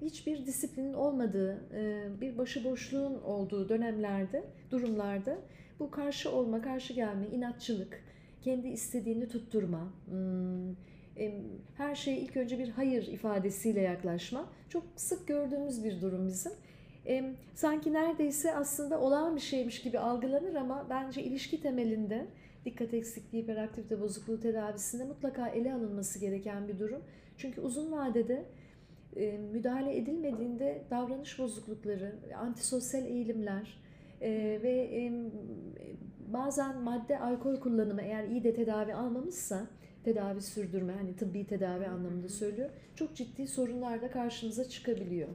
hiçbir 0.00 0.46
disiplinin 0.46 0.92
olmadığı, 0.92 1.60
bir 2.20 2.38
başıboşluğun 2.38 3.22
olduğu 3.22 3.68
dönemlerde, 3.68 4.44
durumlarda 4.70 5.38
bu 5.80 5.90
karşı 5.90 6.30
olma, 6.30 6.62
karşı 6.62 6.92
gelme, 6.92 7.26
inatçılık, 7.26 8.00
kendi 8.42 8.68
istediğini 8.68 9.28
tutturma, 9.28 9.92
hmm, 10.08 10.74
her 11.76 11.94
şeye 11.94 12.18
ilk 12.18 12.36
önce 12.36 12.58
bir 12.58 12.68
hayır 12.68 13.06
ifadesiyle 13.06 13.80
yaklaşma 13.80 14.48
çok 14.68 14.82
sık 14.96 15.28
gördüğümüz 15.28 15.84
bir 15.84 16.00
durum 16.00 16.26
bizim. 16.28 16.52
Sanki 17.54 17.92
neredeyse 17.92 18.54
aslında 18.54 19.00
olağan 19.00 19.36
bir 19.36 19.40
şeymiş 19.40 19.82
gibi 19.82 19.98
algılanır 19.98 20.54
ama 20.54 20.86
bence 20.90 21.22
ilişki 21.22 21.60
temelinde 21.60 22.26
dikkat 22.64 22.94
eksikliği, 22.94 23.42
hiperaktivite 23.42 24.00
bozukluğu 24.00 24.40
tedavisinde 24.40 25.04
mutlaka 25.04 25.48
ele 25.48 25.74
alınması 25.74 26.18
gereken 26.18 26.68
bir 26.68 26.78
durum. 26.78 27.02
Çünkü 27.36 27.60
uzun 27.60 27.92
vadede 27.92 28.44
müdahale 29.52 29.96
edilmediğinde 29.96 30.82
davranış 30.90 31.38
bozuklukları, 31.38 32.12
antisosyal 32.38 33.06
eğilimler 33.06 33.80
e, 34.20 34.30
ve 34.62 35.10
bazen 36.32 36.78
madde 36.78 37.18
alkol 37.18 37.60
kullanımı 37.60 38.02
eğer 38.02 38.24
iyi 38.24 38.44
de 38.44 38.54
tedavi 38.54 38.94
almamışsa 38.94 39.66
tedavi 40.04 40.40
sürdürme 40.40 40.92
hani 40.92 41.16
tıbbi 41.16 41.46
tedavi 41.46 41.86
anlamında 41.86 42.28
söylüyor 42.28 42.70
çok 42.96 43.16
ciddi 43.16 43.46
sorunlar 43.46 44.02
da 44.02 44.10
karşımıza 44.10 44.68
çıkabiliyor. 44.68 45.28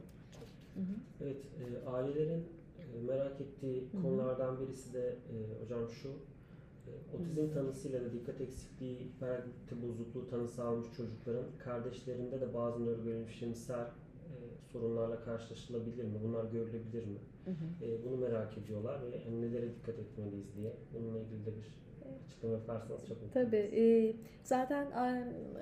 Hı 0.74 0.80
hı. 0.80 0.94
Evet, 1.22 1.36
e, 1.84 1.88
ailelerin 1.88 2.44
e, 2.78 3.02
merak 3.06 3.40
ettiği 3.40 3.88
Hı 3.92 3.98
hı. 3.98 4.02
konulardan 4.02 4.60
birisi 4.60 4.94
de 4.94 5.08
e, 5.08 5.62
hocam 5.64 5.88
şu. 5.90 6.08
e, 6.08 7.16
otizm 7.16 7.54
tanısıyla 7.54 8.00
da 8.04 8.12
dikkat 8.12 8.40
eksikliği, 8.40 8.98
hiperaktivite 8.98 9.88
bozukluğu 9.88 10.28
tanısı 10.30 10.64
almış 10.64 10.86
çocukların 10.96 11.44
kardeşlerinde 11.58 12.40
de 12.40 12.54
bazı 12.54 12.86
nörogelişimsel 12.86 13.80
e, 13.84 14.34
sorunlarla 14.72 15.20
karşılaşılabilir 15.24 16.04
mi? 16.04 16.18
Bunlar 16.24 16.44
görülebilir 16.44 17.04
mi? 17.04 17.18
Hı 17.44 17.50
hı. 17.50 17.84
E, 17.84 18.04
bunu 18.04 18.16
merak 18.16 18.58
ediyorlar 18.58 19.12
ve 19.12 19.24
hani 19.24 19.40
nelere 19.42 19.74
dikkat 19.74 19.98
etmeliyiz 19.98 20.56
diye. 20.56 20.72
Bununla 20.94 21.18
ilgili 21.18 21.46
de 21.46 21.50
bir 21.56 21.68
açıklama 22.26 22.54
yaparsanız 22.54 23.06
çok 23.08 23.22
mutlu 23.22 23.32
Tabii. 23.34 23.56
e, 23.56 24.16
zaten 24.44 24.86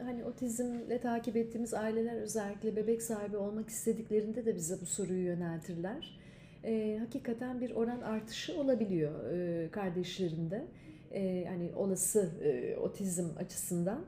hani 0.04 0.24
otizmle 0.24 1.00
takip 1.00 1.36
ettiğimiz 1.36 1.74
aileler 1.74 2.16
özellikle 2.16 2.76
bebek 2.76 3.02
sahibi 3.02 3.36
olmak 3.36 3.68
istediklerinde 3.68 4.46
de 4.46 4.54
bize 4.56 4.80
bu 4.80 4.86
soruyu 4.86 5.24
yöneltirler. 5.24 6.18
E, 6.64 6.98
hakikaten 7.00 7.60
bir 7.60 7.70
oran 7.70 8.00
artışı 8.00 8.60
olabiliyor 8.60 9.32
e, 9.32 9.70
kardeşlerinde. 9.70 10.66
E, 11.12 11.44
hani 11.48 11.70
olası 11.76 12.30
e, 12.44 12.76
otizm 12.76 13.26
açısından. 13.38 14.04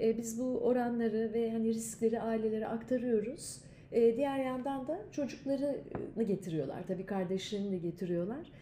E, 0.00 0.18
biz 0.18 0.40
bu 0.40 0.58
oranları 0.58 1.30
ve 1.34 1.50
hani 1.50 1.68
riskleri 1.68 2.20
ailelere 2.20 2.66
aktarıyoruz. 2.68 3.60
E, 3.92 4.16
diğer 4.16 4.44
yandan 4.44 4.88
da 4.88 4.98
çocuklarını 5.12 6.22
getiriyorlar. 6.26 6.86
Tabii 6.86 7.06
kardeşlerini 7.06 7.72
de 7.72 7.78
getiriyorlar. 7.78 8.52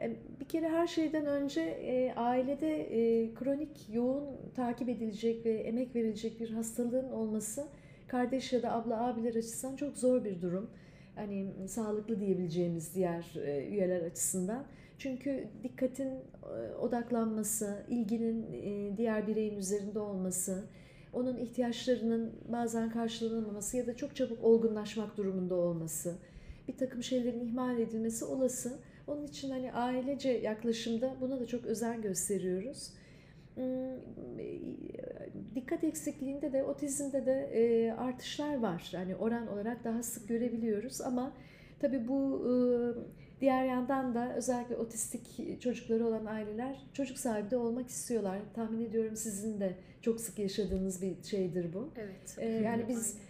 E, 0.00 0.16
Bir 0.40 0.44
kere 0.44 0.68
her 0.68 0.86
şeyden 0.86 1.26
önce 1.26 1.60
e, 1.60 2.14
ailede 2.16 2.82
e, 2.82 3.34
kronik 3.34 3.88
yoğun 3.92 4.24
takip 4.56 4.88
edilecek 4.88 5.46
ve 5.46 5.52
emek 5.52 5.94
verilecek 5.94 6.40
bir 6.40 6.50
hastalığın 6.50 7.10
olması 7.10 7.66
kardeş 8.08 8.52
ya 8.52 8.62
da 8.62 8.72
abla 8.72 9.06
abiler 9.06 9.34
açısından 9.34 9.76
çok 9.76 9.98
zor 9.98 10.24
bir 10.24 10.42
durum. 10.42 10.70
Hani 11.14 11.68
sağlıklı 11.68 12.20
diyebileceğimiz 12.20 12.94
diğer 12.94 13.34
üyeler 13.70 14.02
açısından. 14.02 14.64
Çünkü 14.98 15.48
dikkatin 15.62 16.10
odaklanması, 16.80 17.84
ilginin 17.88 18.46
diğer 18.96 19.26
bireyin 19.26 19.56
üzerinde 19.56 19.98
olması, 19.98 20.64
onun 21.12 21.36
ihtiyaçlarının 21.36 22.32
bazen 22.52 22.90
karşılanamaması 22.90 23.76
ya 23.76 23.86
da 23.86 23.96
çok 23.96 24.16
çabuk 24.16 24.44
olgunlaşmak 24.44 25.16
durumunda 25.16 25.54
olması, 25.54 26.14
bir 26.68 26.76
takım 26.76 27.02
şeylerin 27.02 27.40
ihmal 27.40 27.78
edilmesi 27.78 28.24
olası. 28.24 28.78
Onun 29.10 29.26
için 29.26 29.50
hani 29.50 29.72
ailece 29.72 30.30
yaklaşımda 30.30 31.16
buna 31.20 31.40
da 31.40 31.46
çok 31.46 31.66
özen 31.66 32.02
gösteriyoruz. 32.02 32.92
Hmm, 33.54 33.64
Dikkat 35.54 35.84
eksikliğinde 35.84 36.52
de 36.52 36.64
otizmde 36.64 37.26
de 37.26 37.50
e, 37.52 37.92
artışlar 37.92 38.58
var. 38.58 38.88
Yani 38.92 39.16
oran 39.16 39.46
olarak 39.46 39.84
daha 39.84 40.02
sık 40.02 40.28
görebiliyoruz 40.28 41.00
ama 41.00 41.32
tabii 41.80 42.08
bu 42.08 42.42
e, 42.46 42.52
diğer 43.40 43.64
yandan 43.64 44.14
da 44.14 44.34
özellikle 44.36 44.76
otistik 44.76 45.60
çocukları 45.60 46.06
olan 46.06 46.26
aileler 46.26 46.76
çocuk 46.92 47.18
sahibi 47.18 47.50
de 47.50 47.56
olmak 47.56 47.88
istiyorlar. 47.88 48.38
Tahmin 48.54 48.84
ediyorum 48.86 49.16
sizin 49.16 49.60
de 49.60 49.74
çok 50.02 50.20
sık 50.20 50.38
yaşadığınız 50.38 51.02
bir 51.02 51.22
şeydir 51.22 51.74
bu. 51.74 51.90
Evet. 51.96 52.36
E, 52.38 52.46
yani 52.48 52.84
biz 52.88 53.14
e, 53.14 53.29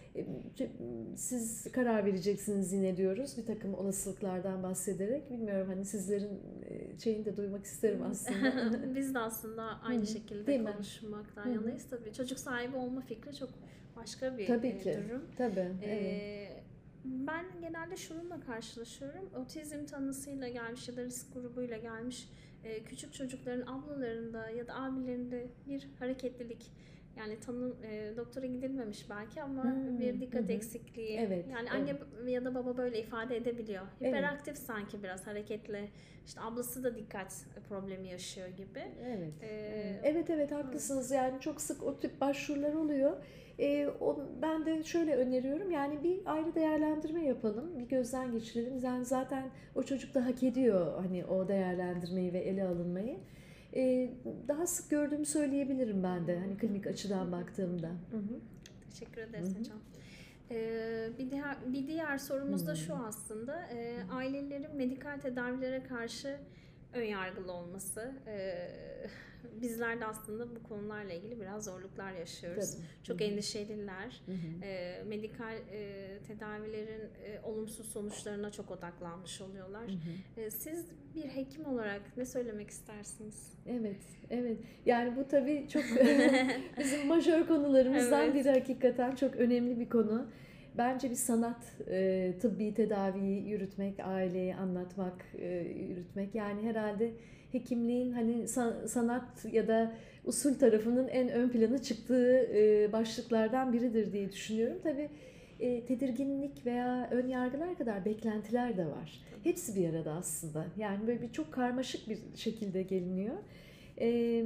siz 1.17 1.73
karar 1.73 2.05
vereceksiniz 2.05 2.73
yine 2.73 2.97
diyoruz 2.97 3.39
bir 3.39 3.47
takım 3.47 3.75
olasılıklardan 3.75 4.63
bahsederek. 4.63 5.31
Bilmiyorum 5.31 5.67
hani 5.69 5.85
sizlerin 5.85 6.41
e, 6.69 6.99
şeyini 6.99 7.25
de 7.25 7.37
duymak 7.37 7.65
isterim 7.65 8.03
aslında. 8.03 8.95
Biz 8.95 9.15
de 9.15 9.19
aslında 9.19 9.63
aynı 9.83 10.07
şekilde 10.07 10.47
Değil 10.47 10.61
mi? 10.61 10.73
konuşmaktan 10.73 11.45
hı. 11.45 11.51
yanayız 11.51 11.87
tabii. 11.91 12.13
Çocuk 12.13 12.39
sahibi 12.39 12.77
olma 12.77 13.01
fikri 13.01 13.37
çok 13.37 13.51
başka 13.97 14.39
bir 14.39 14.47
Tabii 14.47 14.69
e, 14.69 14.79
ki. 14.79 14.99
durum. 15.09 15.23
Tabii. 15.39 15.69
Evet. 15.83 16.03
Ee, 16.03 16.63
ben 17.05 17.45
genelde 17.61 17.97
şununla 17.97 18.41
karşılaşıyorum. 18.41 19.31
Otizm 19.43 19.85
tanısıyla 19.87 20.49
gelmiş 20.49 20.89
ya 20.89 20.97
da 20.97 21.05
risk 21.05 21.35
grubuyla 21.35 21.77
gelmiş 21.77 22.29
e, 22.65 22.85
küçük 22.85 23.15
çocukların 23.15 23.67
ablalarında 23.67 24.51
ya 24.51 24.67
da 24.67 24.75
abilerinde 24.75 25.47
bir 25.69 25.89
hareketlilik 25.99 26.73
yani 27.17 27.41
tanım 27.41 27.77
e, 27.85 28.17
doktora 28.17 28.47
gidilmemiş 28.47 29.11
belki 29.11 29.43
ama 29.43 29.65
Hmm, 29.65 30.01
bir 30.01 30.21
dikkat 30.21 30.49
hı 30.49 30.53
eksikliği. 30.53 31.19
Evet, 31.19 31.45
Yani 31.53 31.71
anne 31.71 31.97
ya 32.33 32.45
da 32.45 32.55
baba 32.55 32.77
böyle 32.77 33.01
ifade 33.01 33.37
edebiliyor. 33.37 33.83
Evet. 34.01 34.09
Hiperaktif 34.15 34.57
sanki 34.59 35.03
biraz 35.03 35.27
hareketli. 35.27 35.89
İşte 36.27 36.41
ablası 36.41 36.85
da 36.85 36.97
dikkat 36.97 37.45
problemi 37.69 38.09
yaşıyor 38.09 38.49
gibi. 38.49 38.83
Evet. 39.07 39.33
Ee, 39.43 40.01
Evet 40.03 40.31
evet 40.31 40.53
haklısınız 40.53 41.11
yani 41.11 41.41
çok 41.41 41.61
sık 41.61 41.83
o 41.83 41.99
tip 41.99 42.21
başvurular 42.21 42.75
oluyor. 42.75 43.17
Ee, 43.59 43.89
o, 44.01 44.25
ben 44.43 44.67
de 44.67 44.85
şöyle 44.85 45.17
öneriyorum 45.17 45.71
yani 45.71 46.03
bir 46.03 46.21
ayrı 46.27 46.55
değerlendirme 46.55 47.25
yapalım, 47.25 47.79
bir 47.79 47.85
gözden 47.89 48.33
geçirelim. 48.33 48.79
Yani 48.83 49.05
zaten 49.05 49.51
o 49.75 49.83
çocuk 49.83 50.15
da 50.15 50.27
hak 50.27 50.43
ediyor 50.43 50.99
hani 51.01 51.25
o 51.25 51.49
değerlendirmeyi 51.49 52.33
ve 52.33 52.39
ele 52.39 52.65
alınmayı. 52.65 53.17
Ee, 53.75 54.11
daha 54.49 54.67
sık 54.67 54.91
gördüğümü 54.91 55.27
söyleyebilirim 55.27 56.03
ben 56.03 56.27
de 56.27 56.39
hani 56.39 56.57
klinik 56.59 56.87
açıdan 56.87 57.33
baktığımda. 57.33 57.89
Hı 57.89 58.17
hı. 58.17 58.41
Teşekkür 58.91 59.21
ederiz 59.23 59.49
Hı 59.55 59.55
hı. 59.55 59.61
hocam. 59.61 59.79
Ee, 60.51 61.09
bir 61.19 61.31
diğer 61.31 61.57
bir 61.73 61.87
diğer 61.87 62.19
sorumuz 62.19 62.67
da 62.67 62.73
Hı. 62.73 62.77
şu 62.77 62.95
aslında 62.95 63.63
e, 63.63 63.97
ailelerin 64.13 64.77
medikal 64.77 65.19
tedavilere 65.21 65.83
karşı 65.83 66.37
ön 66.93 67.05
yargılı 67.05 67.53
olması. 67.53 68.13
Ee, 68.27 68.71
bizler 69.61 70.01
de 70.01 70.07
aslında 70.07 70.57
bu 70.57 70.63
konularla 70.63 71.13
ilgili 71.13 71.41
biraz 71.41 71.65
zorluklar 71.65 72.13
yaşıyoruz. 72.13 72.75
Tabii. 72.75 72.87
Çok 73.05 73.21
Hı 73.21 73.25
hı. 73.25 73.29
endişeliler. 73.29 74.23
Hı 74.27 74.33
hı. 74.33 74.65
E, 74.65 75.03
medikal 75.07 75.57
e, 75.73 76.09
tedavilerin 76.27 77.01
e, 77.25 77.41
olumsuz 77.43 77.87
sonuçlarına 77.89 78.53
çok 78.53 78.71
odaklanmış 78.71 79.41
oluyorlar. 79.41 79.83
E, 80.37 80.51
siz 80.51 80.87
bir 81.15 81.23
hekim 81.25 81.67
olarak 81.67 82.03
ne 82.17 82.25
söylemek 82.25 82.71
istersiniz? 82.71 83.53
Evet, 83.67 84.03
evet. 84.31 84.59
Yani 84.87 85.17
bu 85.17 85.29
tabii 85.29 85.67
çok 85.69 85.83
bizim 86.79 87.07
majör 87.07 87.47
konularımızdan 87.47 88.25
Evet. 88.25 88.35
biri 88.35 88.51
hakikaten 88.51 89.15
çok 89.15 89.37
önemli 89.37 89.81
bir 89.81 89.89
konu. 89.89 90.27
Bence 90.79 91.11
bir 91.11 91.15
sanat, 91.15 91.63
e, 91.91 92.33
tıbbi 92.41 92.75
tedaviyi 92.75 93.49
yürütmek, 93.49 94.01
aileyi 94.01 94.55
anlatmak, 94.55 95.25
e, 95.39 95.49
yürütmek. 95.89 96.35
Yani 96.35 96.63
herhalde 96.69 97.13
hekimliğin 97.53 98.13
hani 98.13 98.33
sa- 98.43 98.89
sanat 98.89 99.45
ya 99.53 99.69
da 99.69 99.93
usul 100.25 100.55
tarafının 100.55 101.09
en 101.09 101.29
ön 101.29 101.49
plana 101.49 101.83
çıktığı 101.83 102.37
e, 102.55 102.93
başlıklardan 102.93 103.73
biridir 103.73 104.13
diye 104.13 104.33
düşünüyorum. 104.33 104.77
Tabii 104.83 105.09
e, 105.61 105.85
tedirginlik 105.85 106.67
veya 106.67 107.09
ön 107.11 107.29
yargılar 107.29 107.79
kadar 107.79 108.05
beklentiler 108.05 108.77
de 108.77 108.87
var. 108.87 109.21
Hepsi 109.45 109.77
bir 109.77 109.89
arada 109.95 110.13
aslında. 110.13 110.67
Yani 110.77 111.07
böyle 111.07 111.23
bir 111.23 111.33
çok 111.33 111.53
karmaşık 111.53 112.09
bir 112.09 112.19
şekilde 112.37 112.83
geliniyor. 112.83 113.37
Ee, 114.01 114.45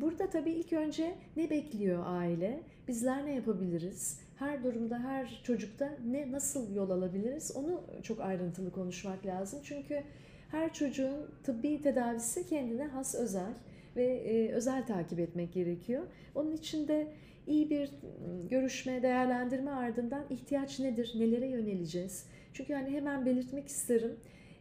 Burada 0.00 0.30
tabii 0.30 0.50
ilk 0.50 0.72
önce 0.72 1.14
ne 1.36 1.50
bekliyor 1.50 2.02
aile? 2.06 2.60
Bizler 2.88 3.26
ne 3.26 3.34
yapabiliriz? 3.34 4.20
Her 4.42 4.64
durumda, 4.64 4.98
her 4.98 5.40
çocukta 5.44 5.90
ne 6.06 6.32
nasıl 6.32 6.74
yol 6.74 6.90
alabiliriz? 6.90 7.56
Onu 7.56 7.82
çok 8.02 8.20
ayrıntılı 8.20 8.72
konuşmak 8.72 9.26
lazım. 9.26 9.60
Çünkü 9.64 10.02
her 10.50 10.72
çocuğun 10.72 11.26
tıbbi 11.44 11.82
tedavisi 11.82 12.46
kendine 12.46 12.84
has 12.86 13.14
özel 13.14 13.52
ve 13.96 14.04
e, 14.04 14.52
özel 14.52 14.86
takip 14.86 15.18
etmek 15.18 15.52
gerekiyor. 15.52 16.02
Onun 16.34 16.52
için 16.52 16.88
de 16.88 17.08
iyi 17.46 17.70
bir 17.70 17.88
m, 17.88 18.48
görüşme, 18.50 19.02
değerlendirme 19.02 19.70
ardından 19.70 20.24
ihtiyaç 20.30 20.80
nedir, 20.80 21.12
nelere 21.18 21.48
yöneleceğiz? 21.48 22.26
Çünkü 22.52 22.74
hani 22.74 22.90
hemen 22.90 23.26
belirtmek 23.26 23.68
isterim 23.68 24.16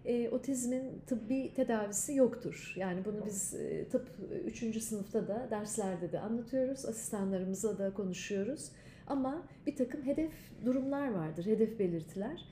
e, 0.05 0.29
otizmin 0.29 1.01
tıbbi 1.07 1.53
tedavisi 1.55 2.15
yoktur. 2.15 2.73
Yani 2.75 3.05
bunu 3.05 3.25
biz 3.25 3.53
e, 3.53 3.85
tıp 3.89 4.07
3. 4.45 4.83
sınıfta 4.83 5.27
da 5.27 5.47
derslerde 5.51 6.11
de 6.11 6.19
anlatıyoruz. 6.19 6.85
Asistanlarımızla 6.85 7.77
da 7.77 7.93
konuşuyoruz. 7.93 8.71
Ama 9.11 9.43
bir 9.67 9.75
takım 9.75 10.05
hedef 10.05 10.31
durumlar 10.65 11.11
vardır, 11.11 11.45
hedef 11.45 11.79
belirtiler. 11.79 12.45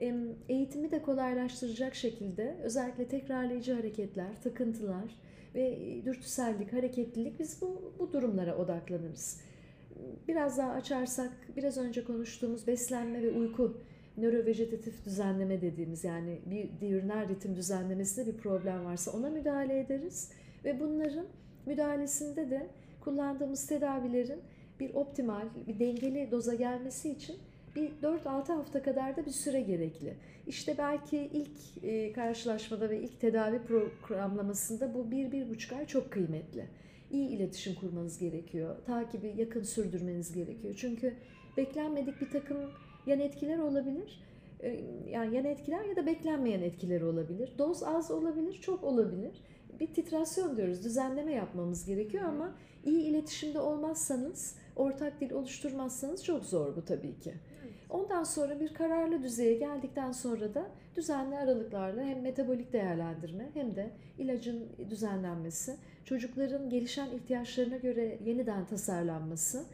E, 0.00 0.14
eğitimi 0.48 0.90
de 0.90 1.02
kolaylaştıracak 1.02 1.94
şekilde 1.94 2.56
özellikle 2.62 3.08
tekrarlayıcı 3.08 3.74
hareketler, 3.74 4.42
takıntılar 4.42 5.18
ve 5.54 5.78
dürtüsellik, 6.04 6.72
hareketlilik 6.72 7.38
biz 7.38 7.62
bu, 7.62 7.94
bu 7.98 8.12
durumlara 8.12 8.56
odaklanırız. 8.56 9.40
Biraz 10.28 10.58
daha 10.58 10.70
açarsak 10.70 11.32
biraz 11.56 11.78
önce 11.78 12.04
konuştuğumuz 12.04 12.66
beslenme 12.66 13.22
ve 13.22 13.30
uyku 13.30 13.80
nörovejetatif 14.16 15.04
düzenleme 15.04 15.60
dediğimiz 15.60 16.04
yani 16.04 16.40
bir 16.46 16.80
diürner 16.80 17.28
ritim 17.28 17.56
düzenlemesinde 17.56 18.26
bir 18.26 18.38
problem 18.38 18.84
varsa 18.84 19.10
ona 19.10 19.30
müdahale 19.30 19.80
ederiz 19.80 20.30
ve 20.64 20.80
bunların 20.80 21.26
müdahalesinde 21.66 22.50
de 22.50 22.66
kullandığımız 23.00 23.66
tedavilerin 23.66 24.40
bir 24.80 24.94
optimal, 24.94 25.46
bir 25.66 25.78
dengeli 25.78 26.30
doza 26.30 26.54
gelmesi 26.54 27.10
için 27.10 27.36
bir 27.76 27.90
4-6 28.02 28.52
hafta 28.52 28.82
kadar 28.82 29.16
da 29.16 29.26
bir 29.26 29.30
süre 29.30 29.60
gerekli. 29.60 30.14
İşte 30.46 30.74
belki 30.78 31.30
ilk 31.32 31.84
e, 31.84 32.12
karşılaşmada 32.12 32.90
ve 32.90 33.00
ilk 33.00 33.20
tedavi 33.20 33.60
programlamasında 34.02 34.94
bu 34.94 34.98
1-1,5 34.98 35.76
ay 35.76 35.86
çok 35.86 36.10
kıymetli. 36.10 36.66
İyi 37.10 37.28
iletişim 37.28 37.74
kurmanız 37.74 38.18
gerekiyor. 38.18 38.76
Takibi 38.86 39.34
yakın 39.36 39.62
sürdürmeniz 39.62 40.32
gerekiyor. 40.32 40.74
Çünkü 40.76 41.14
beklenmedik 41.56 42.20
bir 42.20 42.30
takım 42.30 42.56
yan 43.06 43.20
etkiler 43.20 43.58
olabilir. 43.58 44.20
Ee, 44.60 44.80
Yani 45.10 45.36
yan 45.36 45.44
etkiler 45.44 45.84
ya 45.84 45.96
da 45.96 46.06
beklenmeyen 46.06 46.62
etkileri 46.62 47.04
olabilir. 47.04 47.52
Doz 47.58 47.82
az 47.82 48.10
olabilir, 48.10 48.52
çok 48.54 48.84
olabilir. 48.84 49.32
Bir 49.80 49.86
titrasyon 49.86 50.56
diyoruz, 50.56 50.84
düzenleme 50.84 51.32
yapmamız 51.32 51.86
gerekiyor 51.86 52.24
ama 52.24 52.54
iyi 52.84 53.02
iletişimde 53.02 53.60
olmazsanız, 53.60 54.56
ortak 54.76 55.20
dil 55.20 55.30
oluşturmazsanız 55.30 56.24
çok 56.24 56.44
zor 56.44 56.76
bu 56.76 56.84
tabii 56.84 57.18
ki. 57.18 57.34
Ondan 57.90 58.24
sonra 58.24 58.60
bir 58.60 58.74
kararlı 58.74 59.22
düzeye 59.22 59.54
geldikten 59.54 60.12
sonra 60.12 60.54
da 60.54 60.66
düzenli 60.96 61.38
aralıklarla 61.38 62.02
hem 62.02 62.20
metabolik 62.20 62.72
değerlendirme 62.72 63.50
hem 63.54 63.76
de 63.76 63.90
ilacın 64.18 64.68
düzenlenmesi, 64.90 65.76
çocukların 66.04 66.70
gelişen 66.70 67.10
ihtiyaçlarına 67.10 67.76
göre 67.76 68.18
yeniden 68.24 68.66
tasarlanması. 68.66 69.64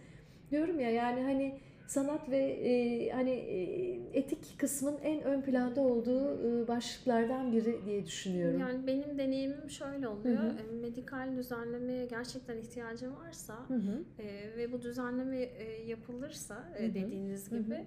Diyorum 0.51 0.81
ya 0.81 0.91
yani 0.91 1.23
hani 1.23 1.61
sanat 1.91 2.31
ve 2.31 2.39
e, 2.39 3.11
hani 3.11 3.31
e, 3.31 4.19
etik 4.19 4.59
kısmın 4.59 4.95
en 5.03 5.23
ön 5.23 5.43
planda 5.43 5.81
olduğu 5.81 6.39
e, 6.65 6.69
başlıklardan 6.69 7.53
biri 7.53 7.85
diye 7.87 8.07
düşünüyorum. 8.07 8.61
Yani 8.61 8.87
benim 8.87 9.19
deneyimim 9.19 9.71
şöyle 9.71 10.09
oluyor. 10.09 10.43
Hı 10.43 10.55
E, 10.71 10.81
Medikal 10.81 11.37
düzenlemeye 11.37 12.07
gerçekten 12.07 12.57
ihtiyacım 12.57 13.17
varsa 13.17 13.55
Hı 13.69 13.75
hı. 13.75 14.05
e, 14.19 14.57
ve 14.57 14.73
bu 14.73 14.83
düzenleme 14.83 15.41
e, 15.43 15.83
yapılırsa 15.87 16.69
e, 16.79 16.83
Hı 16.83 16.87
hı. 16.87 16.95
dediğiniz 16.95 17.53
Hı 17.53 17.57
hı. 17.57 17.85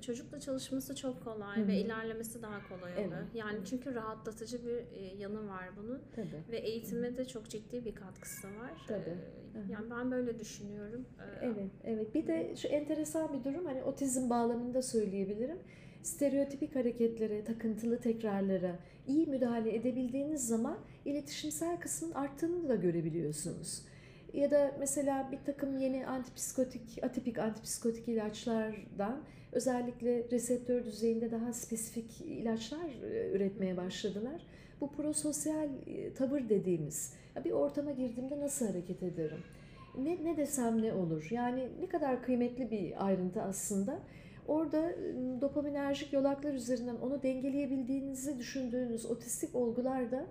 Çocukla 0.00 0.40
çalışması 0.40 0.96
çok 0.96 1.24
kolay 1.24 1.56
Hı 1.56 1.62
hı. 1.62 1.68
ve 1.68 1.76
ilerlemesi 1.76 2.42
daha 2.42 2.68
kolay 2.68 2.92
oluyor. 2.92 3.12
Evet. 3.12 3.34
Yani 3.34 3.58
çünkü 3.64 3.94
rahatlatıcı 3.94 4.66
bir 4.66 4.98
e, 4.98 5.16
yanı 5.18 5.48
var 5.48 5.64
bunun 5.76 6.02
Tabii. 6.16 6.42
ve 6.50 6.56
eğitime 6.58 7.16
de 7.16 7.24
çok 7.24 7.48
ciddi 7.48 7.84
bir 7.84 7.94
katkısı 7.94 8.46
var. 8.46 8.86
Tabii. 8.88 9.16
Hı. 9.52 9.72
yani 9.72 9.90
ben 9.90 10.10
böyle 10.10 10.38
düşünüyorum. 10.38 11.06
Evet, 11.42 11.70
evet. 11.84 12.14
Bir 12.14 12.26
de 12.26 12.56
şu 12.56 12.68
enteresan 12.68 13.32
bir 13.32 13.44
durum 13.44 13.66
hani 13.66 13.82
otizm 13.82 14.30
bağlamında 14.30 14.82
söyleyebilirim. 14.82 15.58
Stereotipik 16.02 16.76
hareketlere, 16.76 17.44
takıntılı 17.44 18.00
tekrarlara 18.00 18.78
iyi 19.06 19.26
müdahale 19.26 19.74
edebildiğiniz 19.74 20.48
zaman 20.48 20.78
iletişimsel 21.04 21.80
kısmın 21.80 22.12
arttığını 22.12 22.68
da 22.68 22.74
görebiliyorsunuz. 22.74 23.82
Ya 24.34 24.50
da 24.50 24.72
mesela 24.78 25.28
bir 25.32 25.38
takım 25.46 25.78
yeni 25.78 26.06
antipsikotik, 26.06 27.04
atipik 27.04 27.38
antipsikotik 27.38 28.08
ilaçlardan 28.08 29.22
özellikle 29.52 30.30
reseptör 30.30 30.84
düzeyinde 30.84 31.30
daha 31.30 31.52
spesifik 31.52 32.20
ilaçlar 32.20 33.02
e, 33.02 33.30
üretmeye 33.30 33.76
başladılar. 33.76 34.46
Bu 34.80 34.92
prososyal 34.92 35.68
e, 35.86 36.14
tavır 36.14 36.48
dediğimiz, 36.48 37.14
bir 37.44 37.50
ortama 37.50 37.90
girdiğimde 37.90 38.40
nasıl 38.40 38.66
hareket 38.66 39.02
ederim? 39.02 39.42
ne, 39.98 40.24
ne 40.24 40.36
desem 40.36 40.82
ne 40.82 40.92
olur? 40.92 41.28
Yani 41.30 41.68
ne 41.80 41.88
kadar 41.88 42.22
kıymetli 42.22 42.70
bir 42.70 43.06
ayrıntı 43.06 43.42
aslında. 43.42 43.98
Orada 44.48 44.92
dopaminerjik 45.40 46.12
yolaklar 46.12 46.54
üzerinden 46.54 46.96
onu 46.96 47.22
dengeleyebildiğinizi 47.22 48.38
düşündüğünüz 48.38 49.06
otistik 49.06 49.54
olgularda 49.54 50.26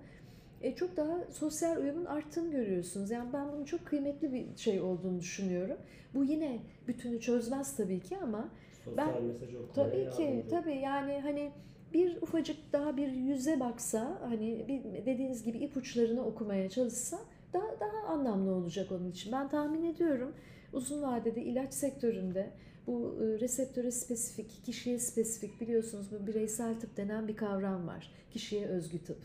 e, 0.61 0.75
çok 0.75 0.97
daha 0.97 1.17
sosyal 1.31 1.77
uyumun 1.77 2.05
arttığını 2.05 2.51
görüyorsunuz. 2.51 3.11
Yani 3.11 3.33
ben 3.33 3.51
bunun 3.53 3.65
çok 3.65 3.85
kıymetli 3.85 4.33
bir 4.33 4.45
şey 4.57 4.81
olduğunu 4.81 5.19
düşünüyorum. 5.19 5.77
Bu 6.13 6.23
yine 6.23 6.59
bütünü 6.87 7.21
çözmez 7.21 7.75
tabii 7.77 7.99
ki 7.99 8.17
ama 8.17 8.49
Sosyal 8.85 8.97
Ben- 9.15 9.23
mesaj 9.23 9.49
Tabii 9.75 10.09
ki, 10.17 10.21
yardımcı. 10.23 10.49
tabii 10.49 10.75
yani 10.77 11.19
hani 11.19 11.51
bir 11.93 12.21
ufacık 12.21 12.57
daha 12.73 12.97
bir 12.97 13.07
yüze 13.11 13.59
baksa, 13.59 14.17
hani 14.21 14.65
bir 14.67 15.05
dediğiniz 15.05 15.43
gibi 15.43 15.57
ipuçlarını 15.57 16.25
okumaya 16.25 16.69
çalışsa 16.69 17.19
daha 17.53 17.79
daha 17.79 18.07
anlamlı 18.13 18.51
olacak 18.51 18.91
onun 18.91 19.09
için. 19.11 19.31
Ben 19.31 19.49
tahmin 19.49 19.83
ediyorum 19.83 20.33
uzun 20.73 21.01
vadede 21.01 21.41
ilaç 21.43 21.73
sektöründe 21.73 22.49
bu 22.87 23.15
e, 23.21 23.39
reseptöre 23.39 23.91
spesifik, 23.91 24.65
kişiye 24.65 24.99
spesifik 24.99 25.61
biliyorsunuz 25.61 26.07
bu 26.11 26.27
bireysel 26.27 26.79
tıp 26.79 26.97
denen 26.97 27.27
bir 27.27 27.35
kavram 27.35 27.87
var. 27.87 28.11
Kişiye 28.31 28.65
özgü 28.67 29.03
tıp. 29.03 29.17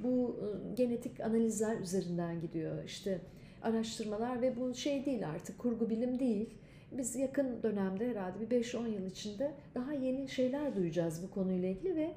Bu 0.00 0.36
e, 0.40 0.74
genetik 0.74 1.20
analizler 1.20 1.78
üzerinden 1.80 2.40
gidiyor. 2.40 2.84
İşte 2.84 3.20
araştırmalar 3.62 4.42
ve 4.42 4.60
bu 4.60 4.74
şey 4.74 5.04
değil 5.04 5.28
artık 5.28 5.58
kurgu 5.58 5.90
bilim 5.90 6.18
değil. 6.18 6.54
Biz 6.92 7.16
yakın 7.16 7.62
dönemde 7.62 8.08
herhalde 8.08 8.50
bir 8.50 8.62
5-10 8.62 8.88
yıl 8.88 9.06
içinde 9.06 9.54
daha 9.74 9.92
yeni 9.92 10.28
şeyler 10.28 10.76
duyacağız 10.76 11.22
bu 11.22 11.30
konuyla 11.30 11.68
ilgili 11.68 11.96
ve 11.96 12.10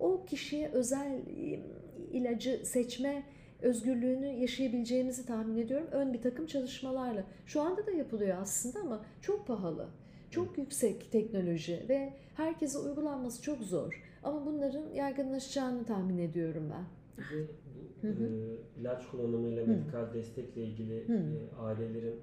o 0.00 0.24
kişiye 0.24 0.68
özel 0.68 1.20
ilacı 2.12 2.60
seçme 2.64 3.22
özgürlüğünü 3.62 4.26
yaşayabileceğimizi 4.26 5.26
tahmin 5.26 5.56
ediyorum. 5.56 5.88
Ön 5.92 6.12
bir 6.12 6.22
takım 6.22 6.46
çalışmalarla. 6.46 7.24
Şu 7.46 7.60
anda 7.60 7.86
da 7.86 7.90
yapılıyor 7.90 8.38
aslında 8.40 8.80
ama 8.80 9.04
çok 9.20 9.46
pahalı. 9.46 9.88
Çok 10.30 10.58
yüksek 10.58 11.12
teknoloji 11.12 11.86
ve 11.88 12.12
herkese 12.34 12.78
uygulanması 12.78 13.42
çok 13.42 13.58
zor. 13.58 14.02
Ama 14.22 14.46
bunların 14.46 14.94
yaygınlaşacağını 14.94 15.84
tahmin 15.84 16.18
ediyorum 16.18 16.72
ben. 16.72 16.95
De 17.18 17.46
bu 18.02 18.24
e, 18.24 18.80
ilaç 18.80 19.06
kullanımıyla 19.10 19.66
medikal 19.66 20.14
destekle 20.14 20.64
ilgili 20.64 20.96
e, 20.98 21.56
ailelerin 21.60 22.20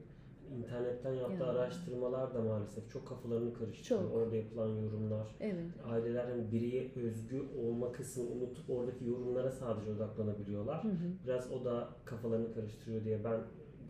internetten 0.57 1.13
yaptığı 1.13 1.43
Ya. 1.43 1.49
araştırmalar 1.49 2.33
da 2.33 2.41
maalesef 2.41 2.89
çok 2.89 3.07
kafalarını 3.07 3.53
karıştırıyor. 3.53 4.01
Çok. 4.09 4.15
Orada 4.15 4.35
yapılan 4.35 4.67
yorumlar. 4.67 5.35
Evet. 5.39 5.65
Aileler 5.85 6.25
hani 6.25 6.51
bireye 6.51 6.91
özgü 6.95 7.41
olma 7.63 7.91
kısmını 7.91 8.29
unutup 8.29 8.69
oradaki 8.69 9.05
yorumlara 9.05 9.51
sadece 9.51 9.91
odaklanabiliyorlar. 9.91 10.83
Hı 10.83 10.87
hı. 10.87 10.93
Biraz 11.25 11.51
o 11.51 11.65
da 11.65 11.89
kafalarını 12.05 12.53
karıştırıyor 12.53 13.03
diye 13.05 13.23
ben 13.23 13.39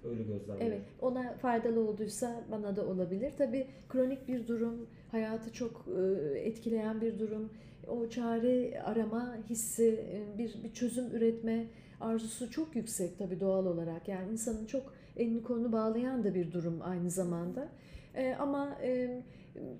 öyle 0.10 0.24
gözlemliyorum. 0.24 0.68
Evet, 0.68 0.82
ona 1.02 1.34
faydalı 1.34 1.80
olduysa 1.90 2.44
bana 2.52 2.76
da 2.76 2.86
olabilir. 2.86 3.34
Tabii 3.38 3.68
kronik 3.90 4.28
bir 4.28 4.48
durum, 4.48 4.88
hayatı 5.12 5.54
çok 5.54 5.86
e, 5.98 6.40
etkileyen 6.40 7.02
bir 7.02 7.20
durum. 7.20 7.50
O 7.88 8.10
çare 8.10 8.82
arama 8.82 9.38
hissi, 9.50 10.06
e, 10.12 10.38
bir, 10.38 10.64
bir 10.64 10.74
çözüm 10.74 11.06
üretme 11.16 11.66
arzusu 12.02 12.52
çok 12.52 12.76
yüksek 12.76 13.18
tabii 13.18 13.40
doğal 13.40 13.66
olarak. 13.66 14.08
Yani 14.08 14.32
insanın 14.32 14.66
çok 14.66 14.94
elini 15.18 15.44
kolunu 15.44 15.72
bağlayan 15.72 16.24
da 16.24 16.36
bir 16.36 16.52
durum 16.52 16.80
aynı 16.84 17.10
zamanda. 17.10 17.68
E, 18.16 18.36
ama 18.40 18.78
e, 18.84 19.22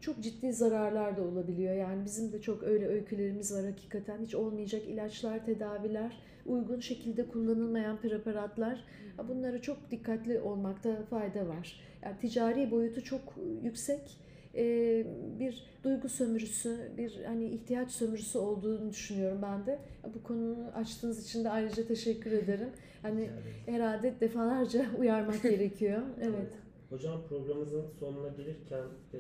çok 0.02 0.20
ciddi 0.24 0.54
zararlar 0.54 1.18
da 1.18 1.22
olabiliyor. 1.22 1.76
Yani 1.76 2.06
bizim 2.06 2.32
de 2.32 2.42
çok 2.42 2.64
öyle 2.64 2.88
öykülerimiz 2.88 3.54
var 3.54 3.66
hakikaten. 3.66 4.22
Hiç 4.22 4.36
olmayacak 4.36 4.82
ilaçlar, 4.88 5.46
tedaviler, 5.46 6.18
uygun 6.46 6.80
şekilde 6.80 7.28
kullanılmayan 7.28 7.98
preparatlar. 7.98 8.84
Bunlara 9.30 9.62
çok 9.62 9.92
dikkatli 9.92 10.40
olmakta 10.40 11.06
fayda 11.10 11.48
var. 11.48 11.80
Yani 12.04 12.16
ticari 12.22 12.72
boyutu 12.72 13.04
çok 13.04 13.22
yüksek 13.64 14.18
Ee, 14.56 15.06
bir 15.40 15.64
duygu 15.84 16.10
sömürüsü, 16.10 16.92
bir 16.98 17.24
hani 17.24 17.50
ihtiyaç 17.50 17.92
sömürüsü 17.92 18.38
olduğunu 18.38 18.90
düşünüyorum 18.90 19.40
ben 19.42 19.66
de. 19.66 19.80
Bu 20.16 20.24
konuyu 20.24 20.56
açtığınız 20.76 21.26
için 21.26 21.44
de 21.44 21.50
ayrıca 21.50 21.88
teşekkür 21.88 22.32
ederim. 22.32 22.70
Hani 23.02 23.22
Yani, 23.22 23.32
herhalde 23.66 24.14
defalarca 24.20 24.86
uyarmak 25.00 25.42
gerekiyor. 25.44 26.02
Evet. 26.22 26.54
Hocam 26.90 27.22
programımızın 27.30 27.86
sonuna 28.00 28.28
gelirken 28.28 28.84
e, 29.14 29.20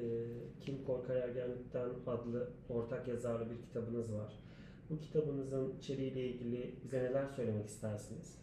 Kim 0.61 0.83
Korkar 0.85 1.15
Ergenlikten 1.15 1.89
adlı 2.07 2.49
ortak 2.69 3.07
yazarlı 3.07 3.49
bir 3.49 3.61
kitabınız 3.61 4.13
var. 4.13 4.33
Bu 4.89 4.99
kitabınızın 4.99 5.77
içeriğiyle 5.77 6.27
ilgili 6.27 6.75
bize 6.83 7.03
neler 7.03 7.27
söylemek 7.35 7.67
istersiniz? 7.67 8.42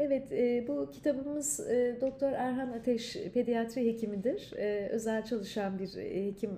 Evet, 0.00 0.32
e, 0.32 0.64
bu 0.68 0.90
kitabımız 0.90 1.60
e, 1.60 1.96
Doktor 2.00 2.32
Erhan 2.32 2.72
Ateş 2.72 3.16
pediatri 3.34 3.86
hekimidir. 3.86 4.52
E, 4.56 4.88
özel 4.88 5.24
çalışan 5.24 5.78
bir 5.78 5.88
hekim 6.26 6.50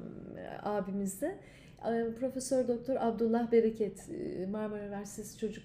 abimiz 0.62 1.20
de. 1.20 1.34
E, 1.86 2.14
Profesör 2.20 2.68
Doktor 2.68 2.97
Abdullah 2.99 3.53
Bereket 3.53 4.09
Marmara 4.51 4.82
Üniversitesi 4.82 5.38
Çocuk 5.38 5.64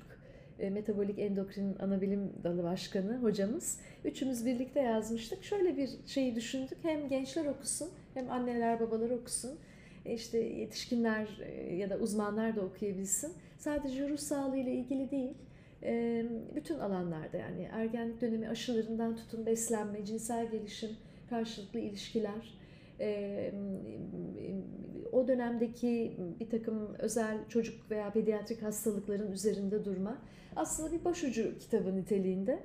Metabolik 0.59 1.19
Endokrin 1.19 1.75
Anabilim 1.79 2.33
Dalı 2.43 2.63
Başkanı 2.63 3.17
hocamız. 3.17 3.79
Üçümüz 4.05 4.45
birlikte 4.45 4.79
yazmıştık. 4.81 5.43
Şöyle 5.43 5.77
bir 5.77 5.89
şeyi 6.05 6.35
düşündük. 6.35 6.77
Hem 6.83 7.09
gençler 7.09 7.45
okusun 7.45 7.89
hem 8.13 8.31
anneler 8.31 8.79
babalar 8.79 9.09
okusun. 9.09 9.51
İşte 10.05 10.37
yetişkinler 10.37 11.27
ya 11.77 11.89
da 11.89 11.97
uzmanlar 11.97 12.55
da 12.55 12.61
okuyabilsin. 12.61 13.33
Sadece 13.57 14.09
ruh 14.09 14.17
sağlığı 14.17 14.57
ile 14.57 14.71
ilgili 14.71 15.11
değil. 15.11 15.33
Bütün 16.55 16.79
alanlarda 16.79 17.37
yani 17.37 17.69
ergenlik 17.71 18.21
dönemi 18.21 18.49
aşılarından 18.49 19.15
tutun 19.15 19.45
beslenme, 19.45 20.05
cinsel 20.05 20.51
gelişim, 20.51 20.89
karşılıklı 21.29 21.79
ilişkiler, 21.79 22.59
o 25.11 25.27
dönemdeki 25.27 26.17
bir 26.39 26.49
takım 26.49 26.95
özel 26.99 27.37
çocuk 27.49 27.91
veya 27.91 28.13
pediatrik 28.13 28.63
hastalıkların 28.63 29.31
üzerinde 29.31 29.85
durma 29.85 30.21
aslında 30.55 30.91
bir 30.91 31.05
başucu 31.05 31.57
kitabı 31.59 31.95
niteliğinde. 31.95 32.59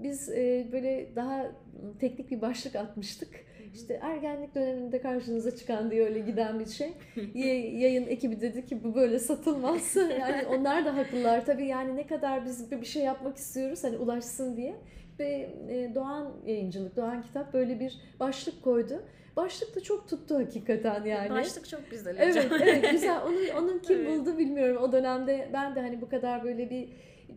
Biz 0.00 0.28
böyle 0.72 1.08
daha 1.16 1.52
teknik 2.00 2.30
bir 2.30 2.40
başlık 2.40 2.76
atmıştık. 2.76 3.44
İşte 3.74 3.98
ergenlik 4.02 4.54
döneminde 4.54 5.00
karşınıza 5.00 5.56
çıkan 5.56 5.90
diye 5.90 6.04
öyle 6.04 6.18
giden 6.18 6.60
bir 6.60 6.66
şey. 6.66 6.92
Yayın 7.80 8.06
ekibi 8.06 8.40
dedi 8.40 8.66
ki 8.66 8.84
bu 8.84 8.94
böyle 8.94 9.18
satılmaz. 9.18 9.96
Yani 10.20 10.46
onlar 10.46 10.84
da 10.84 10.96
haklılar. 10.96 11.46
Tabii 11.46 11.66
yani 11.66 11.96
ne 11.96 12.06
kadar 12.06 12.44
biz 12.44 12.70
bir 12.70 12.86
şey 12.86 13.02
yapmak 13.02 13.36
istiyoruz 13.36 13.84
hani 13.84 13.96
ulaşsın 13.96 14.56
diye. 14.56 14.74
Ve 15.18 15.50
e, 15.68 15.94
Doğan 15.94 16.32
Yayıncılık, 16.46 16.96
Doğan 16.96 17.22
Kitap 17.22 17.52
böyle 17.52 17.80
bir 17.80 18.00
başlık 18.20 18.62
koydu. 18.62 19.02
Başlık 19.36 19.76
da 19.76 19.80
çok 19.80 20.08
tuttu 20.08 20.34
hakikaten 20.34 21.04
yani. 21.04 21.30
Başlık 21.30 21.68
çok 21.68 21.90
güzel 21.90 22.16
Evet, 22.18 22.46
evet 22.62 22.90
güzel. 22.90 23.20
Onun, 23.26 23.62
onun 23.62 23.78
kim 23.86 23.96
Evet. 23.96 24.08
buldu 24.08 24.38
bilmiyorum. 24.38 24.82
O 24.82 24.92
dönemde 24.92 25.48
ben 25.52 25.74
de 25.74 25.80
hani 25.80 26.00
bu 26.00 26.08
kadar 26.08 26.44
böyle 26.44 26.70
bir 26.70 26.88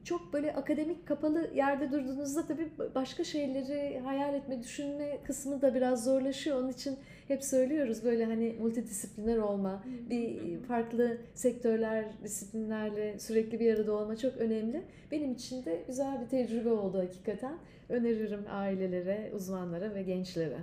çok 0.03 0.33
böyle 0.33 0.55
akademik 0.55 1.07
kapalı 1.07 1.51
yerde 1.55 1.91
durduğunuzda 1.91 2.45
tabii 2.45 2.69
başka 2.95 3.23
şeyleri 3.23 3.99
hayal 3.99 4.33
etme, 4.33 4.59
düşünme 4.63 5.17
kısmı 5.23 5.61
da 5.61 5.75
biraz 5.75 6.03
zorlaşıyor. 6.03 6.59
Onun 6.59 6.69
için 6.69 6.97
hep 7.27 7.43
söylüyoruz 7.43 8.03
böyle 8.03 8.25
hani 8.25 8.55
multidisipliner 8.59 9.37
olma, 9.37 9.83
bir 10.09 10.57
farklı 10.59 11.17
sektörler, 11.33 12.05
disiplinlerle 12.23 13.19
sürekli 13.19 13.59
bir 13.59 13.75
arada 13.75 13.93
olma 13.93 14.17
çok 14.17 14.37
önemli. 14.37 14.81
Benim 15.11 15.31
için 15.31 15.65
de 15.65 15.83
güzel 15.87 16.21
bir 16.21 16.29
tecrübe 16.29 16.69
oldu 16.69 16.97
hakikaten. 16.97 17.57
Öneririm 17.89 18.45
ailelere, 18.49 19.31
uzmanlara 19.35 19.95
ve 19.95 20.03
gençlere. 20.03 20.57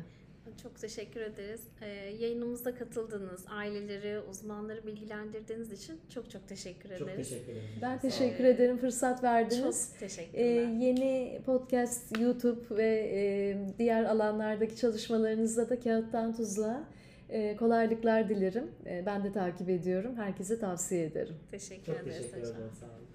Çok 0.63 0.81
teşekkür 0.81 1.21
ederiz. 1.21 1.61
Ee, 1.83 1.87
yayınımıza 2.21 2.75
katıldığınız, 2.75 3.45
aileleri, 3.51 4.21
uzmanları 4.31 4.87
bilgilendirdiğiniz 4.87 5.73
için 5.73 6.01
çok 6.15 6.31
çok 6.31 6.49
teşekkür 6.49 6.91
ederiz. 6.91 7.01
Çok 7.09 7.17
teşekkür 7.17 7.53
ederim. 7.53 7.69
Ben 7.83 7.99
teşekkür 8.01 8.45
ederim 8.45 8.79
fırsat 8.79 9.23
verdiniz. 9.25 9.89
Çok 9.93 9.97
Ee, 9.97 10.07
teşekkürler. 10.09 10.69
yeni 10.81 11.41
podcast, 11.47 12.19
YouTube 12.21 12.77
ve 12.77 13.11
e, 13.15 13.57
diğer 13.79 14.05
alanlardaki 14.05 14.77
çalışmalarınızda 14.77 15.69
da 15.71 15.81
Kağıttan 15.81 16.37
Tuzla 16.37 16.85
E, 17.29 17.57
kolaylıklar 17.57 18.29
dilerim. 18.29 18.71
E, 18.87 19.03
ben 19.07 19.25
de 19.25 19.33
takip 19.33 19.69
ediyorum. 19.71 20.17
Herkese 20.17 20.59
tavsiye 20.59 21.05
ederim. 21.05 21.35
Teşekkür 21.51 21.85
Çok 21.93 21.97
ederiz 22.03 22.17
teşekkür 22.17 22.41
hocam. 22.41 22.57
ederim. 22.57 22.71
Sağ 22.81 22.87
olun. 22.87 23.07